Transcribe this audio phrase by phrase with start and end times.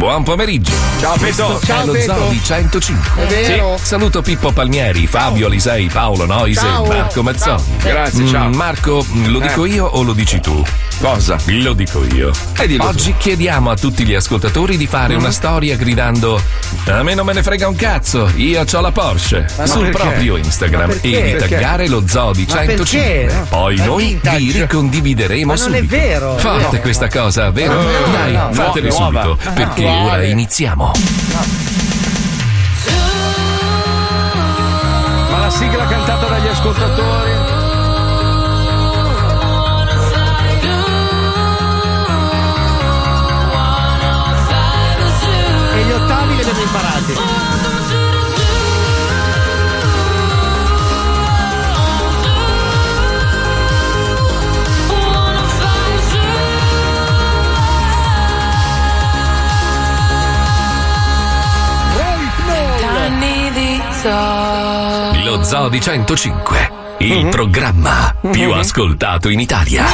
[0.00, 0.72] Buon pomeriggio.
[0.98, 1.60] Ciao Peto.
[1.62, 2.28] Ciao, è lo Peto.
[2.30, 3.22] Di 105.
[3.22, 3.76] È vero.
[3.76, 3.84] Sì.
[3.84, 6.86] Saluto Pippo Palmieri, Fabio Lisei, Paolo Noise Ciao.
[6.86, 7.62] e Marco Mazzoni.
[7.82, 7.90] Ciao.
[7.92, 8.48] Grazie, Mm, ciao.
[8.48, 9.68] Marco, lo dico Eh.
[9.68, 10.64] io o lo dici tu?
[11.00, 11.38] Cosa?
[11.46, 12.30] Lo dico io.
[12.58, 16.38] Eh, dillo Oggi chiediamo a tutti gli ascoltatori di fare una storia gridando
[16.88, 19.96] A me non me ne frega un cazzo, io ho la Porsche Ma sul perché?
[19.98, 21.08] proprio Instagram e perché?
[21.10, 21.48] di Perché?
[21.48, 23.00] taggare lo Zoo di Ma 105.
[23.24, 23.46] perché?
[23.48, 24.38] Poi Ma noi vintage.
[24.38, 26.80] vi ricondivideremo Ma non è vero, Fate no.
[26.82, 27.78] questa cosa, vero?
[27.78, 28.48] Vero, Dai, no.
[28.52, 30.00] fatele subito, perché Quale?
[30.10, 30.92] ora iniziamo.
[35.30, 37.29] Ma la sigla cantata dagli ascoltatori.
[64.02, 66.70] Lo Zoo di 105,
[67.00, 69.84] il programma più ascoltato in Italia.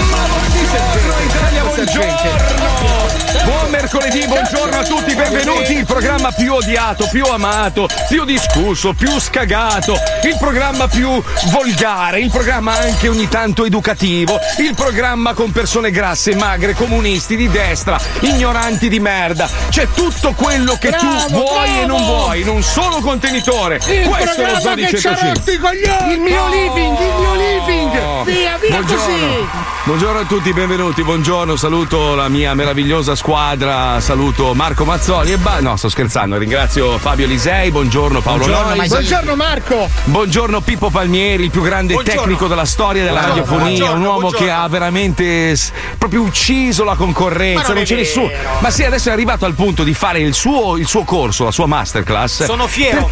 [1.24, 3.65] Italia, buongiorno!
[3.66, 5.72] Buon mercoledì, buongiorno a tutti, benvenuti.
[5.76, 12.30] Il programma più odiato, più amato, più discusso, più scagato, il programma più volgare, il
[12.30, 18.88] programma anche ogni tanto educativo, il programma con persone grasse, magre, comunisti, di destra, ignoranti
[18.88, 19.48] di merda.
[19.68, 22.14] C'è tutto quello che tu Bravo, vuoi e non bravo!
[22.14, 23.80] vuoi, in un solo contenitore.
[23.88, 25.28] Il Questo è lo programma Zoo di che ci ha 105.
[25.34, 26.12] rotto i coglioni!
[26.12, 28.22] Il mio living, il mio living!
[28.26, 29.04] Via, via Buongiorno.
[29.04, 29.74] così!
[29.86, 31.02] Buongiorno a tutti, benvenuti.
[31.04, 33.54] Buongiorno, saluto la mia meravigliosa squadra.
[33.56, 36.36] Saluto Marco Mazzoli e ba- no, sto scherzando.
[36.36, 37.70] Ringrazio Fabio Lisei.
[37.70, 38.86] Buongiorno Paolo Buongiorno, Noi.
[38.88, 39.88] Buongiorno Marco!
[40.04, 42.20] Buongiorno Pippo Palmieri, il più grande Buongiorno.
[42.20, 44.46] tecnico della storia della Buongiorno, radiofonia, un uomo buongiorno.
[44.46, 48.30] che ha veramente s- proprio ucciso la concorrenza, Ma non non, c'è nessuno.
[48.60, 51.50] Ma sì, adesso è arrivato al punto di fare il suo, il suo corso, la
[51.50, 52.44] sua masterclass.
[52.44, 53.08] Sono fiero.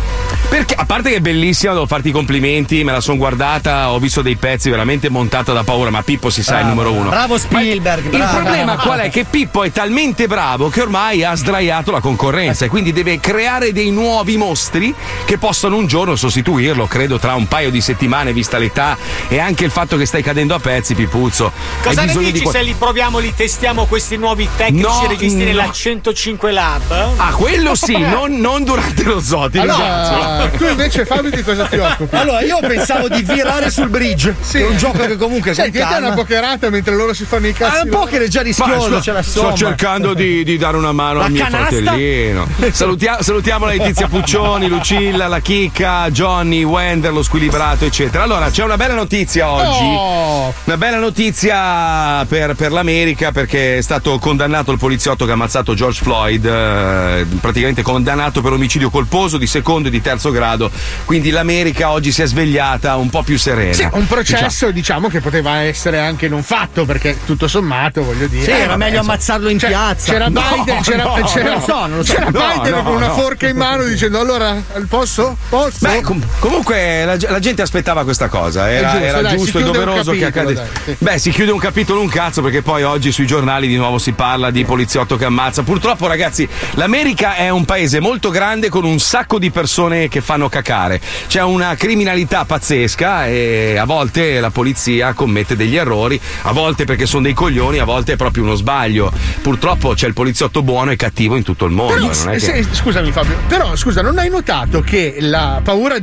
[0.47, 3.99] Perché a parte che è bellissima, devo farti i complimenti, me la sono guardata, ho
[3.99, 7.09] visto dei pezzi veramente montata da paura, ma Pippo si sa è il numero uno.
[7.09, 8.37] Bravo Spielberg, Il bravo.
[8.37, 9.09] problema qual è?
[9.09, 13.73] Che Pippo è talmente bravo che ormai ha sdraiato la concorrenza e quindi deve creare
[13.73, 14.93] dei nuovi mostri
[15.25, 18.97] che possano un giorno sostituirlo, credo tra un paio di settimane, vista l'età
[19.29, 21.53] e anche il fatto che stai cadendo a pezzi, Pipuzzo.
[21.85, 25.39] Cosa Hai ne dici di se li proviamo, li testiamo questi nuovi tecnici No, registi
[25.39, 25.45] no.
[25.45, 26.91] nella 105 Lab?
[27.17, 29.59] Ah, quello sì, non, non durante lo zoo, ti.
[29.59, 32.17] Allora, tu invece Fabio di cosa ti occupi?
[32.17, 34.59] Allora, io pensavo di virare sul bridge, Sì.
[34.59, 36.07] che è un gioco che comunque con Senti, a te è calma.
[36.09, 37.77] una pokerata mentre loro si fanno i cazzi.
[37.79, 40.57] Ah, un po' che è già Ma rischioso, sto, c'è la sto cercando di, di
[40.57, 41.67] dare una mano La al mio canasta?
[41.77, 42.49] fratellino.
[42.73, 48.23] Salutia- salutiamo la Letizia Puccioni, Lucilla, la Chicca, Johnny, Wender, lo squilibrato, eccetera.
[48.25, 49.85] Allora, c'è una bella notizia oggi.
[49.85, 55.35] Oh, Una bella notizia per, per l'America perché è stato condannato il poliziotto che ha
[55.35, 60.71] ammazzato George Floyd, eh, praticamente condannato per omicidio colposo di secondo e di terzo grado.
[61.05, 63.73] Quindi l'America oggi si è svegliata un po' più serena.
[63.73, 64.07] sì, un Diciamo.
[64.07, 68.45] processo diciamo che poteva essere anche non fatto perché tutto sommato voglio dire.
[68.45, 69.13] Sì, Eh, era vabbè, meglio insomma.
[69.13, 70.14] ammazzarlo in Cioè, piazza.
[70.15, 72.13] C'era No, Biden, c'era, no, c'era- lo so, so.
[72.15, 73.15] c'era No, Biden no, con una no.
[73.15, 74.55] forca in mano dicendo allora
[74.89, 75.37] posso?
[75.49, 75.79] Posso?
[75.81, 79.63] Beh, com- comunque la, la gente aspettava questa cosa, era giusto, era dai, giusto e
[79.65, 80.97] doveroso che capitolo, dai, sì.
[80.99, 84.13] Beh, si chiude un capitolo un cazzo perché poi oggi sui giornali di nuovo si
[84.13, 85.63] parla di poliziotto che ammazza.
[85.65, 90.49] Purtroppo, ragazzi, l'America è un paese molto grande con un sacco di persone che fanno
[90.49, 91.01] cacare.
[91.27, 97.05] C'è una criminalità pazzesca e a volte la polizia commette degli errori, a volte perché
[97.05, 99.11] sono dei coglioni, a volte è proprio uno sbaglio.
[99.43, 101.95] Purtroppo c'è il poliziotto buono e cattivo in tutto il mondo.
[101.95, 105.99] Però, non è che- se- scusami Fabio, però scusa, non hai notato che la paura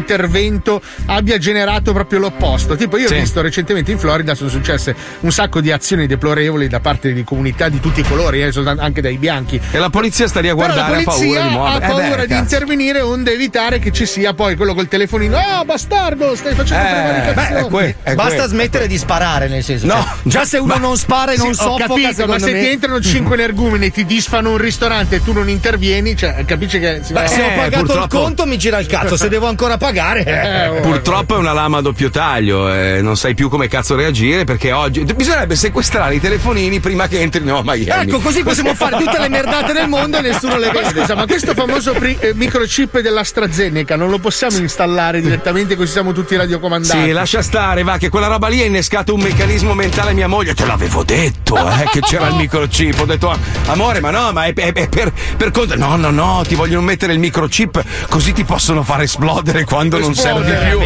[0.00, 2.76] dell'intervento abbia generato proprio l'opposto?
[2.76, 3.14] Tipo, io Sì.
[3.14, 7.24] ho visto recentemente in Florida sono successe un sacco di azioni deplorevoli da parte di
[7.24, 9.60] comunità di tutti i colori, eh, anche dai bianchi.
[9.70, 11.76] E la polizia sta lì a Però la guardare, ha paura polizia di ha.
[11.76, 15.36] Eh paura beh, di intervenire onde evitare che ci sia poi quello col telefonino.
[15.36, 17.62] Ah, bastardo, stai facendo Eh, prevaricazioni.
[17.62, 17.68] beh,
[18.02, 19.86] que- Basta que- smettere di sparare, nel senso.
[19.86, 22.38] No, cioè, già se uno ma- non spara e non Sì, ho soffoca, capito, ma
[22.38, 26.16] se me- ti entrano cinque energumeni e ti disfano un ristorante e tu non intervieni,
[26.16, 28.78] cioè, capisci che si va Beh, se ho Eh, pagato il purtroppo- conto mi gira
[28.78, 30.24] il cazzo, se devo ancora pagare.
[30.24, 33.94] Eh, oh, Purtroppo è una lama a doppio taglio, eh, non sai più come cazzo
[33.94, 38.08] reagire perché oggi bisognerebbe sequestrare i telefonini prima che entrino a Miami.
[38.08, 41.00] Ecco, così possiamo fare tutte le merdate del mondo e nessuno le vede.
[41.00, 46.12] scusa, ma questo famoso micri- eh, microchip dell'AstraZeneca, non lo possiamo installare direttamente così siamo
[46.12, 47.04] tutti radiocomandati.
[47.04, 50.28] Sì, lascia stare, va, che quella roba lì ha innescato un meccanismo mentale a mia
[50.28, 50.54] moglie.
[50.54, 52.98] Te l'avevo detto, eh, che c'era il microchip.
[53.00, 53.35] Ho detto,
[53.66, 55.76] amore, ma no, ma è, è- è per, per conto.
[55.76, 60.14] No, no, no, ti vogliono mettere il microchip così ti possono far esplodere quando non
[60.14, 60.80] servi più.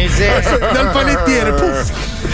[0.71, 1.91] Dal panettiere, puff.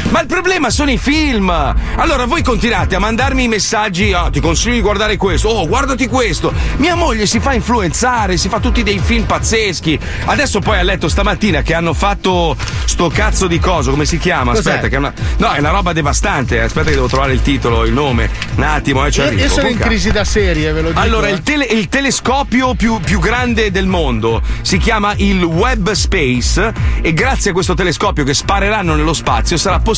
[0.10, 1.50] Ma il problema sono i film.
[1.50, 6.08] Allora voi continuate a mandarmi i messaggi, ah, ti consiglio di guardare questo, oh, guardati
[6.08, 6.54] questo.
[6.78, 10.00] Mia moglie si fa influenzare, si fa tutti dei film pazzeschi.
[10.26, 12.56] Adesso poi ha letto stamattina che hanno fatto
[12.86, 14.54] sto cazzo di coso, come si chiama?
[14.54, 14.70] Cos'è?
[14.70, 15.14] Aspetta, che è una.
[15.38, 16.62] No, è una roba devastante.
[16.62, 18.30] Aspetta che devo trovare il titolo, il nome.
[18.56, 19.42] Un attimo, eh, ci arrivo.
[19.42, 21.02] io sono in crisi da serie, ve lo dico.
[21.02, 21.32] Allora, eh.
[21.32, 27.14] il, tele- il telescopio più, più grande del mondo si chiama il Webb Space e
[27.14, 29.96] grazie a questo telescopio che spareranno nello spazio sarà possibile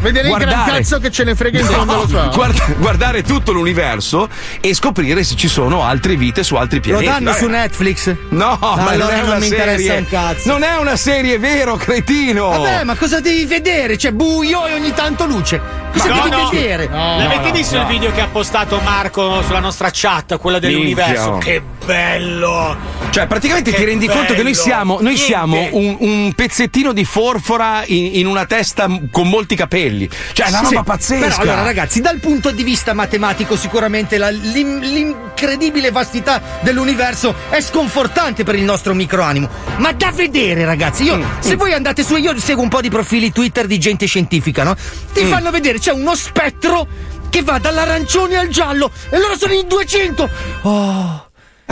[0.00, 2.30] Vedere il gran guardare cazzo che ce ne frega in fondo lo so.
[2.34, 4.28] guarda- guardare tutto l'universo
[4.60, 7.04] e scoprire se ci sono altre vite su altri Lo pianeti.
[7.06, 7.38] danno Vabbè.
[7.38, 8.14] su Netflix?
[8.30, 9.72] No, ma allora non è non mi serie.
[9.72, 10.48] interessa un cazzo.
[10.50, 12.48] Non è una serie, vero, cretino?
[12.48, 13.96] Vabbè, ma cosa devi vedere?
[13.96, 15.60] C'è buio e ogni tanto luce.
[15.92, 16.48] Cosa No, devi no.
[16.50, 16.88] vedere?
[16.90, 17.82] L'avete no, visto no.
[17.82, 21.32] il video che ha postato Marco sulla nostra chat, quella dell'universo?
[21.32, 21.52] Minchia.
[21.52, 22.91] Che bello!
[23.12, 24.64] Cioè, praticamente Che ti rendi conto che noi bello.
[24.64, 30.08] siamo, noi siamo un, un pezzettino di forfora in, in una testa con molti capelli.
[30.32, 31.26] Cioè, è una Sì, roba pazzesca.
[31.28, 37.60] Però allora ragazzi, dal punto di vista matematico sicuramente la- l'im- l'incredibile vastità dell'universo è
[37.60, 39.48] sconfortante per il nostro microanimo.
[39.76, 43.30] Ma da vedere ragazzi, io se voi andate su, io seguo un po' di profili
[43.30, 44.74] Twitter di gente scientifica, no?
[45.12, 46.86] Ti fanno vedere, c'è uno spettro
[47.28, 50.30] che va dall'arancione al giallo e loro sono in 200.
[50.62, 51.26] Oh.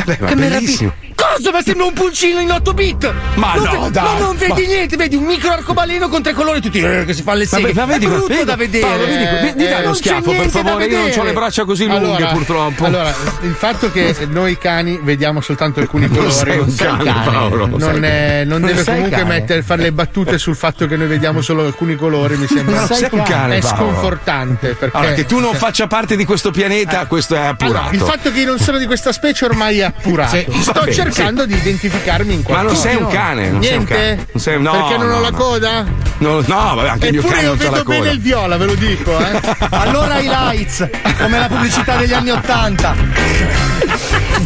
[0.04, 0.92] Beh, ma che bellissimo.
[0.98, 1.09] meraviglia!
[1.20, 1.50] Cosa?
[1.50, 3.12] Ma sembra un pulcino in 8 bit!
[3.34, 6.22] Ma non no, ve- dai, Ma non vedi ma- niente, vedi un micro arcobaleno con
[6.22, 7.72] tre colori tutti eh, che si fanno le Ma, seghe.
[7.74, 8.86] ma vedi, è brutto vedi- da vedere.
[8.86, 10.84] Paolo, vedi, vedi, dai Eh, uno non c'è schiaffo per favore.
[10.86, 12.84] Io non ho le braccia così lunghe, Allora, purtroppo.
[12.84, 17.66] Allora, il fatto che noi cani vediamo soltanto alcuni colori sei un cane, Paolo.
[17.66, 19.24] non, è- non Non deve comunque cane.
[19.24, 22.36] mettere, fare le battute sul fatto che noi vediamo solo alcuni colori.
[22.36, 24.74] Mi sembra Non sei un cane, è sconfortante.
[24.74, 27.94] Perché, Allora, che tu non faccia parte di questo pianeta, questo è appurato.
[27.94, 30.36] Il fatto che io non sono di questa specie ormai è appurato.
[30.60, 32.72] Sto bene, cercando di identificarmi in Ma qualcosa.
[32.72, 33.94] non sei un cane, non sei un Niente?
[33.94, 34.26] cane.
[34.32, 35.36] Non sei- no, Perché non no, ho la no.
[35.36, 35.84] coda?
[36.18, 37.98] No, no, vabbè, anche il mio Eppure cane io non c'ha la vedo coda.
[37.98, 39.40] bene il viola, ve lo dico, eh.
[39.70, 42.94] Allora i lights, come la pubblicità degli anni Ottanta.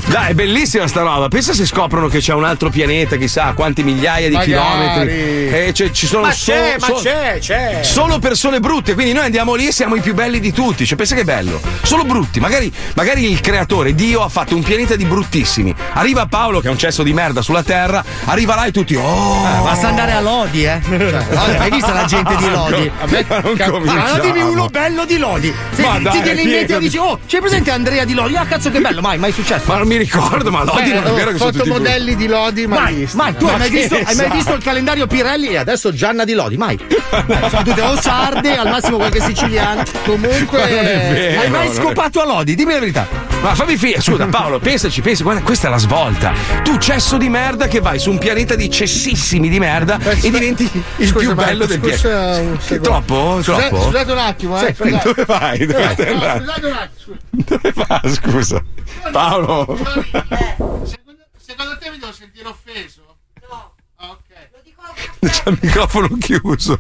[0.07, 1.29] Dai, è bellissima sta roba.
[1.29, 4.53] Pensa se scoprono che c'è un altro pianeta, chissà quanti migliaia di Magari.
[4.53, 5.13] chilometri.
[5.49, 7.81] E c'è- ci sono Ma so- c'è, ma c'è, c'è.
[7.83, 10.85] Solo persone brutte, quindi noi andiamo lì e siamo i più belli di tutti.
[10.87, 11.61] Cioè, pensa che bello.
[11.83, 12.39] Solo brutti.
[12.41, 15.75] Magari, magari il creatore, Dio, ha fatto un pianeta di bruttissimi.
[15.95, 18.95] Arriva Paolo, che è un cesso di merda sulla Terra, arriva là e tutti.
[18.95, 19.63] Oh!
[19.63, 20.81] Basta andare a Lodi, eh.
[20.87, 20.99] Cioè,
[21.31, 22.91] Lodi, hai visto la gente di Lodi?
[23.01, 23.27] A me.
[23.29, 25.55] Allora dimmi uno bello di Lodi.
[25.73, 28.37] Se Ma ti viene in mente e dici, oh, c'è presente Andrea di Lodi?
[28.37, 29.65] Ah, cazzo che bello, mai, mai successo.
[29.67, 32.27] Ma non mi ricordo, ma Lodi Beh, non è vero che sono tutti fotomodelli di
[32.27, 33.17] Lodi mai, Mai, visti.
[33.17, 35.93] mai, tu hai Ma mai, che visto, hai mai visto il calendario Pirelli e adesso
[35.93, 36.57] Gianna di Lodi?
[36.57, 36.79] Mai.
[36.89, 39.83] Eh, Sono tutte o sarde, al massimo qualche siciliano.
[40.05, 41.41] Comunque Ma non è vero.
[41.41, 42.55] Hai mai scopato a Lodi?
[42.55, 43.07] Dimmi la verità.
[43.43, 46.33] Ma fammi finire, scusa Paolo, pensaci, pensa, guarda, questa è la svolta.
[46.63, 50.31] Tu cesso di merda che vai su un pianeta di cessissimi di merda Eh, e
[50.31, 52.79] diventi il scusa, più bello del pianeta.
[52.81, 53.41] Troppo?
[53.43, 53.83] Troppo?
[53.83, 54.75] Scusate un attimo, eh.
[54.75, 55.67] Sì, dove vai?
[55.67, 56.45] Dove Eh, stai no, andando?
[56.53, 57.19] scusate un attimo, scusa.
[57.45, 58.15] Dove vai?
[58.15, 58.63] Scusa.
[59.13, 59.79] Paolo.
[60.85, 63.03] Secondo, secondo te mi devo sentire offeso?
[65.29, 66.79] C'è il microfono chiuso.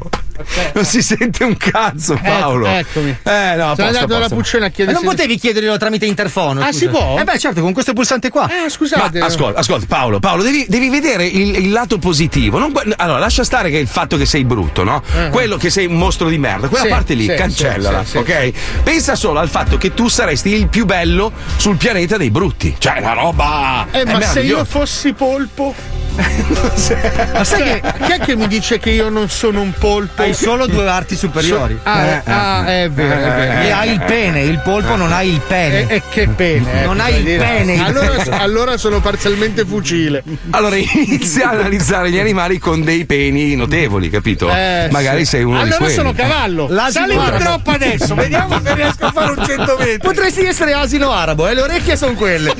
[0.75, 2.67] Non si sente un cazzo, Paolo.
[2.67, 3.17] eccomi.
[3.23, 4.35] Eh, no, Sono posto, andato a dalla posto.
[4.35, 6.61] Puccione a Ma chiedere non potevi chiederglielo tramite interfono?
[6.61, 6.79] Ah, scusa?
[6.79, 7.19] si può?
[7.19, 8.43] Eh beh, certo, con questo pulsante qua.
[8.49, 9.19] Ma scusate.
[9.21, 12.59] ascolta, ascolta, Paolo, Paolo, devi, devi vedere il, il lato positivo.
[12.59, 15.03] Non allora, lascia stare che il fatto che sei brutto, no?
[15.31, 16.89] Quello che sei un mostro di merda, quella Eh.
[16.89, 18.53] Sì, parte lì, sì, cancellala, sì, sì, ok?
[18.83, 22.75] Pensa solo al fatto che tu saresti il più bello sul pianeta dei brutti.
[22.77, 23.87] Cioè, una roba.
[23.91, 25.75] Eh, ma se io fossi polpo.
[26.15, 30.23] Ma sai che Chi è che mi dice che io non sono un polpo?
[30.23, 31.79] hai solo due arti superiori?
[31.83, 33.61] Ah, eh, ah, è vero, è vero.
[33.63, 35.87] E hai il pene, il polpo non ha il pene.
[35.89, 36.83] E, e che pene.
[36.83, 37.39] eh, Non hai il dire?
[37.39, 37.85] pene.
[37.85, 40.23] Allora, allora sono parzialmente fucile.
[40.51, 44.51] Allora inizia a analizzare gli animali con dei peni notevoli, capito?
[44.51, 45.31] Eh, Magari sì.
[45.31, 45.95] sei uno allora di quelli.
[45.95, 46.67] sono cavallo.
[46.71, 48.15] L'asino Sali in troppo adesso.
[48.15, 49.99] Vediamo se riesco a fare un 100 metri.
[49.99, 52.55] Potresti essere asino arabo e le orecchie sono quelle.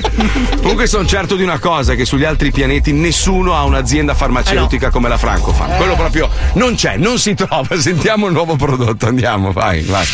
[0.57, 5.09] Comunque sono certo di una cosa, che sugli altri pianeti nessuno ha un'azienda farmaceutica come
[5.09, 5.17] la
[5.65, 5.77] Francofarm.
[5.77, 7.77] Quello proprio non c'è, non si trova.
[7.79, 10.05] Sentiamo il nuovo prodotto, andiamo, vai, vai.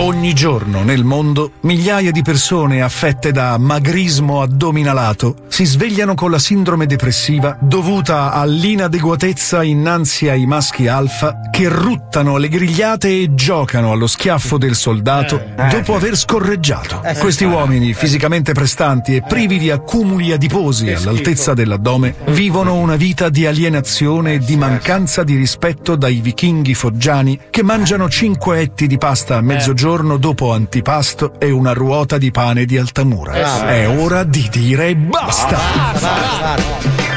[0.00, 6.38] Ogni giorno nel mondo migliaia di persone affette da magrismo addominalato si svegliano con la
[6.38, 14.06] sindrome depressiva dovuta all'inadeguatezza innanzi ai maschi alfa che ruttano alle grigliate e giocano allo
[14.06, 17.02] schiaffo del soldato dopo aver scorreggiato.
[17.18, 23.46] Questi uomini fisicamente prestanti e privi di accumuli adiposi all'altezza dell'addome vivono una vita di
[23.46, 29.38] alienazione e di mancanza di rispetto dai vichinghi foggiani che mangiano cinque etti di pasta
[29.38, 33.66] a mezzogiorno dopo antipasto e una ruota di pane di Altamura.
[33.66, 37.07] È ora di dire basta!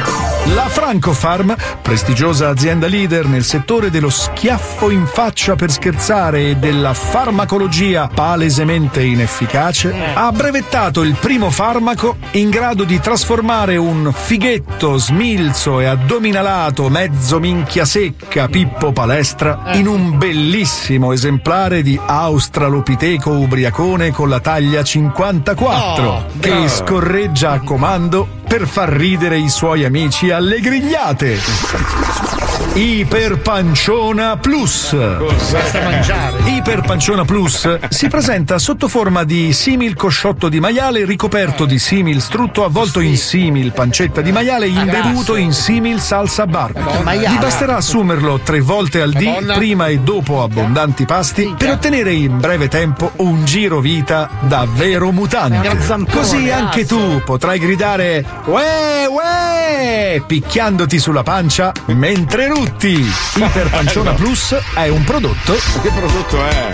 [0.47, 6.93] La Francofarm, prestigiosa azienda leader nel settore dello schiaffo in faccia per scherzare e della
[6.93, 15.79] farmacologia palesemente inefficace, ha brevettato il primo farmaco in grado di trasformare un fighetto smilzo
[15.79, 24.27] e addominalato mezzo minchia secca Pippo Palestra in un bellissimo esemplare di Australopiteco ubriacone con
[24.27, 32.30] la taglia 54 che scorreggia a comando per far ridere i suoi amici alle grigliate.
[32.73, 34.95] Iperpanciona Plus.
[34.95, 36.37] Basta mangiare.
[36.45, 42.63] Iperpanciona Plus si presenta sotto forma di simil cosciotto di maiale ricoperto di simil strutto
[42.63, 47.01] avvolto in simil pancetta di maiale imbevuto in simil salsa barba.
[47.03, 52.39] Vi basterà assumerlo tre volte al dì, prima e dopo abbondanti pasti, per ottenere in
[52.39, 55.77] breve tempo un giro vita davvero mutante.
[56.09, 60.23] Così anche tu potrai gridare Uè, uè!
[60.25, 63.11] picchiandoti sulla pancia mentre rutti.
[63.37, 66.69] Iperpanciona Plus è un prodotto Che prodotto è?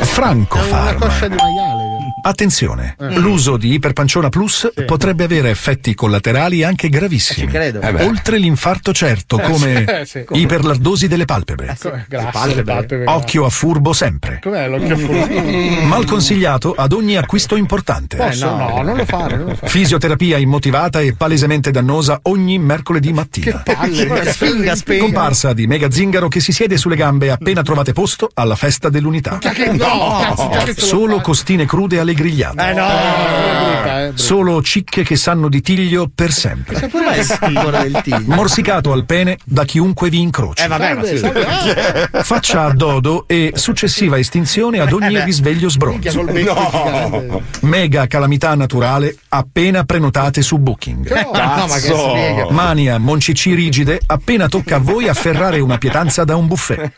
[0.00, 0.98] Franco Una Farm.
[0.98, 1.91] coscia di maiale.
[2.24, 7.46] Attenzione, l'uso di Iperpanciona Plus potrebbe avere effetti collaterali anche gravissimi.
[7.50, 7.80] credo.
[7.80, 8.04] Eh beh.
[8.04, 10.24] Oltre l'infarto certo, come Eh, sì.
[10.30, 11.76] iperlardosi delle palpebre.
[11.80, 13.04] Come- Grazie, le palpebre.
[13.10, 14.38] Occhio a furbo sempre.
[14.40, 15.40] Com'è l'occhio a furbo?
[15.86, 18.16] Mal consigliato ad ogni acquisto importante.
[18.16, 18.54] Posso?
[18.54, 19.68] no, non lo fare, non lo fare.
[19.70, 23.62] Fisioterapia immotivata e palesemente dannosa ogni mercoledì mattina.
[23.64, 25.02] Palle, Spinga, spinga.
[25.02, 29.38] Comparsa di Mega Zingaro che si siede sulle gambe appena trovate posto alla festa dell'unità.
[29.38, 32.70] Che no, cazzo, che lo Solo costine crude alle grigliate.
[32.70, 34.22] Eh no, Eh, eh, brutta.
[34.22, 36.90] Solo cicche che sanno di tiglio per sempre.
[38.26, 40.62] Morsicato al pene da chiunque vi incroci.
[40.62, 41.20] Eh vabbè, ma sì.
[42.22, 46.24] Faccia a dodo e successiva estinzione ad ogni risveglio sbronzo.
[46.24, 47.42] gigante.
[47.60, 51.10] Mega calamità naturale appena prenotate su Booking.
[51.12, 52.48] No, no.
[52.50, 56.92] Mania moncicci rigide appena tocca a voi afferrare una pietanza da un buffet.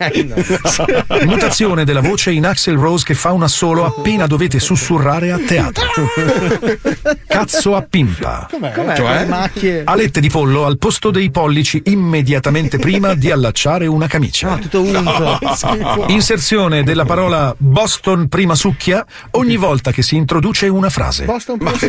[1.24, 5.84] Mutazione della voce in Axel Rose che fa un assolo appena dovete sussurrare a teatro.
[7.26, 8.48] Cazzo a pimpa.
[8.50, 8.72] Com'è?
[8.72, 8.96] Com'è?
[8.96, 9.26] Cioè?
[9.26, 9.82] Macchie.
[9.84, 14.50] Alette di pollo al posto dei pollici immediatamente prima di allacciare una camicia.
[14.50, 15.38] No, tutto unto.
[16.08, 21.24] Inserzione della parola Boston prima succhia ogni volta che si introduce una frase.
[21.26, 21.86] Basta un po' su.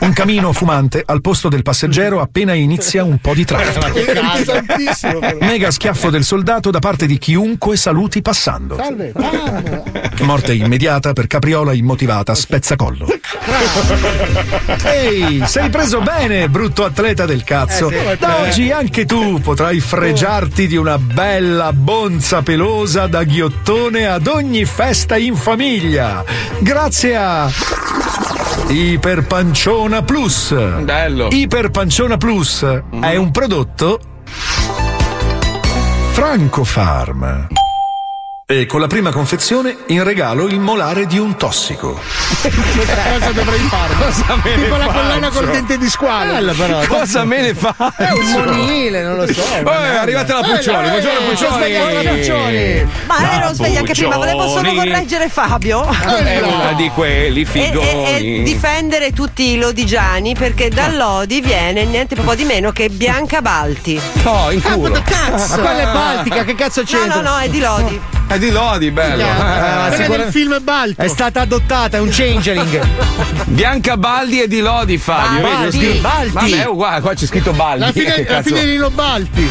[0.00, 3.86] Un camino fumante al posto del passeggero appena inizia un po' di traffico.
[5.40, 8.76] Mega schiaffo del soldato da parte di chiunque saluti passando.
[8.76, 9.12] Salve.
[10.22, 13.06] Morte immediata per capriola immotivata spezzacollo.
[14.84, 17.90] Ehi, sei preso bene, brutto atleta del cazzo.
[18.18, 24.64] Da oggi anche tu potrai fregiarti di una bella bonza pelosa da ghiottone ad ogni
[24.64, 26.24] festa in famiglia.
[26.58, 27.50] Grazie a
[28.68, 30.54] Iperpanciona Plus.
[30.80, 31.28] Bello.
[31.30, 32.64] Iperpanciona Plus
[33.00, 34.00] è un prodotto
[36.12, 37.48] Francofarm.
[38.48, 41.98] E con la prima confezione in regalo il molare di un tossico.
[41.98, 43.94] Cosa dovrei fare?
[43.98, 46.54] Cosa me ne Tipo la collana col dente di squalo.
[46.54, 46.86] Però.
[46.86, 47.74] Cosa me ne fa?
[47.96, 49.42] È un monile, non lo so.
[49.42, 50.88] Oh, è arrivata la Puccioni.
[50.90, 52.88] Buongiorno Svegliamo Puccioni.
[53.06, 57.48] Ma La ero sveglia anche prima, volevo solo correggere Fabio È una di quelli e,
[57.52, 58.42] e- e figoni.
[58.44, 64.00] difendere tutti i lodigiani perché da Lodi viene niente proprio di meno che Bianca Balti.
[64.22, 64.90] No, in culo.
[64.92, 67.20] Ma quella è Baltica, che cazzo No, c'entra?
[67.20, 68.00] no, no, è di Lodi.
[68.28, 69.22] È di Lodi, bello.
[69.24, 71.00] Ah, Quella sicura- del film Balto.
[71.02, 72.84] È stata adottata, è un changeling.
[73.46, 75.40] Bianca Baldi e di Lodi, Fabio.
[75.42, 76.30] Baldi, Vedi, scritto- Baldi.
[76.32, 77.80] Vabbè, è uguale, qua c'è scritto Baldi.
[77.80, 79.48] La fine, la fine di Nino Balti.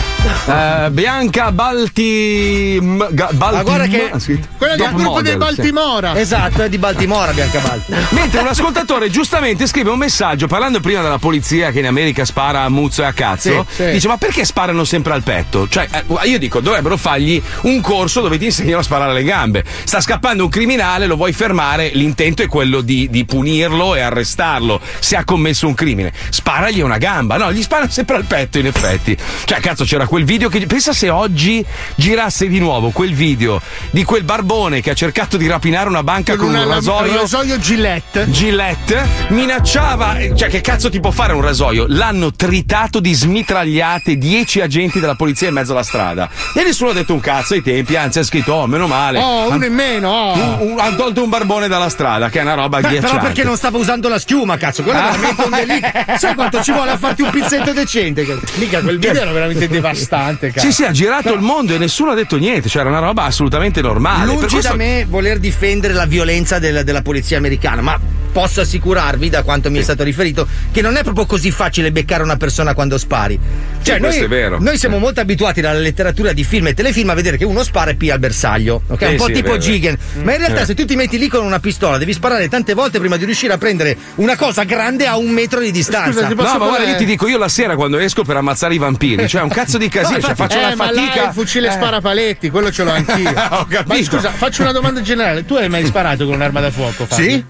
[0.47, 2.79] Eh, Bianca Balti.
[2.81, 4.11] Balti Ma guarda che-.
[4.57, 6.19] Quella del gruppo model, dei Baltimora.
[6.19, 7.93] Esatto, è di Baltimora Biancabalti.
[8.09, 8.15] sì.
[8.15, 12.63] Mentre un ascoltatore giustamente scrive un messaggio parlando prima della polizia che in America spara
[12.63, 13.65] a muzzo e a cazzo.
[13.69, 13.91] Sì, sì.
[13.91, 15.65] Dice: Ma perché sparano sempre al petto?
[15.69, 19.23] Cioè, eh, io dico, dovrebbero fargli un corso dove ti insegnano insegnano a sparare alle
[19.23, 19.63] gambe.
[19.83, 24.81] Sta scappando un criminale, lo vuoi fermare, l'intento è quello di, di punirlo e arrestarlo
[24.99, 26.11] se ha commesso un crimine.
[26.29, 29.15] Sparagli una gamba, no, gli spara sempre al petto in effetti.
[29.45, 30.63] Cioè, cazzo, c'era quel video che.
[30.65, 31.63] Pensa se oggi
[31.95, 36.35] girasse di nuovo quel video di quel barbone che ha cercato di rapinare una banca
[36.35, 37.21] con, una un rasoio.
[37.21, 38.29] rasoio Gillette.
[38.31, 41.85] Gillette minacciava, cioè che cazzo ti può fare un rasoio?
[41.87, 46.29] L'hanno tritato di smitragliate 10 agenti della polizia in mezzo alla strada.
[46.53, 49.19] E nessuno ha detto un cazzo ai tempi, anzi ha scritto, oh, meno male.
[49.19, 50.09] Oh, uno in meno.
[50.09, 50.33] oh.
[50.33, 53.07] Un- un- hanno tolto un barbone dalla strada, che è una roba Beh, ghiacciante.
[53.09, 54.83] però perché non stava usando la schiuma, cazzo?
[54.83, 55.11] Quello è Ah.
[55.11, 56.17] veramente un delitto.
[56.17, 58.25] Sai quanto ci vuole a farti un pizzetto decente?
[58.55, 60.65] Mica quel video era veramente devastante, cazzo.
[60.67, 63.23] Sì, sì, ha girato il mondo e nessuno ha detto niente, cioè era una roba
[63.23, 64.25] assolutamente normale.
[64.25, 67.99] Lungi questo- da me voler difendere la violenza del- della polizia americana, ma
[68.31, 72.21] posso assicurarvi, da quanto mi è stato riferito, che non è proprio così facile beccare
[72.23, 73.39] una persona quando spari.
[73.81, 74.57] Cioè, Sì, noi, questo è vero.
[74.59, 77.91] noi siamo molto abituati dalla letteratura di film e telefilm a vedere che uno spara
[77.91, 78.44] e pia al bersaglio.
[78.87, 78.97] Ok?
[79.05, 79.59] Sì, un po' sì, tipo vero.
[79.61, 79.97] Jigen.
[80.23, 80.65] Ma in realtà, Eh.
[80.65, 83.53] se tu ti metti lì con una pistola, devi sparare tante volte prima di riuscire
[83.53, 86.27] a prendere una cosa grande a un metro di distanza.
[86.27, 89.27] No, ma guarda, io ti dico, io la sera quando esco per ammazzare i vampiri,
[89.27, 91.25] cioè un cazzo di casino, cioè faccio eh, una ma là fatica.
[91.27, 91.71] il fucile Eh.
[91.71, 93.29] sparapaletti, quello ce l'ho anch'io.
[93.29, 93.83] Ho capito.
[93.93, 95.45] Ma scusa, faccio una domanda generale.
[95.45, 97.05] Tu hai mai sparato con un'arma da fuoco?
[97.05, 97.25] Fabio?
[97.29, 97.43] Sì?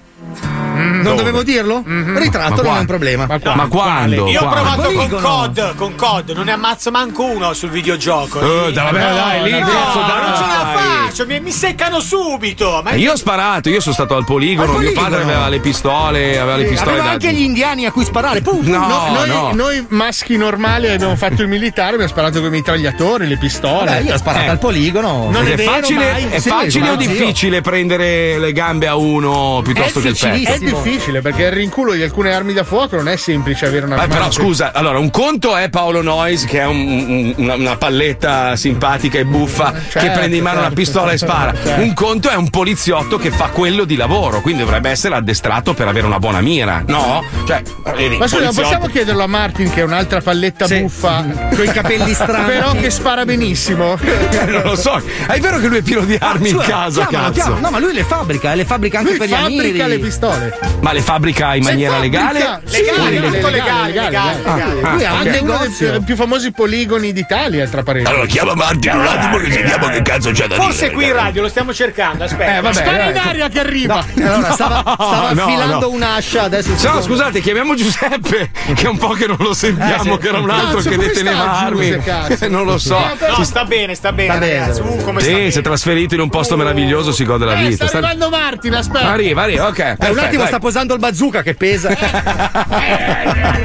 [0.86, 1.84] Non dovevo dirlo?
[1.86, 3.26] Ritratto, non è un problema.
[3.28, 4.28] Ma, Ma quando?
[4.28, 4.82] Io ho Quando?
[4.82, 5.22] provato con.
[5.22, 8.40] COD, con COD, non ne ammazzo manco uno sul videogioco.
[8.68, 11.08] Eh, dai, vabbè, dai, lì, no, cazzo, non ce la dai.
[11.08, 12.82] faccio, mi, mi seccano subito.
[12.84, 15.08] Ma E Io ho sparato, io sono stato al poligono, Al mio poligono?
[15.10, 17.12] padre aveva le pistole, aveva le pistole Aveva da.
[17.12, 18.42] anche gli indiani a cui sparare.
[18.42, 19.52] Pum, pum, No, No, noi, no.
[19.54, 23.86] noi maschi normali abbiamo fatto il militare, abbiamo sparato con i mitragliatori, le pistole.
[23.86, 24.50] Vabbè, io ho sparato Eh.
[24.50, 25.30] al poligono.
[25.32, 29.62] Non è è vero, facile, è Sì, facile o difficile prendere le gambe a uno
[29.64, 30.28] piuttosto che il petto?
[30.28, 30.75] È difficilissimo.
[30.84, 34.08] Difficile perché il rinculo di alcune armi da fuoco non è semplice avere una Eh,
[34.08, 36.76] però scusa, allora un conto è Paolo Noyes che è un-
[37.08, 40.82] un- una, una palletta simpatica e buffa che Certo, prende in mano una certo.
[40.82, 41.54] pistola e spara.
[41.54, 41.82] Certo.
[41.82, 45.88] Un conto è un poliziotto che fa quello di lavoro, quindi dovrebbe essere addestrato per
[45.88, 47.24] avere una buona mira, no?
[47.46, 47.62] Cioè,
[47.96, 50.80] vedi, Ma scusa, possiamo chiederlo a Martin che è un'altra palletta Sì.
[50.82, 52.46] buffa Con i capelli strani.
[52.46, 53.98] però che spara benissimo.
[54.46, 55.02] Non lo so.
[55.28, 57.42] È vero che lui è pieno di armi in Scusa, casa, chiamalo, cazzo.
[57.46, 57.62] chiamalo.
[57.66, 59.88] No, ma lui le fabbrica, le fabbrica anche Lui per gli fabbrica amiri.
[59.88, 60.60] le pistole.
[60.82, 62.32] Ma le fabbrica in maniera fabbrica?
[62.32, 62.62] legale?
[62.66, 64.42] Sì, Legale, legale, legale, legale.
[64.46, 65.26] Ah, Lui ha ok.
[65.26, 68.14] anche uno dei più, più famosi poligoni d'Italia, tra parentesi.
[68.14, 70.94] Allora chiama Martin un attimo che sentiamo che cazzo c'è da Forse dire.
[70.94, 72.58] qui in radio lo stiamo cercando, aspetta.
[72.58, 74.06] Eh, vabbè, Spara in aria che arriva.
[74.16, 75.90] Allora, stava, stava No, affilando no.
[75.90, 76.70] un'ascia adesso.
[76.70, 80.18] No, secondo- scusate, chiamiamo Giuseppe, che è un po' che non lo sentiamo, Eh, sì.
[80.20, 81.94] che era un altro Cazzo, che deteneva armi.
[82.56, 82.98] Non lo so.
[83.00, 84.60] No, sta bene, sta bene, Sta bene.
[84.60, 84.82] ragazzi.
[84.82, 87.68] Uh, come sta Sì, si è trasferito in un posto meraviglioso, si gode la Eh,
[87.70, 87.88] vita.
[87.88, 89.10] sta arrivando Martin, aspetta.
[89.10, 89.96] Arriva, arriva, ok.
[90.10, 90.54] Un attimo dai.
[90.54, 91.90] sta posando il bazooka che pesa.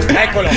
[0.07, 0.49] Eccolo.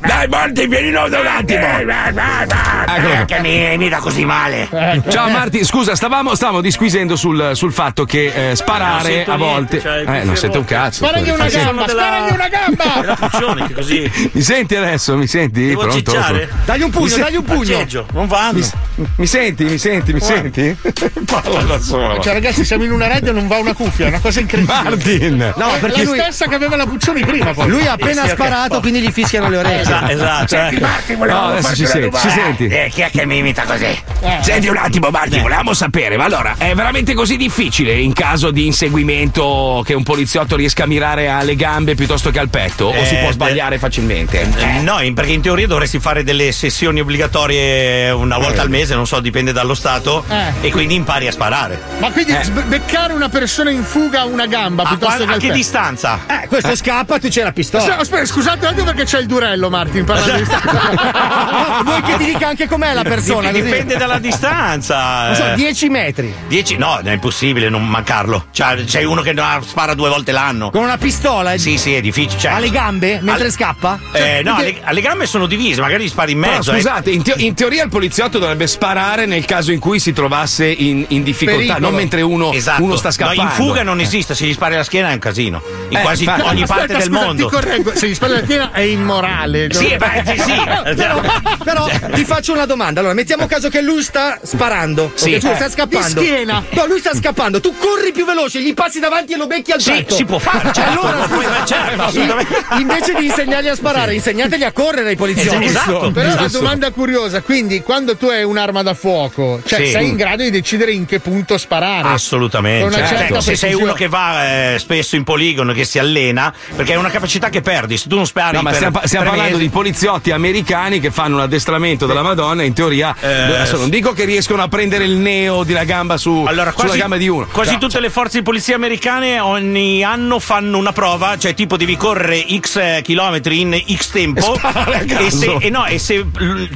[0.00, 1.66] Dai Martin, vieni no da un attimo.
[1.66, 3.24] Eccolo.
[3.26, 4.68] Che mi, mi dà così male.
[5.08, 9.80] Ciao Marti, scusa, stavamo, stavamo disquisendo sul, sul fatto che eh, sparare a niente, volte.
[9.80, 11.04] cioè, il eh, non sento un cazzo.
[11.04, 11.56] Sparagli una Sì.
[11.58, 13.70] gamba, della- sparagli una gamba.
[13.74, 14.10] Così.
[14.32, 15.16] Mi senti adesso?
[15.16, 15.66] Mi senti?
[15.68, 16.12] Devo Pronto?
[16.12, 16.48] cicciare?
[16.64, 17.70] Dagli un pugno, se- dagli un pugno.
[17.76, 18.58] Parcheggio, non vanno.
[18.94, 19.64] Mi, mi senti?
[19.64, 20.12] Mi senti?
[20.12, 20.76] Mi senti?
[21.26, 22.20] Parla da solo.
[22.20, 24.82] Cioè, ragazzi, siamo in una radio e non va una cuffia, è una cosa incredibile.
[24.82, 25.52] Martin!
[25.56, 27.68] No, È perché la lui, stessa che aveva la Puccioni prima, poi.
[27.68, 29.80] lui ha appena Sì, sparato, quindi gli fischiano le orecchie.
[29.80, 30.54] Esatto, esatto.
[30.54, 30.80] eh.
[30.80, 32.66] Martin, No, volevamo adesso farti ci senti, ci senti.
[32.66, 33.84] Eh, chi è che mi imita così?
[33.84, 34.38] Eh.
[34.42, 38.66] Senti un attimo Martin, volevamo sapere, ma allora, è veramente così difficile in caso di
[38.66, 42.86] inseguimento che un poliziotto riesca a mirare alle gambe piuttosto che al petto?
[42.86, 44.40] o si Eh, può sbagliare facilmente?
[44.56, 48.94] Eh, No, in- perché in teoria dovresti fare delle sessioni obbligatorie una volta al mese,
[48.94, 50.66] non so, dipende dallo stato, Eh.
[50.66, 51.80] e quindi impari a sparare.
[51.98, 52.48] Ma quindi Eh.
[52.66, 55.54] beccare una persona in fuga a una gamba A, piuttosto qua- che a che petto.
[55.54, 56.20] distanza?
[56.26, 57.82] Eh, questo scappa, tu c'è la pistola.
[57.82, 60.04] Aspetta, aspetta, scusate anche perché c'è il durello, Martin.
[60.04, 60.44] Parlando di
[61.84, 63.50] Vuoi che ti dica anche com'è la persona?
[63.50, 65.26] Dip- dipende dalla distanza.
[65.26, 65.54] Non so, eh.
[65.54, 66.34] 10 metri.
[66.48, 68.46] 10 no, è impossibile non mancarlo.
[68.50, 69.34] Cioè, c'è uno che
[69.66, 70.70] spara due volte l'anno.
[70.70, 71.56] Con una pistola?
[71.58, 72.40] Sì, sì, è difficile.
[72.40, 73.20] Cioè, Alle gambe?
[73.22, 73.98] Mentre Al- scappa?
[74.12, 76.72] Eh, no, alle, alle gambe sono divise, magari gli spari in Però mezzo.
[76.72, 76.76] eh.
[76.76, 80.66] scusate, in, teo- in teoria il poliziotto dovrebbe sparare nel caso in cui si trovasse
[80.66, 81.86] in, in difficoltà, Pericolo.
[81.86, 82.82] non mentre uno, Esatto.
[82.82, 83.42] uno sta scappando.
[83.42, 85.62] No, in fuga non esiste, se gli spari alla schiena è un casino.
[85.88, 86.42] In Eh, quasi infatti.
[86.48, 87.48] ogni parte Aspetta, del mondo.
[87.48, 89.68] Ti correggo, se gli spalla la piena è immorale.
[89.72, 90.60] Sì, beh, sì, sì.
[91.02, 91.20] Però,
[91.64, 93.00] però ti faccio una domanda.
[93.00, 95.12] Allora, mettiamo caso che lui sta sparando.
[95.14, 95.38] Sì.
[95.38, 96.20] Tu Eh, sta scappando.
[96.20, 96.62] di schiena.
[96.70, 97.60] No, lui sta scappando.
[97.60, 100.14] Tu corri più veloce, gli passi davanti e lo becchi al Sì, petto.
[100.14, 101.00] si può fare, certo.
[101.00, 105.64] Allora, scusa, certo, invece di insegnargli a sparare, insegnateli a correre ai poliziotti.
[105.64, 106.10] Esatto.
[106.10, 106.58] Però una Giusto.
[106.58, 109.90] domanda curiosa, quindi quando tu hai un'arma da fuoco, cioè Sì.
[109.92, 112.08] sei in grado di decidere in che punto sparare?
[112.08, 112.84] Assolutamente.
[112.96, 116.92] Una certa se sei uno che va eh, spesso in poligono, che si allena, perché
[116.92, 117.96] è una capacità che perdi.
[117.96, 121.10] Se tu non spari No, ma per stiamo, stiamo parlando mesi- di poliziotti americani che
[121.10, 124.68] fanno un addestramento della Madonna e in teoria Eh, adesso non dico che riescono a
[124.68, 127.46] prendere il neo di una gamba su, Allora, quasi, sulla gamba di uno.
[127.50, 131.76] quasi Però, tutte le forze di polizia americane ogni anno fanno una prova, cioè tipo
[131.78, 134.54] devi correre x eh, chilometri in x tempo
[134.92, 135.30] e caso.
[135.38, 136.26] se, e no, e se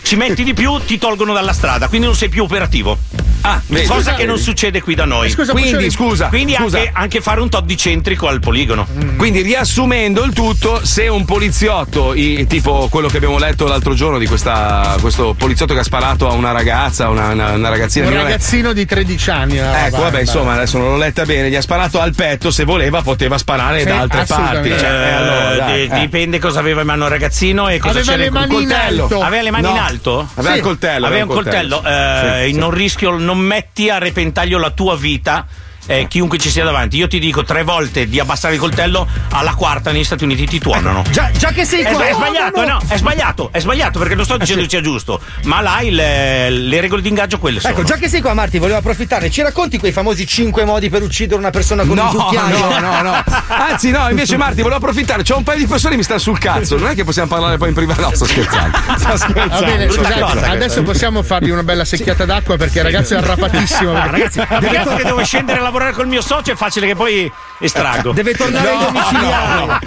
[0.03, 2.96] ci metti di più ti tolgono dalla strada, quindi non sei più operativo.
[3.42, 5.31] Ah, cosa scusa, che non succede qui da noi.
[5.31, 6.79] Scusa, Quindi, scusa, quindi scusa.
[6.79, 8.87] Anche, anche fare un tot di centrico al poligono.
[9.17, 14.17] Quindi riassumendo il tutto, se un poliziotto, i- tipo quello che abbiamo letto l'altro giorno
[14.19, 18.15] di questa, questo poliziotto che ha sparato a una ragazza, una, una- una ragazzina Un
[18.15, 19.57] ragazzino di 13 anni.
[19.59, 21.51] Ecco, roba, vabbè, eh, insomma, adesso non l'ho letta bene.
[21.51, 24.69] Gli ha sparato al petto, se voleva, poteva sparare Sì, da altre parti.
[24.69, 25.99] Cioè, eh, allora, Eh, dai, di- eh.
[26.07, 28.69] Dipende cosa aveva in mano il ragazzino e cosa Aveva c'era le in mani in
[28.69, 29.03] coltello.
[29.03, 29.21] alto.
[29.21, 29.71] Aveva le mani No.
[29.71, 30.29] in alto?
[30.35, 30.59] Aveva Sì.
[30.59, 31.07] il coltello.
[31.07, 32.59] Aveva un coltello, eh, Sì, sì.
[32.61, 35.45] non rischio, non metti a repentaglio la tua vita.
[35.87, 39.55] Eh, chiunque ci sia davanti, io ti dico tre volte di abbassare il coltello, alla
[39.55, 41.05] quarta negli Stati Uniti ti tuonano.
[41.11, 42.07] Già, già che sei È, qua.
[42.09, 45.61] è sbagliato, no, è sbagliato, è sbagliato perché non sto dicendo che sia giusto, ma
[45.61, 47.72] là il- le regole di ingaggio quelle sono.
[47.72, 49.31] Ecco, già che sei qua, Marti, volevo approfittare.
[49.31, 52.59] Ci racconti quei famosi 5 modi per uccidere una persona con un No, cucchiaio?
[52.59, 53.25] no, no, no.
[53.49, 55.22] Anzi, no, invece, Marti, volevo approfittare.
[55.22, 56.77] C'è un paio di persone che mi stanno sul cazzo.
[56.77, 58.01] Non è che possiamo parlare poi in privato.
[58.01, 58.77] No, sto scherzando.
[58.96, 59.55] Sto scherzando.
[59.55, 60.46] Va bene, scusate, scherzando.
[60.46, 63.92] adesso possiamo fargli una bella secchiata d'acqua perché il ragazzo è arrapatissimo.
[63.94, 67.31] Ah, ragazzi, peccato che devo scendere a lavorare col mio socio, è facile che poi
[67.59, 68.12] estraggo.
[68.12, 69.79] Deve tornare ai domiciliari.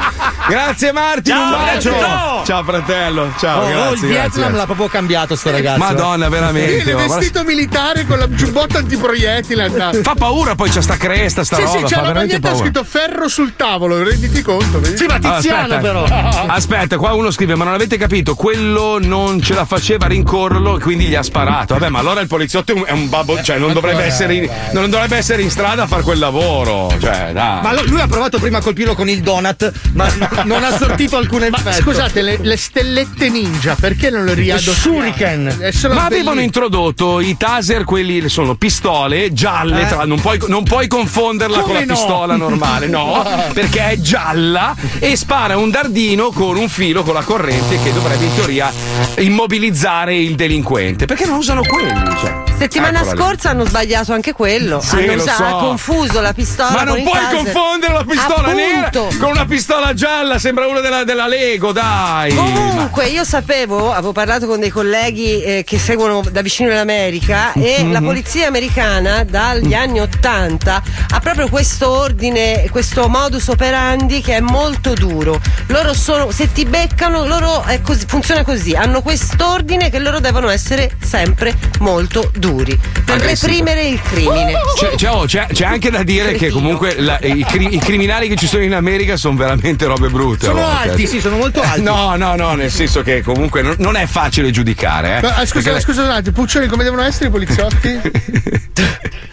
[0.47, 1.30] Grazie, Marti.
[1.30, 1.89] Ciao, un bacio.
[1.89, 2.45] ragazzi, ciao.
[2.45, 3.34] Ciao, fratello.
[3.39, 3.88] Ciao, Oh, grazie.
[3.88, 4.52] oh, il Vietnam grazie.
[4.58, 5.80] l'ha proprio cambiato sto ragazzo.
[5.80, 6.89] Madonna, veramente.
[6.91, 9.69] Il vestito militare con la giubbotta antiproiettile.
[10.02, 11.78] Fa paura, poi c'è sta cresta, sta Sì, roba.
[11.78, 12.63] sì, c'è fa la veramente maglietta paura.
[12.63, 14.80] scritto ferro sul tavolo, renditi conto.
[14.80, 14.97] vedi?
[14.97, 15.78] Sì, ma Tiziano aspetta.
[15.80, 16.04] però.
[16.49, 18.36] Aspetta, qua uno scrive: Ma non avete capito?
[18.36, 21.73] Quello non ce la faceva a rincorrerlo e quindi gli ha sparato.
[21.75, 24.49] Vabbè, ma allora il poliziotto è un, è un babbo, cioè non dovrebbe, essere in,
[24.71, 26.89] non dovrebbe essere in strada a fare quel lavoro.
[26.99, 27.61] Cioè, dai.
[27.61, 30.07] Ma lui ha provato prima a colpirlo con il donut, ma
[30.43, 31.81] non ha sortito alcun Ma effetto.
[31.81, 34.99] scusate, le, le stellette ninja, perché non le riadossiamo?
[35.01, 35.57] Shuriken.
[35.59, 40.87] Eh, Ma avevano introdotto i taser, quelli sono pistole gialle, tra- non, puoi, non puoi
[40.87, 41.93] confonderla con Come la no?
[41.93, 47.23] pistola normale, no, perché è gialla e spara un dardino con un filo con la
[47.23, 48.71] corrente che dovrebbe in teoria
[49.17, 51.05] immobilizzare il delinquente.
[51.05, 52.15] Perché non usano quelli?
[52.19, 53.19] Cioè, Settimana eccola lì.
[53.22, 54.82] scorsa hanno sbagliato anche quello.
[54.82, 55.45] Sì, hanno lo usa- so.
[55.45, 56.72] ha confuso la pistola.
[56.72, 57.36] Ma non puoi taser.
[57.36, 59.17] confondere la pistola nera Appunto.
[59.17, 62.34] con una pistola gialla, sembra uno della, della Lego, dai.
[62.36, 67.78] Comunque, io sapevo, avevo parlato con dei colleghi eh, che seguono da vicino l'America e
[67.84, 67.91] Mhm.
[67.93, 74.39] la polizia americana dagli anni 80 ha proprio questo ordine, questo modus operandi che è
[74.41, 75.39] molto duro.
[75.67, 80.91] Loro sono, se ti beccano, loro così- funziona così, hanno quest'ordine che loro devono essere
[81.02, 83.51] sempre molto duri per Aggressivo.
[83.51, 84.53] reprimere il crimine.
[84.77, 88.27] C'è, c'è- oh, c'è- c'è anche da dire che comunque la- i, cri- i criminali
[88.27, 90.45] che ci sono in America sono veramente robe brutte.
[90.45, 90.89] a Sono volte.
[90.89, 91.81] alti, sì, sono molto alti.
[91.81, 95.17] No, no, no, nel senso che comunque non, non è facile giudicare.
[95.17, 95.21] Eh.
[95.21, 97.99] Ma, ah, scusa, scusa un attimo, Puccioni, come devono essere i poliziotti?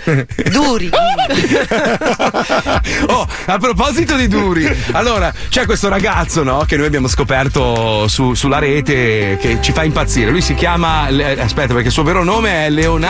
[0.50, 0.90] Duri.
[3.08, 8.34] Oh, a proposito di duri, allora c'è questo ragazzo no, che noi abbiamo scoperto su-
[8.34, 10.30] sulla rete che ci fa impazzire.
[10.30, 13.05] Lui si chiama, le- aspetta perché il suo vero nome è Leonardo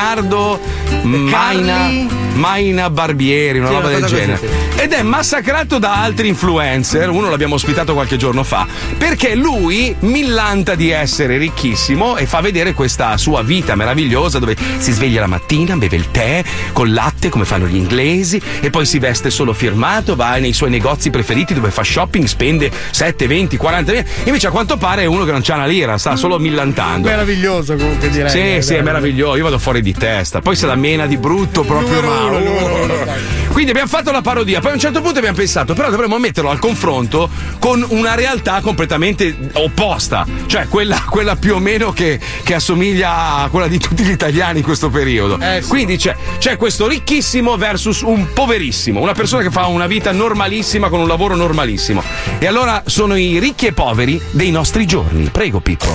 [1.02, 1.88] Maina,
[2.34, 4.64] Maina Barbieri, una Sì, roba una del cosa così, genere.
[4.76, 8.66] Ed è massacrato da altri influencer, uno l'abbiamo ospitato qualche giorno fa,
[8.98, 14.92] perché lui millanta di essere ricchissimo e fa vedere questa sua vita meravigliosa dove si
[14.92, 18.98] sveglia la mattina, beve il tè col latte come fanno gli inglesi e poi si
[18.98, 23.92] veste solo firmato, va nei suoi negozi preferiti dove fa shopping, spende 7, 20, 40
[23.92, 24.04] mila.
[24.24, 27.08] Invece a quanto pare è uno che non c'ha una lira, sta solo millantando.
[27.08, 28.28] Meraviglioso comunque direi.
[28.30, 29.36] Sì, Eh, sì, è meraviglioso.
[29.36, 30.40] Io vado fuori di testa.
[30.40, 33.44] Poi se la mena di brutto proprio male.
[33.52, 34.58] Quindi abbiamo fatto la parodia.
[34.60, 38.60] Poi a un certo punto abbiamo pensato, però dovremmo metterlo al confronto con una realtà
[38.60, 40.26] completamente opposta.
[40.46, 44.58] Cioè quella, quella più o meno che, che assomiglia a quella di tutti gli italiani
[44.58, 45.38] in questo periodo.
[45.38, 45.68] Eh, sì.
[45.68, 49.00] Quindi c'è, c'è questo ricchissimo versus un poverissimo.
[49.00, 52.02] Una persona che fa una vita normalissima con un lavoro normalissimo.
[52.40, 55.28] E allora sono i ricchi e poveri dei nostri giorni.
[55.30, 55.94] Prego, Pippo.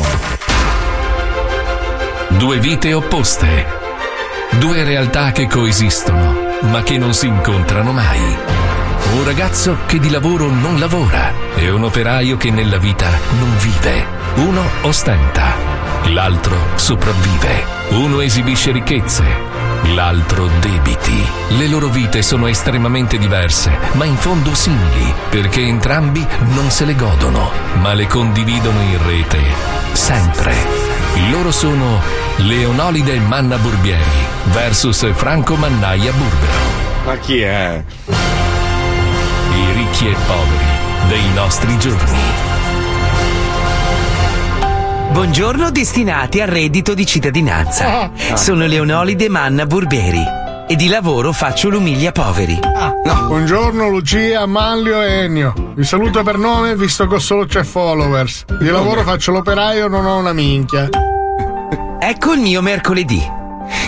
[2.29, 3.80] Due vite opposte.
[4.57, 8.19] Due realtà che coesistono, ma che non si incontrano mai.
[9.13, 13.09] Un ragazzo che di lavoro non lavora e un operaio che nella vita
[13.39, 14.05] non vive.
[14.35, 15.55] Uno ostenta,
[16.05, 17.65] l'altro sopravvive.
[17.89, 19.23] Uno esibisce ricchezze,
[19.93, 21.25] l'altro debiti.
[21.49, 26.95] Le loro vite sono estremamente diverse, ma in fondo simili, perché entrambi non se le
[26.95, 29.39] godono, ma le condividono in rete,
[29.93, 30.80] sempre.
[31.29, 31.99] Loro sono
[32.37, 36.79] Leonolide Manna Burbieri versus Franco Mannaia Burbero.
[37.05, 37.83] Ma chi è?
[39.73, 42.19] ricchi e poveri dei nostri giorni.
[45.11, 48.11] Buongiorno destinati al reddito di cittadinanza.
[48.33, 50.40] Sono Leonolide Manna Burberi
[50.71, 52.57] e di lavoro faccio l'umilia poveri.
[53.03, 55.53] Buongiorno Lucia, Manlio e Ennio.
[55.75, 58.45] Vi saluto per nome visto che solo c'è followers.
[58.57, 60.87] Di lavoro faccio l'operaio, non ho una minchia.
[61.99, 63.21] Ecco il mio mercoledì.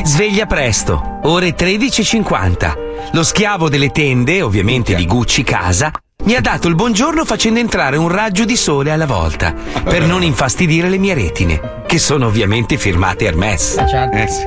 [0.04, 3.12] Sveglia presto, ore 13.50.
[3.14, 5.90] Lo schiavo delle tende, ovviamente di Gucci casa,
[6.24, 10.24] mi ha dato il buongiorno facendo entrare un raggio di sole alla volta, per non
[10.24, 13.76] infastidire le mie retine, che sono ovviamente firmate Hermes.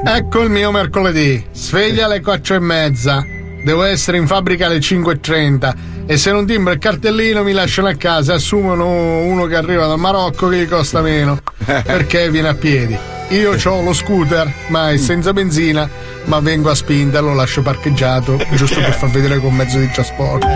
[0.04, 1.44] Ecco il mio mercoledì.
[1.52, 3.24] Sveglia alle 4 e mezza.
[3.62, 5.74] Devo essere in fabbrica alle 5.30
[6.06, 9.86] e se non timbro il cartellino mi lasciano a casa e assumono uno che arriva
[9.86, 13.15] dal Marocco che gli costa meno perché viene a piedi.
[13.30, 15.88] Io ho lo scooter, ma è senza benzina,
[16.24, 20.46] ma vengo a spinta, lo lascio parcheggiato, giusto per far vedere con mezzo di trasporto.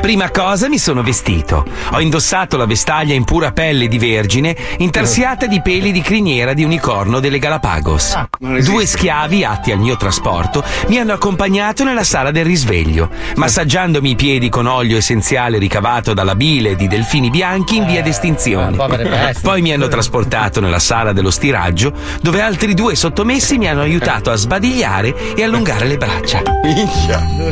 [0.00, 1.64] Prima cosa mi sono vestito.
[1.92, 6.64] Ho indossato la vestaglia in pura pelle di vergine, intarsiata di peli di criniera di
[6.64, 8.18] unicorno delle Galapagos.
[8.38, 14.16] Due schiavi atti al mio trasporto mi hanno accompagnato nella sala del risveglio, massaggiandomi i
[14.16, 18.76] piedi con olio essenziale ricavato dalla bile di delfini bianchi in via d'estinzione.
[18.76, 19.42] bestie.
[19.42, 24.30] Poi mi hanno trasportato nella sala dello stiraggio, dove altri due sottomessi mi hanno aiutato
[24.30, 26.42] a sbadigliare e allungare le braccia.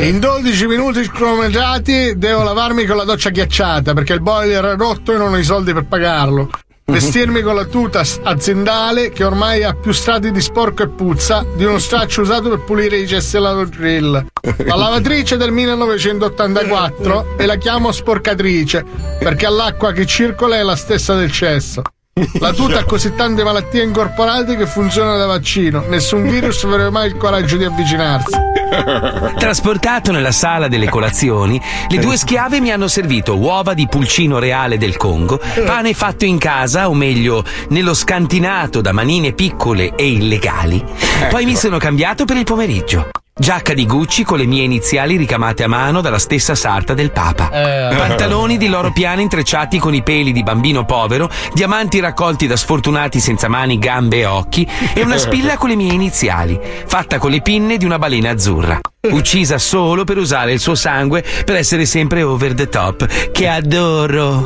[0.01, 5.15] In 12 minuti cronometrati devo lavarmi con la doccia ghiacciata perché il boiler è rotto
[5.15, 6.51] e non ho i soldi per pagarlo.
[6.91, 11.65] Vestirmi con la tuta aziendale che ormai ha più strati di sporco e puzza di
[11.65, 14.27] uno straccio usato per pulire i cessi grill.
[14.65, 18.87] La lavatrice del 1984 e la chiamo sporcatrice
[19.19, 21.83] perché l'acqua che circola è la stessa del cesso.
[22.39, 25.85] La tuta ha così tante malattie incorporate che funziona da vaccino.
[25.89, 28.37] Nessun virus avrebbe mai il coraggio di avvicinarsi.
[29.39, 34.77] Trasportato nella sala delle colazioni, le due schiave mi hanno servito uova di pulcino reale
[34.77, 40.85] del Congo, pane fatto in casa, o meglio, nello scantinato da manine piccole e illegali.
[41.31, 43.09] Poi mi sono cambiato per il pomeriggio.
[43.39, 47.49] Giacca di Gucci con le mie iniziali ricamate a mano dalla stessa sarta del Papa.
[47.49, 53.21] Pantaloni di loro piana intrecciati con i peli di bambino povero, diamanti raccolti da sfortunati
[53.21, 57.41] senza mani, gambe e occhi e una spilla con le mie iniziali, fatta con le
[57.41, 58.81] pinne di una balena azzurra.
[59.01, 63.31] Uccisa solo per usare il suo sangue per essere sempre over the top.
[63.31, 64.43] Che adoro!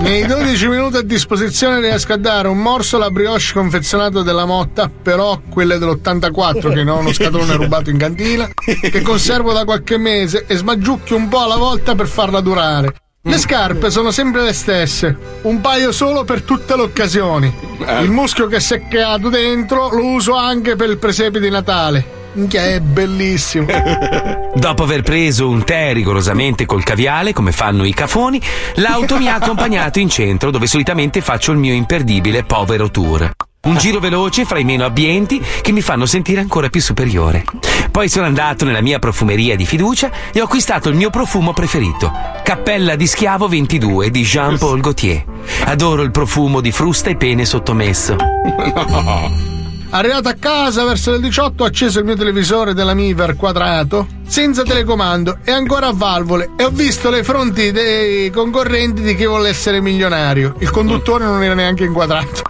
[0.00, 4.88] Nei 12 minuti a disposizione riesco a dare un morso alla brioche confezionato della Motta,
[4.88, 9.96] però quelle dell'84 che non ho uno scatolone rubato in cantina, che conservo da qualche
[9.96, 12.94] mese e smagiucchio un po' alla volta per farla durare.
[13.22, 17.52] Le scarpe sono sempre le stesse, un paio solo per tutte le occasioni.
[18.00, 22.16] Il muschio che si è creato dentro lo uso anche per il presepe di Natale.
[22.32, 23.66] Minchia, è bellissimo.
[24.54, 28.40] Dopo aver preso un tè rigorosamente col caviale, come fanno i cafoni,
[28.76, 33.30] l'auto mi ha accompagnato in centro dove solitamente faccio il mio imperdibile povero tour.
[33.60, 37.44] Un giro veloce fra i meno abbienti che mi fanno sentire ancora più superiore.
[37.90, 42.12] Poi sono andato nella mia profumeria di fiducia e ho acquistato il mio profumo preferito,
[42.44, 45.24] Cappella di Schiavo 22 di Jean-Paul Gaultier.
[45.64, 48.16] Adoro il profumo di frusta e pene sottomesso.
[49.90, 54.62] Arrivato a casa verso le 18 ho acceso il mio televisore della Miver quadrato senza
[54.62, 59.48] telecomando e ancora a valvole e ho visto le fronti dei concorrenti di chi vuole
[59.48, 60.54] essere milionario.
[60.58, 62.42] Il conduttore non era neanche inquadrato.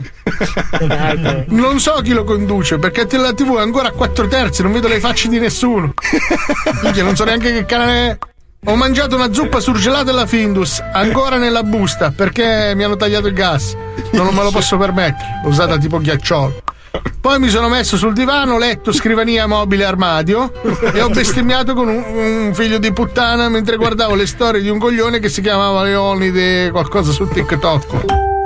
[1.48, 4.88] Non so chi lo conduce perché la TV è ancora a 4 terzi, non vedo
[4.88, 5.94] le facce di nessuno.
[6.83, 8.18] Minchia, non so neanche che canale è.
[8.66, 13.35] Ho mangiato una zuppa surgelata alla Findus, ancora nella busta, perché mi hanno tagliato il
[13.35, 13.77] gas.
[14.12, 16.62] Non me lo posso permettere, l'ho usata tipo ghiacciolo.
[17.20, 20.53] Poi mi sono messo sul divano, letto, scrivania, mobile, armadio
[20.92, 24.79] e ho bestemmiato con un, un figlio di puttana mentre guardavo le storie di un
[24.79, 28.38] coglione che si chiamava Leonide qualcosa su TikTok.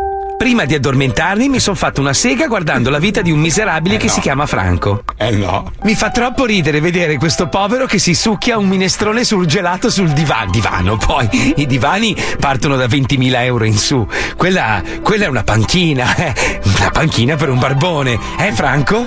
[0.42, 4.08] Prima di addormentarmi mi sono fatto una sega guardando la vita di un miserabile che
[4.08, 5.04] si chiama Franco.
[5.16, 5.70] Eh no.
[5.82, 10.50] Mi fa troppo ridere vedere questo povero che si succhia un minestrone surgelato sul divano.
[10.50, 10.96] divano.
[10.96, 11.28] Poi
[11.58, 14.04] i divani partono da 20.000 euro in su.
[14.36, 16.34] Quella, quella è una panchina, eh.
[16.76, 18.18] Una panchina per un barbone.
[18.40, 19.06] Eh, Franco?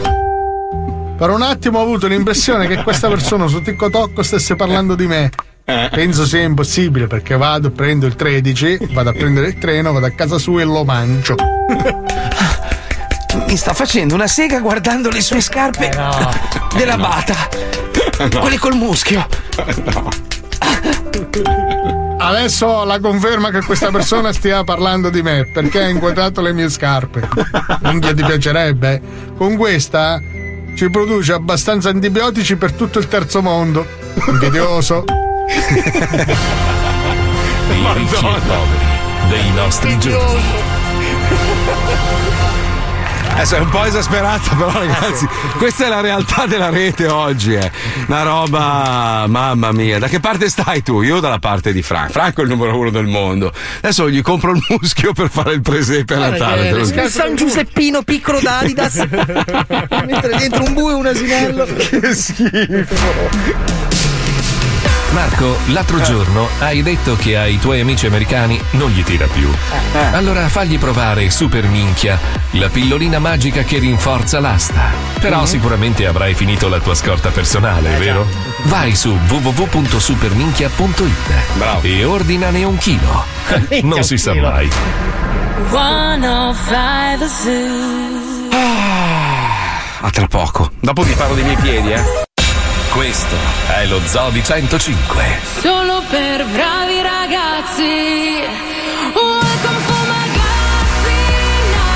[1.17, 5.31] Per un attimo ho avuto l'impressione che questa persona su TikTok stesse parlando di me.
[5.65, 10.11] Penso sia impossibile perché vado, prendo il 13, vado a prendere il treno, vado a
[10.11, 11.35] casa sua e lo mangio.
[13.47, 15.89] Mi sta facendo una sega guardando le sue scarpe
[16.75, 17.35] della bata.
[18.39, 19.27] Quelle col muschio.
[22.17, 26.53] Adesso ho la conferma che questa persona stia parlando di me perché ha inquadrato le
[26.53, 27.27] mie scarpe.
[27.81, 28.93] Minchia ti piacerebbe?
[28.93, 29.01] eh?
[29.35, 30.19] Con questa
[30.75, 33.85] ci produce abbastanza antibiotici per tutto il terzo mondo.
[34.27, 35.03] Invidioso.
[37.69, 38.85] I ricchi e poveri
[39.29, 40.43] dei nostri giorni.
[43.35, 45.27] Adesso è un po' esasperata, però, ragazzi,
[45.57, 47.53] questa è la realtà della rete oggi.
[47.53, 47.69] È
[48.07, 49.99] una roba, mamma mia.
[49.99, 51.01] Da che parte stai tu?
[51.01, 52.13] Io dalla parte di Franco.
[52.13, 53.51] Franco è il numero uno del mondo.
[53.79, 56.71] Adesso gli compro il muschio per fare il presepe a Natale.
[56.71, 57.01] te.
[57.01, 58.95] Il San Giuseppino piccolo da Adidas.
[60.05, 61.65] Mentre dentro un bue e un asinello.
[61.65, 64.04] Che schifo.
[65.15, 69.49] Marco, l'altro giorno hai detto che ai tuoi amici americani non gli tira più.
[70.11, 72.19] Allora fagli provare Super Minchia,
[72.51, 74.91] la pillolina magica che rinforza l'asta.
[75.21, 78.27] Però sicuramente avrai finito la tua scorta personale, vero?
[78.63, 83.23] Vai su www.superminchia.it e ordinane un chilo.
[83.83, 84.69] non si sa mai.
[85.69, 88.49] 105 Zoo.
[90.01, 90.71] A tra poco.
[90.81, 92.24] Dopo vi parlo dei miei piedi, eh.
[92.95, 93.35] Questo
[93.67, 95.23] è lo Zoo di 105.
[95.59, 97.83] Solo per bravi ragazzi.
[99.13, 101.19] Welcome for my ragazzi.
[101.75, 101.91] Na,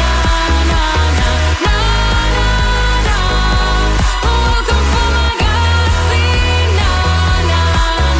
[0.00, 0.12] na,
[0.66, 0.82] na,
[1.20, 1.30] na,
[1.62, 1.78] na,
[2.34, 2.50] na,
[3.06, 3.18] na.
[4.26, 6.26] Welcome for my ragazzi.
[6.74, 6.92] Na,
[7.46, 7.62] na,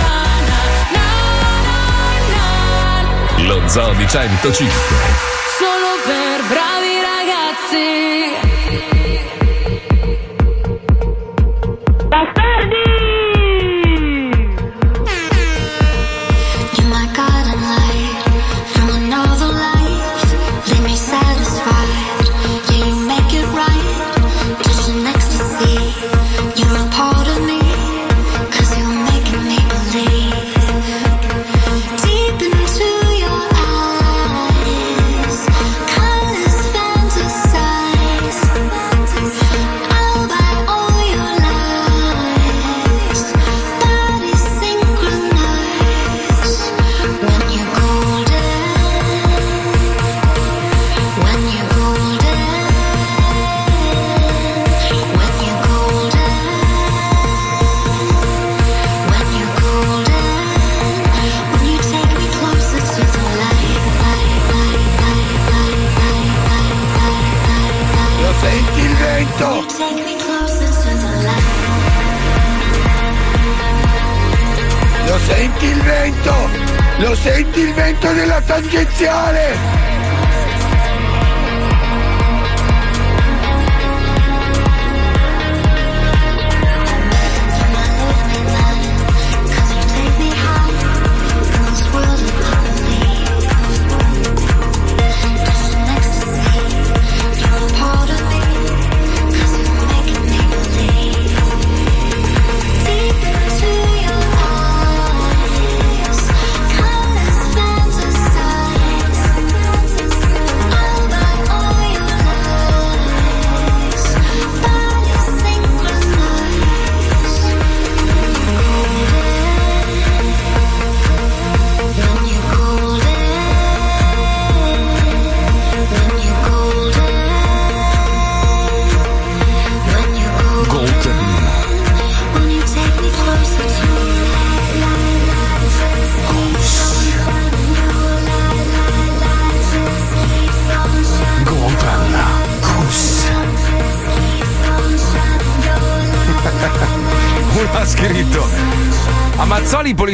[0.07, 0.63] na, na,
[0.95, 1.11] na,
[1.67, 3.49] na, na.
[3.49, 4.71] Lo Zoo di 105.
[5.59, 8.40] Solo per bravi ragazzi.
[12.11, 12.50] That's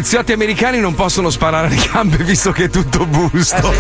[0.07, 3.75] poliziotti americani non possono sparare alle gambe visto che è tutto busto.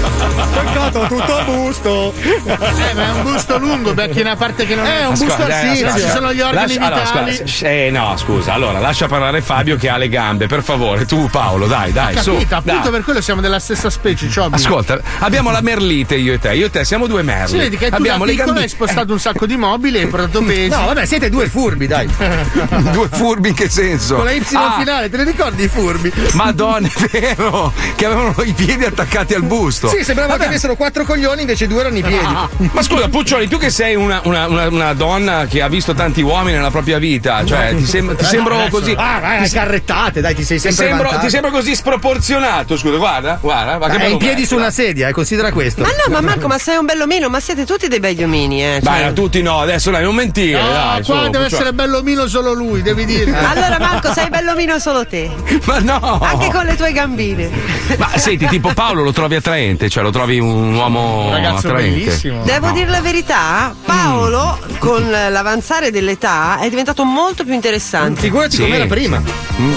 [0.54, 2.12] Peccato, tutto a busto.
[2.16, 5.02] Eh, ma è un busto lungo, perché una parte che non è.
[5.02, 5.86] È un busto dai, arsizio.
[5.86, 6.06] aspetta.
[6.08, 7.36] Ci sono gli organi Lascia- allora, vitali.
[7.36, 8.52] scusa, eh, no, scusa.
[8.54, 11.06] Allora, lascia parlare Fabio che ha le gambe, per favore.
[11.06, 12.32] Tu, Paolo, dai, dai, su.
[12.32, 12.90] Capito, appunto dai.
[12.90, 14.56] per quello siamo della stessa specie, Ciobi.
[14.56, 16.54] Ascolta, abbiamo la merlite io e te.
[16.54, 17.50] Io e te siamo due merli.
[17.50, 18.62] Si vedi che tu abbiamo da le piccolo gambe.
[18.62, 20.70] hai spostato un sacco di mobili e hai portato pesi.
[20.70, 22.08] No, vabbè, siete due furbi, dai.
[22.90, 24.16] due furbi in che senso?
[24.16, 26.12] Con la Y Ah, finale, te ne ricordi i furbi?
[26.32, 27.72] Madonna, è vero!
[27.94, 29.88] Che avevano i piedi attaccati al busto.
[29.88, 32.34] Sì, sembrava che avessero quattro coglioni, invece due erano i piedi.
[32.72, 36.20] Ma scusa, Puccioli, tu che sei una, una- una- una donna che ha visto tanti
[36.22, 38.94] uomini nella propria vita, cioè ti, sem- ti Eh, sembro adesso- così.
[38.96, 41.24] Ah, vai, ti, carrettate, dai, ti sei ti sempre sembro, vantato.
[41.26, 43.78] ti sembro così sproporzionato, scusa, guarda, guarda.
[43.78, 44.72] Ma che Eh, è bello in piedi su una dai.
[44.72, 45.82] sedia, eh, considera questo.
[45.82, 48.80] Ma no, ma Marco, ma sei un bellomino, ma siete tutti dei begli omini, eh.
[48.82, 49.08] Dai, cioè.
[49.08, 51.04] a tutti no, adesso dai, non mentire, No, dai.
[51.04, 51.52] su, qua deve Puccioli.
[51.54, 53.34] essere bello mino solo lui, devi dire.
[53.36, 55.30] Allora Marco, sei bellomino solo te.
[55.64, 56.05] Ma no!
[56.20, 57.50] Anche con le tue gambine.
[57.98, 62.04] Ma senti, tipo Paolo lo trovi attraente, cioè lo trovi un uomo Un ragazzo attraente.
[62.04, 62.42] bellissimo.
[62.44, 62.72] Devo No.
[62.72, 68.20] dire la verità, Paolo, con l'avanzare dell'età, è diventato molto più interessante.
[68.20, 68.62] Figurati Sì.
[68.62, 69.20] com'era prima.
[69.56, 69.76] No,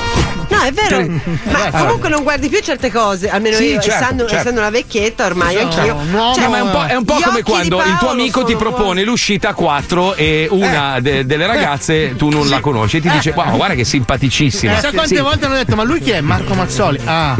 [0.59, 1.19] No, è vero.
[1.51, 4.35] Ma Eh, comunque non guardi più certe cose, almeno Sì, io, certo, essendo, certo.
[4.39, 5.95] essendo una vecchietta ormai No, anch'io.
[6.11, 8.55] no, Cioè, ma è un po', è un po' come quando il tuo amico ti
[8.55, 11.01] propone l'uscita a quattro e una Eh.
[11.01, 14.73] de- delle ragazze tu non la conosci e ti dice: Wow, guarda che simpaticissima.
[14.73, 15.21] Chissà quante Sì.
[15.21, 16.21] volte hanno detto, ma lui chi è?
[16.21, 16.99] Marco Mazzoli.
[17.05, 17.35] Ah.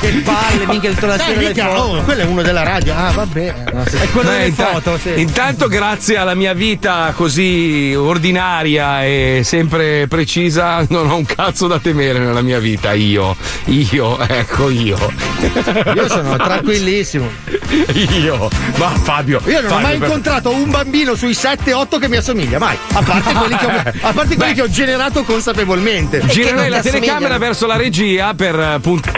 [0.00, 1.80] Che palle, minchia, tutta la Dai, mica, foto.
[1.80, 2.94] oh, quello è uno della radio.
[2.94, 3.54] Ah, vabbè.
[3.64, 5.12] È quello Beh, delle inta- foto, sì.
[5.20, 10.25] Intanto, grazie alla mia vita così ordinaria e sempre precisa,
[10.88, 12.92] non ho un cazzo da temere nella mia vita.
[12.92, 14.98] Io, io, ecco io.
[15.94, 17.28] Io sono tranquillissimo.
[18.22, 19.40] Io, ma Fabio.
[19.46, 22.76] Io non ho Fabio, mai per- incontrato un bambino sui 7-8 che mi assomiglia, mai.
[22.92, 23.70] A parte quelli che ho,
[24.08, 26.22] a parte quelli che ho generato consapevolmente.
[26.26, 29.10] Girerei la telecamera verso la regia per eh, punt-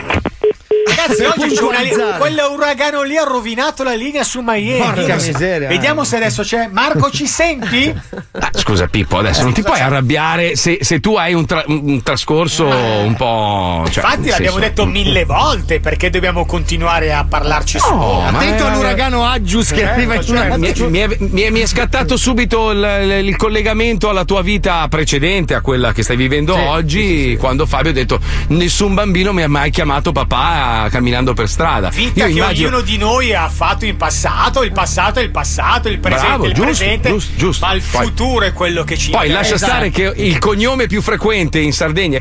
[0.88, 2.18] Ragazzi, oggi c'è una li- Puntualizzare.
[2.18, 4.78] quell'uragano lì ha rovinato la linea su Miami.
[4.78, 5.68] Porca Vediamo se- miseria.
[5.68, 6.68] Vediamo se adesso c'è.
[6.70, 7.94] Marco, ci senti?
[8.32, 12.02] Ah, Scusa Pippo, adesso non ti puoi arrabbiare se, se tu hai un, tra- un
[12.02, 13.84] trascorso un po'.
[13.90, 17.94] Cioè, Infatti l'abbiamo senso- detto mille volte perché dobbiamo continuare a parlarci su.
[17.94, 21.16] ma Attento è- all'uragano Aggius che Eh, arriva in cioè, una Mi è, mi è-
[21.18, 25.92] mi è- mi è scattato subito il, il collegamento alla tua vita precedente, a quella
[25.92, 28.18] che stai vivendo oggi, quando Fabio ha detto
[28.48, 31.88] nessun bambino mi ha mai chiamato papà camminando per strada.
[31.88, 35.98] Vita che ognuno di noi ha fatto in passato, il passato è il passato, il
[35.98, 37.66] presente Bravo, è il giusto, presente, giusto, giusto.
[37.66, 41.02] ma il Poi- futuro è quello che ci Poi lascia stare che il cognome più
[41.02, 42.20] frequente in Sardegna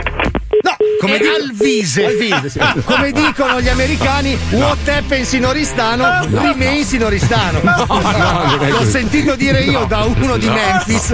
[1.00, 2.06] come È Alvise.
[2.06, 2.60] Alvise, sì.
[2.84, 7.60] Come dicono gli americani, what happens in Oristano remains in Oristano.
[7.64, 10.54] no, L'ho sentito dire io da uno di No.
[10.54, 11.14] Memphis.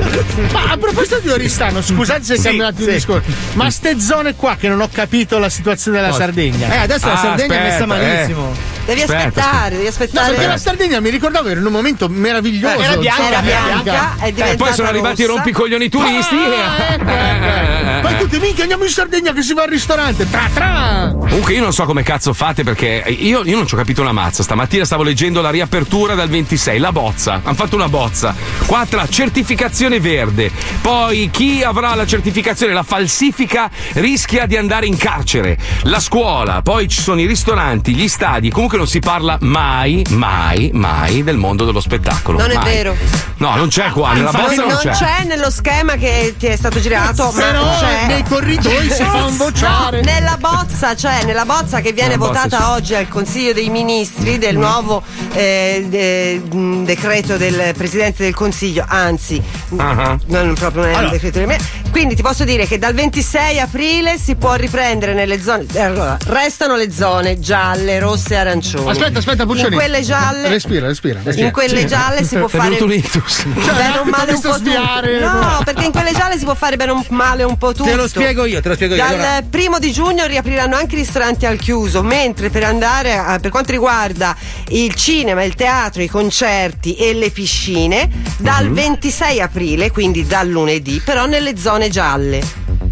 [0.51, 4.35] Ma a proposito di Oristano, scusate se Sì, cambio un attimo discorso, ma ste zone
[4.35, 6.13] qua che non ho capito la situazione della?
[6.13, 6.71] Sardegna.
[6.73, 8.51] Eh, adesso la Ah, Sardegna è messa aspetta, malissimo.
[8.51, 8.72] eh.
[8.85, 10.31] Devi Aspetta, aspettare, devi No, aspettare.
[10.33, 12.79] perché la Sardegna mi ricordavo era in un momento meraviglioso.
[12.79, 16.35] Era bianca, era bianca, è Eh, diventata poi sono arrivati i rompicoglioni turisti.
[16.35, 17.91] Ah, ecco, ecco.
[18.03, 20.29] Poi tutti minchia andiamo in Sardegna che si va al ristorante.
[20.29, 21.13] Tra tra.
[21.17, 24.11] Comunque io non so come cazzo fate perché io, io non ci ho capito una
[24.11, 24.43] mazza.
[24.43, 27.39] Stamattina stavo leggendo la riapertura dal 26, la bozza.
[27.43, 28.35] Hanno fatto una bozza.
[28.65, 30.51] Qua tra certificazione verde.
[30.81, 35.57] Poi chi avrà la certificazione, la falsifica, rischia di andare in carcere.
[35.83, 38.49] La scuola, poi ci sono i ristoranti, gli stadi.
[38.49, 42.37] Comunque non si parla mai, mai, mai del mondo dello spettacolo.
[42.39, 42.63] Non è Mai.
[42.73, 42.95] vero.
[43.37, 44.13] No, non c'è qua.
[44.13, 44.91] Nella Non, bozza non, non c'è.
[44.91, 48.05] c'è nello schema che ti è stato girato, ma Però c'è.
[48.07, 50.01] nei corridoi si fa un vociare.
[50.01, 52.71] No, nella bozza c'è, nella bozza che viene Nella bozza, votata sì.
[52.71, 55.01] oggi al Consiglio dei Ministri del nuovo
[55.33, 56.41] eh, de-
[56.83, 59.41] decreto del Presidente del Consiglio, anzi,
[59.77, 61.09] Ah, non proprio è Allora.
[61.11, 61.47] decreto del
[61.89, 65.65] quindi ti posso dire che dal 26 aprile si può riprendere nelle zone.
[65.77, 68.89] Allora, restano le zone gialle, rosse e arancioni.
[68.89, 69.67] Aspetta, aspetta, Puccioni.
[69.73, 70.47] In quelle gialle.
[70.47, 71.19] Respira, respira.
[71.23, 71.47] respira.
[71.47, 71.87] In quelle Sì.
[71.87, 73.43] gialle si può È fare un ictus.
[73.45, 75.19] bene o male un po' sviare.
[75.19, 75.31] tutto.
[75.31, 77.83] No, perché in quelle gialle si può fare bene o male un po' tutto.
[77.83, 79.01] Te lo spiego io, te lo spiego io.
[79.03, 83.39] Dal Allora- primo di giugno riapriranno anche i ristoranti al chiuso, mentre per andare a-
[83.39, 84.35] per quanto riguarda
[84.69, 88.73] il cinema, il teatro, i concerti e le piscine, dal Mhm.
[88.73, 92.41] 26 aprile, quindi dal lunedì, però nelle zone gialle.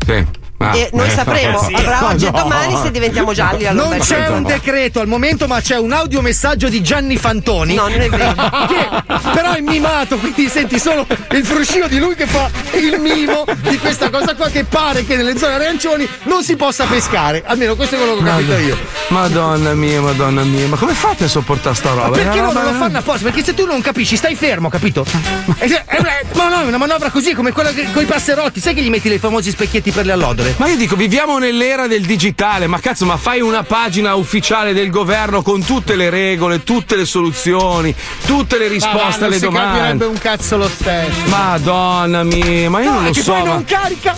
[0.05, 0.39] Sì.
[0.63, 1.73] Ah, e noi eh, sapremo sì.
[1.73, 2.37] tra oggi e No.
[2.43, 6.69] domani se diventiamo gialli a Non c'è un decreto al momento, ma c'è un audiomessaggio
[6.69, 7.73] di Gianni Fantoni.
[7.75, 8.33] No, non è vero.
[8.71, 13.43] Che però è mimato, quindi senti solo il fruscio di lui che fa il mimo
[13.67, 17.43] di questa cosa qua che pare che nelle zone arancioni non si possa pescare.
[17.45, 18.77] Almeno questo è quello che ho capito io.
[19.09, 22.07] Madonna mia, madonna mia, ma come fate a sopportare sta roba?
[22.09, 23.23] Ma perché no, non lo fanno apposta?
[23.23, 25.05] Perché se tu non capisci, stai fermo, capito?
[25.59, 28.59] E se- è una- Ma no, è una manovra così come quella con i passerotti,
[28.59, 30.50] sai che gli metti i famosi specchietti per le allodole?
[30.57, 34.91] Ma io dico, viviamo nell'era del digitale, ma cazzo, ma fai una pagina ufficiale del
[34.91, 37.93] governo con tutte le regole, tutte le soluzioni,
[38.25, 39.77] tutte le Ma risposte non alle si domande.
[39.79, 41.19] capirebbe un cazzo lo stesso.
[41.25, 43.31] Madonna mia, ma io No, non lo che so.
[43.31, 44.15] poi ma- non carica.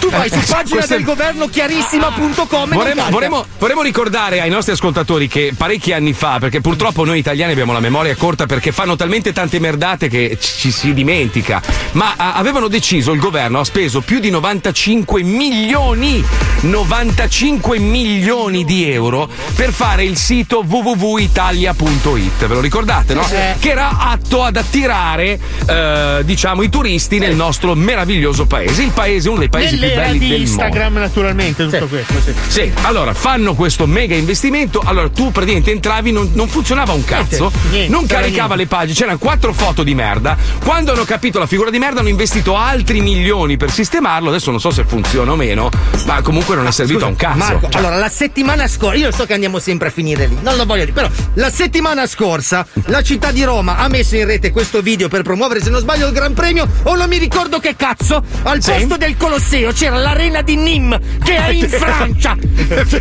[0.00, 5.28] Tu vai Eh, su pagina del governo chiarissima.com Vorremmo, vorremmo- vorremmo ricordare ai nostri ascoltatori
[5.28, 9.32] che parecchi anni fa, perché purtroppo noi italiani abbiamo la memoria corta perché fanno talmente
[9.32, 11.60] tante merdate che ci, si dimentica,
[11.92, 16.24] ma ah, avevano deciso, il governo ha speso più di 95 milioni,
[16.60, 23.22] 95 milioni di euro per fare il sito www.italia.it, ve lo ricordate, no?
[23.24, 23.36] Sì.
[23.58, 29.28] Che era atto ad attirare, eh, diciamo, i turisti nel nostro meraviglioso paese, il paese,
[29.28, 30.42] uno dei paesi più Belli di del mondo.
[30.50, 32.14] Instagram, naturalmente, tutto questo.
[32.20, 32.34] Sì.
[32.48, 34.80] Sì, allora fanno questo mega investimento.
[34.84, 38.56] Allora tu praticamente entravi, non, non funzionava un cazzo, Niente, niente, non caricava niente.
[38.56, 40.36] le pagine, c'erano quattro foto di merda.
[40.64, 44.28] Quando hanno capito la figura di merda, hanno investito altri milioni per sistemarlo.
[44.28, 45.68] Adesso non so se funziona o meno,
[46.06, 47.36] ma comunque non è servito a un cazzo.
[47.38, 50.56] Marco, Cioè, allora la settimana scorsa, io so che andiamo sempre a finire lì, non
[50.56, 54.50] lo voglio dire, però la settimana scorsa la città di Roma ha messo in rete
[54.50, 57.74] questo video per promuovere, se non sbaglio, il Gran Premio, o non mi ricordo che
[57.76, 58.72] cazzo, al Sì.
[58.72, 62.36] posto del Colosseo c'era l'arena di Nîmes che è in Francia.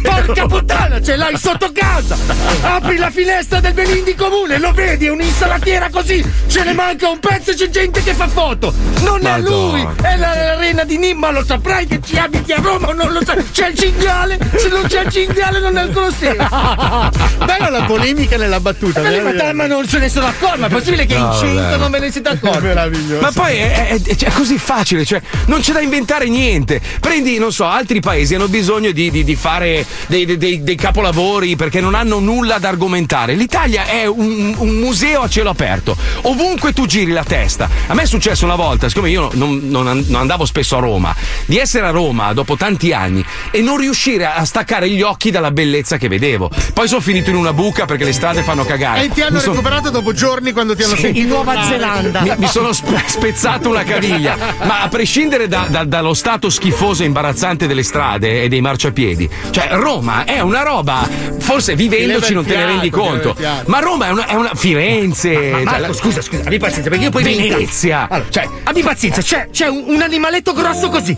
[0.01, 2.15] Porca puttana, ce l'hai sotto casa.
[2.61, 6.23] Apri la finestra del Belin di comune, lo vedi, è un'insalatiera così.
[6.47, 8.73] Ce ne manca un pezzo e c'è gente che fa foto.
[9.01, 12.61] Non è lui, è la- l'arena di Nîmes, ma lo saprai che ci abiti a
[12.61, 13.43] Roma o non lo sai.
[13.51, 16.35] C'è il cinghiale, se non c'è il cinghiale non è il Colosseo.
[17.45, 19.01] Bella la polemica nella battuta.
[19.01, 21.53] Ma, ma, ma non se ne sono accorti, ma è possibile che No, in 100
[21.61, 21.77] vabbè.
[21.77, 22.61] non ve ne siete accorti?
[22.61, 23.21] Meraviglioso.
[23.21, 26.67] Ma poi è, è- è- è così facile, cioè non c'è da inventare niente.
[26.99, 31.55] Prendi, non so, altri paesi hanno bisogno di, di- di fare dei, dei- dei- capolavori
[31.55, 33.33] perché non hanno nulla da argomentare.
[33.33, 35.95] L'Italia è un, un museo a cielo aperto.
[36.23, 37.69] Ovunque tu giri la testa.
[37.87, 41.15] A me è successo una volta, siccome io non, non non andavo spesso a Roma,
[41.45, 45.51] di essere a Roma dopo tanti anni e non riuscire a staccare gli occhi dalla
[45.51, 46.49] bellezza che vedevo.
[46.73, 49.03] Poi sono finito in una buca perché le strade fanno cagare.
[49.05, 51.01] E ti hanno Mi recuperato dopo giorni quando ti hanno Sì.
[51.01, 51.23] sentito.
[51.25, 51.63] In Nuova.
[51.63, 52.21] Zelanda.
[52.21, 54.37] mi, mi sono sp- spezzato una caviglia.
[54.63, 59.29] Ma a prescindere da- da- dallo stato schifoso e imbarazzante delle strade e dei marciapiedi,
[59.51, 61.07] cioè Roma è una roba,
[61.39, 63.33] forse vivendoci non te ne rendi conto.
[63.67, 65.29] Ma Roma è una, è una Firenze.
[65.29, 68.07] Ma cioè, Marco, la- scusa, scusa, abbi pazienza, perché io poi Venezia.
[68.09, 71.15] Allora, cioè, abbi pazienza, c'è, c'è un, un animaletto grosso così.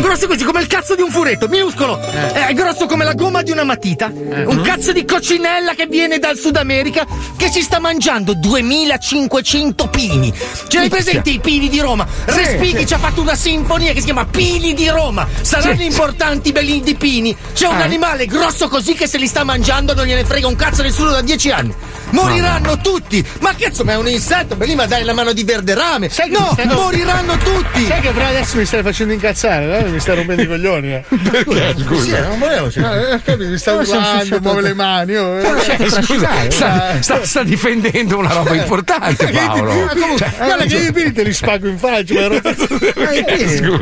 [0.00, 2.00] Grosso così, come il cazzo di un furetto, minuscolo.
[2.00, 4.10] È grosso come la gomma di una matita.
[4.12, 7.06] Un cazzo di coccinella che viene dal Sud America
[7.36, 10.32] che si sta mangiando 2500 pini.
[10.66, 12.04] Ce l'hai presente i pini di Roma?
[12.24, 15.28] Respighi ci ha fatto una sinfonia che si chiama Pini di Roma.
[15.42, 17.36] Saranno importanti belli di pini.
[17.52, 20.82] C'è un animale grosso così che se li sta mangiando non gliene frega un cazzo
[20.82, 21.74] nessuno da 10 anni.
[22.14, 23.24] Moriranno tutti!
[23.40, 24.54] Ma cazzo, ma è un insetto?
[24.56, 26.08] Beh, lì ma dai la mano di verderame!
[26.08, 27.86] Sai che no, stai- moriranno tutti!
[27.86, 29.88] Sai che però adesso mi stai facendo incazzare, eh?
[29.90, 30.92] mi stai rompendo i coglioni.
[30.94, 31.04] Eh.
[31.30, 31.74] Perché?
[31.76, 32.26] Sì, Scusa.
[32.28, 32.66] non volevo.
[32.68, 35.16] Eh, capito, mi sta Come sei urlando, muove le mani.
[35.16, 35.76] oh, eh.
[35.78, 39.72] Eh, Scusa, sta, sta- sta difendendo una roba importante, Paolo.
[39.74, 42.14] Ma Cioè, guarda che io i pini te li spago in faccia.
[42.14, 42.40] ma ero?